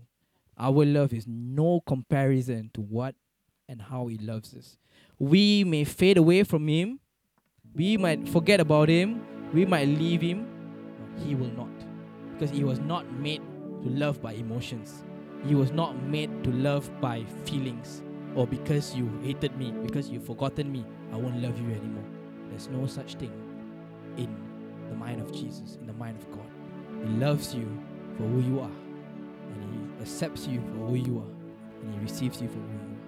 Our 0.57 0.85
love 0.85 1.13
is 1.13 1.25
no 1.27 1.81
comparison 1.81 2.71
to 2.73 2.81
what 2.81 3.15
and 3.67 3.81
how 3.81 4.07
he 4.07 4.17
loves 4.17 4.53
us. 4.53 4.77
We 5.19 5.63
may 5.63 5.83
fade 5.83 6.17
away 6.17 6.43
from 6.43 6.67
him, 6.67 6.99
we 7.75 7.97
might 7.97 8.27
forget 8.29 8.59
about 8.59 8.89
him, 8.89 9.25
we 9.53 9.65
might 9.65 9.87
leave 9.87 10.21
him, 10.21 10.47
he 11.25 11.35
will 11.35 11.51
not, 11.51 11.71
because 12.33 12.51
he 12.51 12.63
was 12.63 12.79
not 12.79 13.11
made 13.13 13.41
to 13.83 13.89
love 13.89 14.21
by 14.21 14.33
emotions. 14.33 15.03
He 15.47 15.55
was 15.55 15.71
not 15.71 16.01
made 16.03 16.43
to 16.43 16.51
love 16.51 16.89
by 17.01 17.25
feelings 17.45 18.01
or 18.35 18.47
because 18.47 18.95
you 18.95 19.09
hated 19.23 19.55
me, 19.57 19.71
because 19.71 20.09
you've 20.09 20.25
forgotten 20.25 20.71
me, 20.71 20.85
I 21.11 21.15
won't 21.17 21.41
love 21.41 21.59
you 21.59 21.69
anymore. 21.69 22.03
There's 22.49 22.67
no 22.67 22.85
such 22.87 23.15
thing 23.15 23.31
in 24.17 24.35
the 24.89 24.95
mind 24.95 25.21
of 25.21 25.31
Jesus, 25.31 25.77
in 25.79 25.87
the 25.87 25.93
mind 25.93 26.17
of 26.19 26.31
God. 26.31 26.47
He 27.03 27.09
loves 27.13 27.53
you 27.53 27.67
for 28.17 28.23
who 28.23 28.41
you 28.41 28.59
are, 28.59 28.71
accepts 30.03 30.45
you 30.45 30.59
for 30.59 30.91
who 30.91 30.99
you 30.99 31.23
are, 31.23 31.31
and 31.81 31.95
He 31.95 31.99
receives 32.03 32.43
you 32.43 32.51
for 32.51 32.59
who 32.59 32.67
you 32.67 32.83
are. 32.91 33.01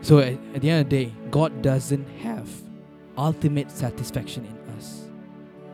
So 0.00 0.12
at, 0.24 0.40
at 0.56 0.64
the 0.64 0.70
end 0.72 0.80
of 0.82 0.88
the 0.88 0.94
day, 1.04 1.06
God 1.28 1.60
doesn't 1.60 2.08
have 2.24 2.48
ultimate 3.20 3.68
satisfaction 3.68 4.48
in 4.48 4.56
us, 4.74 5.10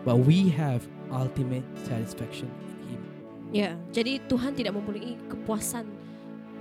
but 0.03 0.27
we 0.27 0.51
have 0.51 0.83
ultimate 1.15 1.65
satisfaction 1.87 2.51
in 2.83 2.99
Him. 2.99 3.03
Ya, 3.55 3.79
jadi 3.95 4.19
Tuhan 4.27 4.59
tidak 4.59 4.75
mempunyai 4.75 5.15
kepuasan 5.31 5.87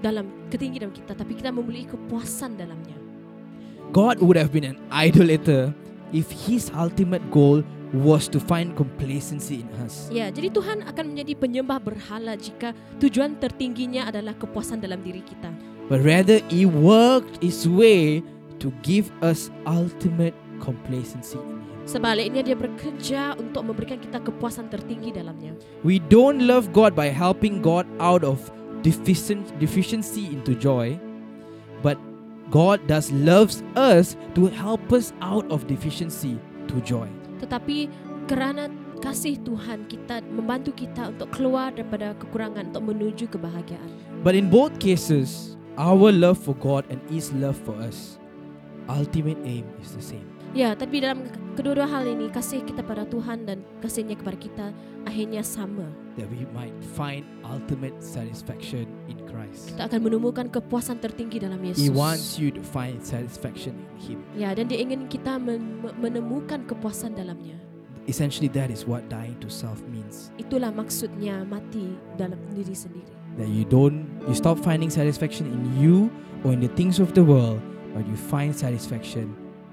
dalam 0.04 0.30
ketinggi 0.54 0.78
dalam 0.84 0.94
kita, 0.94 1.18
tapi 1.18 1.34
kita 1.34 1.50
mempunyai 1.50 1.90
kepuasan 1.90 2.60
dalamnya. 2.60 2.94
God 3.96 4.22
would 4.22 4.38
have 4.38 4.52
been 4.52 4.68
an 4.68 4.78
idolater 4.92 5.72
if 6.12 6.30
his 6.30 6.70
ultimate 6.76 7.24
goal 7.32 7.64
was 7.94 8.26
to 8.26 8.42
find 8.42 8.74
complacency 8.74 9.62
in 9.62 9.70
us. 9.86 10.10
Ya, 10.10 10.34
jadi 10.34 10.50
Tuhan 10.50 10.82
akan 10.90 11.14
menjadi 11.14 11.38
penyembah 11.38 11.78
berhala 11.78 12.34
jika 12.34 12.74
tujuan 12.98 13.38
tertingginya 13.38 14.10
adalah 14.10 14.34
kepuasan 14.34 14.82
dalam 14.82 15.00
diri 15.06 15.22
kita. 15.22 15.54
But 15.88 16.02
rather, 16.02 16.42
he 16.50 16.66
worked 16.66 17.38
his 17.46 17.70
way 17.70 18.26
to 18.58 18.74
give 18.82 19.14
us 19.22 19.54
ultimate 19.70 20.34
complacency 20.58 21.38
in 21.38 21.62
him. 21.62 21.74
Sebaliknya 21.84 22.42
dia 22.42 22.56
bekerja 22.56 23.36
untuk 23.36 23.68
memberikan 23.68 24.00
kita 24.00 24.24
kepuasan 24.24 24.72
tertinggi 24.72 25.12
dalamnya. 25.12 25.54
We 25.84 26.00
don't 26.00 26.48
love 26.48 26.72
God 26.72 26.96
by 26.96 27.12
helping 27.12 27.60
God 27.60 27.84
out 28.00 28.24
of 28.24 28.40
deficient, 28.82 29.52
deficiency 29.60 30.32
into 30.32 30.56
joy, 30.56 30.96
but 31.84 32.00
God 32.48 32.80
does 32.88 33.12
loves 33.12 33.68
us 33.76 34.16
to 34.40 34.48
help 34.48 34.96
us 34.96 35.12
out 35.20 35.44
of 35.52 35.68
deficiency 35.68 36.40
to 36.72 36.80
joy. 36.88 37.12
Tetapi 37.44 37.92
kerana 38.32 38.72
kasih 39.04 39.36
Tuhan 39.44 39.84
kita 39.92 40.24
membantu 40.32 40.72
kita 40.72 41.12
untuk 41.12 41.28
keluar 41.36 41.76
daripada 41.76 42.16
kekurangan 42.16 42.72
untuk 42.72 42.96
menuju 42.96 43.26
kebahagiaan. 43.28 43.92
But 44.24 44.40
in 44.40 44.48
both 44.48 44.80
cases, 44.80 45.60
our 45.76 46.16
love 46.16 46.40
for 46.40 46.56
God 46.56 46.88
and 46.88 47.04
His 47.12 47.36
love 47.36 47.60
for 47.68 47.76
us, 47.84 48.16
ultimate 48.88 49.44
aim 49.44 49.68
is 49.84 49.92
the 49.92 50.00
same. 50.00 50.24
Ya, 50.54 50.78
tapi 50.78 51.02
dalam 51.02 51.26
kedua-dua 51.58 51.90
hal 51.90 52.06
ini 52.06 52.30
kasih 52.30 52.62
kita 52.64 52.86
pada 52.86 53.10
Tuhan 53.10 53.50
dan 53.50 53.66
kasihnya 53.82 54.16
kepada 54.16 54.38
kita 54.38 54.66
akhirnya 55.06 55.44
sama. 55.44 55.86
That 56.14 56.30
we 56.30 56.46
might 56.54 56.78
find 56.94 57.26
ultimate 57.42 57.98
satisfaction 58.00 58.86
in 59.10 59.18
Christ. 59.26 59.74
Kita 59.74 59.90
akan 59.90 60.00
menemukan 60.06 60.46
kepuasan 60.54 61.02
tertinggi 61.02 61.42
dalam 61.42 61.58
Yesus. 61.66 61.82
He 61.82 61.90
wants 61.90 62.38
you 62.38 62.54
to 62.54 62.62
find 62.62 63.02
satisfaction 63.02 63.74
in 63.74 63.90
Him. 63.98 64.20
Ya, 64.38 64.54
dan 64.54 64.70
dia 64.70 64.78
ingin 64.78 65.10
kita 65.10 65.42
men- 65.42 65.82
me- 65.82 65.96
menemukan 65.98 66.70
kepuasan 66.70 67.18
dalamnya. 67.18 67.58
Essentially, 68.06 68.52
that 68.52 68.68
is 68.68 68.84
what 68.84 69.08
dying 69.08 69.40
to 69.40 69.48
self 69.48 69.80
means. 69.88 70.30
Itulah 70.36 70.76
maksudnya 70.76 71.48
mati 71.48 71.96
dalam 72.20 72.38
diri 72.52 72.76
sendiri. 72.76 73.10
That 73.40 73.50
you 73.50 73.66
don't, 73.66 74.06
you 74.30 74.36
stop 74.38 74.60
finding 74.62 74.92
satisfaction 74.94 75.50
in 75.50 75.62
you 75.80 76.12
or 76.46 76.52
in 76.54 76.60
the 76.62 76.70
things 76.78 77.00
of 77.02 77.16
the 77.18 77.24
world, 77.24 77.64
but 77.96 78.04
you 78.06 78.14
find 78.20 78.54
satisfaction 78.54 79.32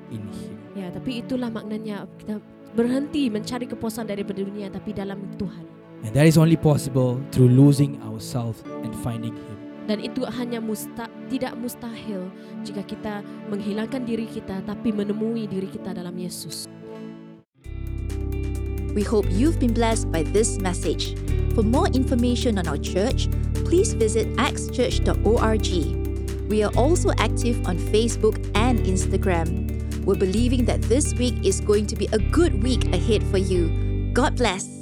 in 0.09 0.22
Him. 0.31 0.57
Ya, 0.78 0.89
tapi 0.89 1.20
itulah 1.20 1.51
maknanya 1.51 2.07
kita 2.16 2.39
berhenti 2.75 3.27
mencari 3.31 3.66
kepuasan 3.66 4.07
dari 4.07 4.23
dunia 4.23 4.71
tapi 4.71 4.95
dalam 4.95 5.18
Tuhan. 5.37 5.66
And 6.01 6.16
that 6.16 6.25
is 6.25 6.41
only 6.41 6.57
possible 6.57 7.21
through 7.29 7.53
losing 7.53 8.01
ourselves 8.01 8.64
and 8.83 8.93
finding 9.05 9.37
Him. 9.37 9.57
Dan 9.91 9.99
itu 10.01 10.23
hanya 10.23 10.62
musta 10.62 11.11
tidak 11.27 11.59
mustahil 11.59 12.31
jika 12.62 12.87
kita 12.87 13.14
menghilangkan 13.51 14.07
diri 14.07 14.25
kita 14.31 14.62
tapi 14.62 14.95
menemui 14.95 15.51
diri 15.51 15.66
kita 15.66 15.91
dalam 15.91 16.14
Yesus. 16.14 16.71
We 18.95 19.03
hope 19.07 19.27
you've 19.31 19.59
been 19.59 19.75
blessed 19.75 20.11
by 20.11 20.27
this 20.31 20.59
message. 20.59 21.14
For 21.55 21.62
more 21.62 21.87
information 21.91 22.59
on 22.59 22.66
our 22.66 22.79
church, 22.79 23.31
please 23.66 23.95
visit 23.95 24.31
axchurch.org. 24.39 25.71
We 26.51 26.62
are 26.66 26.75
also 26.75 27.11
active 27.18 27.62
on 27.66 27.79
Facebook 27.79 28.39
and 28.59 28.83
Instagram. 28.83 29.80
We're 30.05 30.16
believing 30.16 30.64
that 30.64 30.82
this 30.82 31.14
week 31.14 31.44
is 31.44 31.61
going 31.61 31.86
to 31.86 31.96
be 31.96 32.09
a 32.12 32.18
good 32.18 32.62
week 32.62 32.92
ahead 32.94 33.22
for 33.24 33.38
you. 33.38 33.68
God 34.12 34.36
bless. 34.36 34.80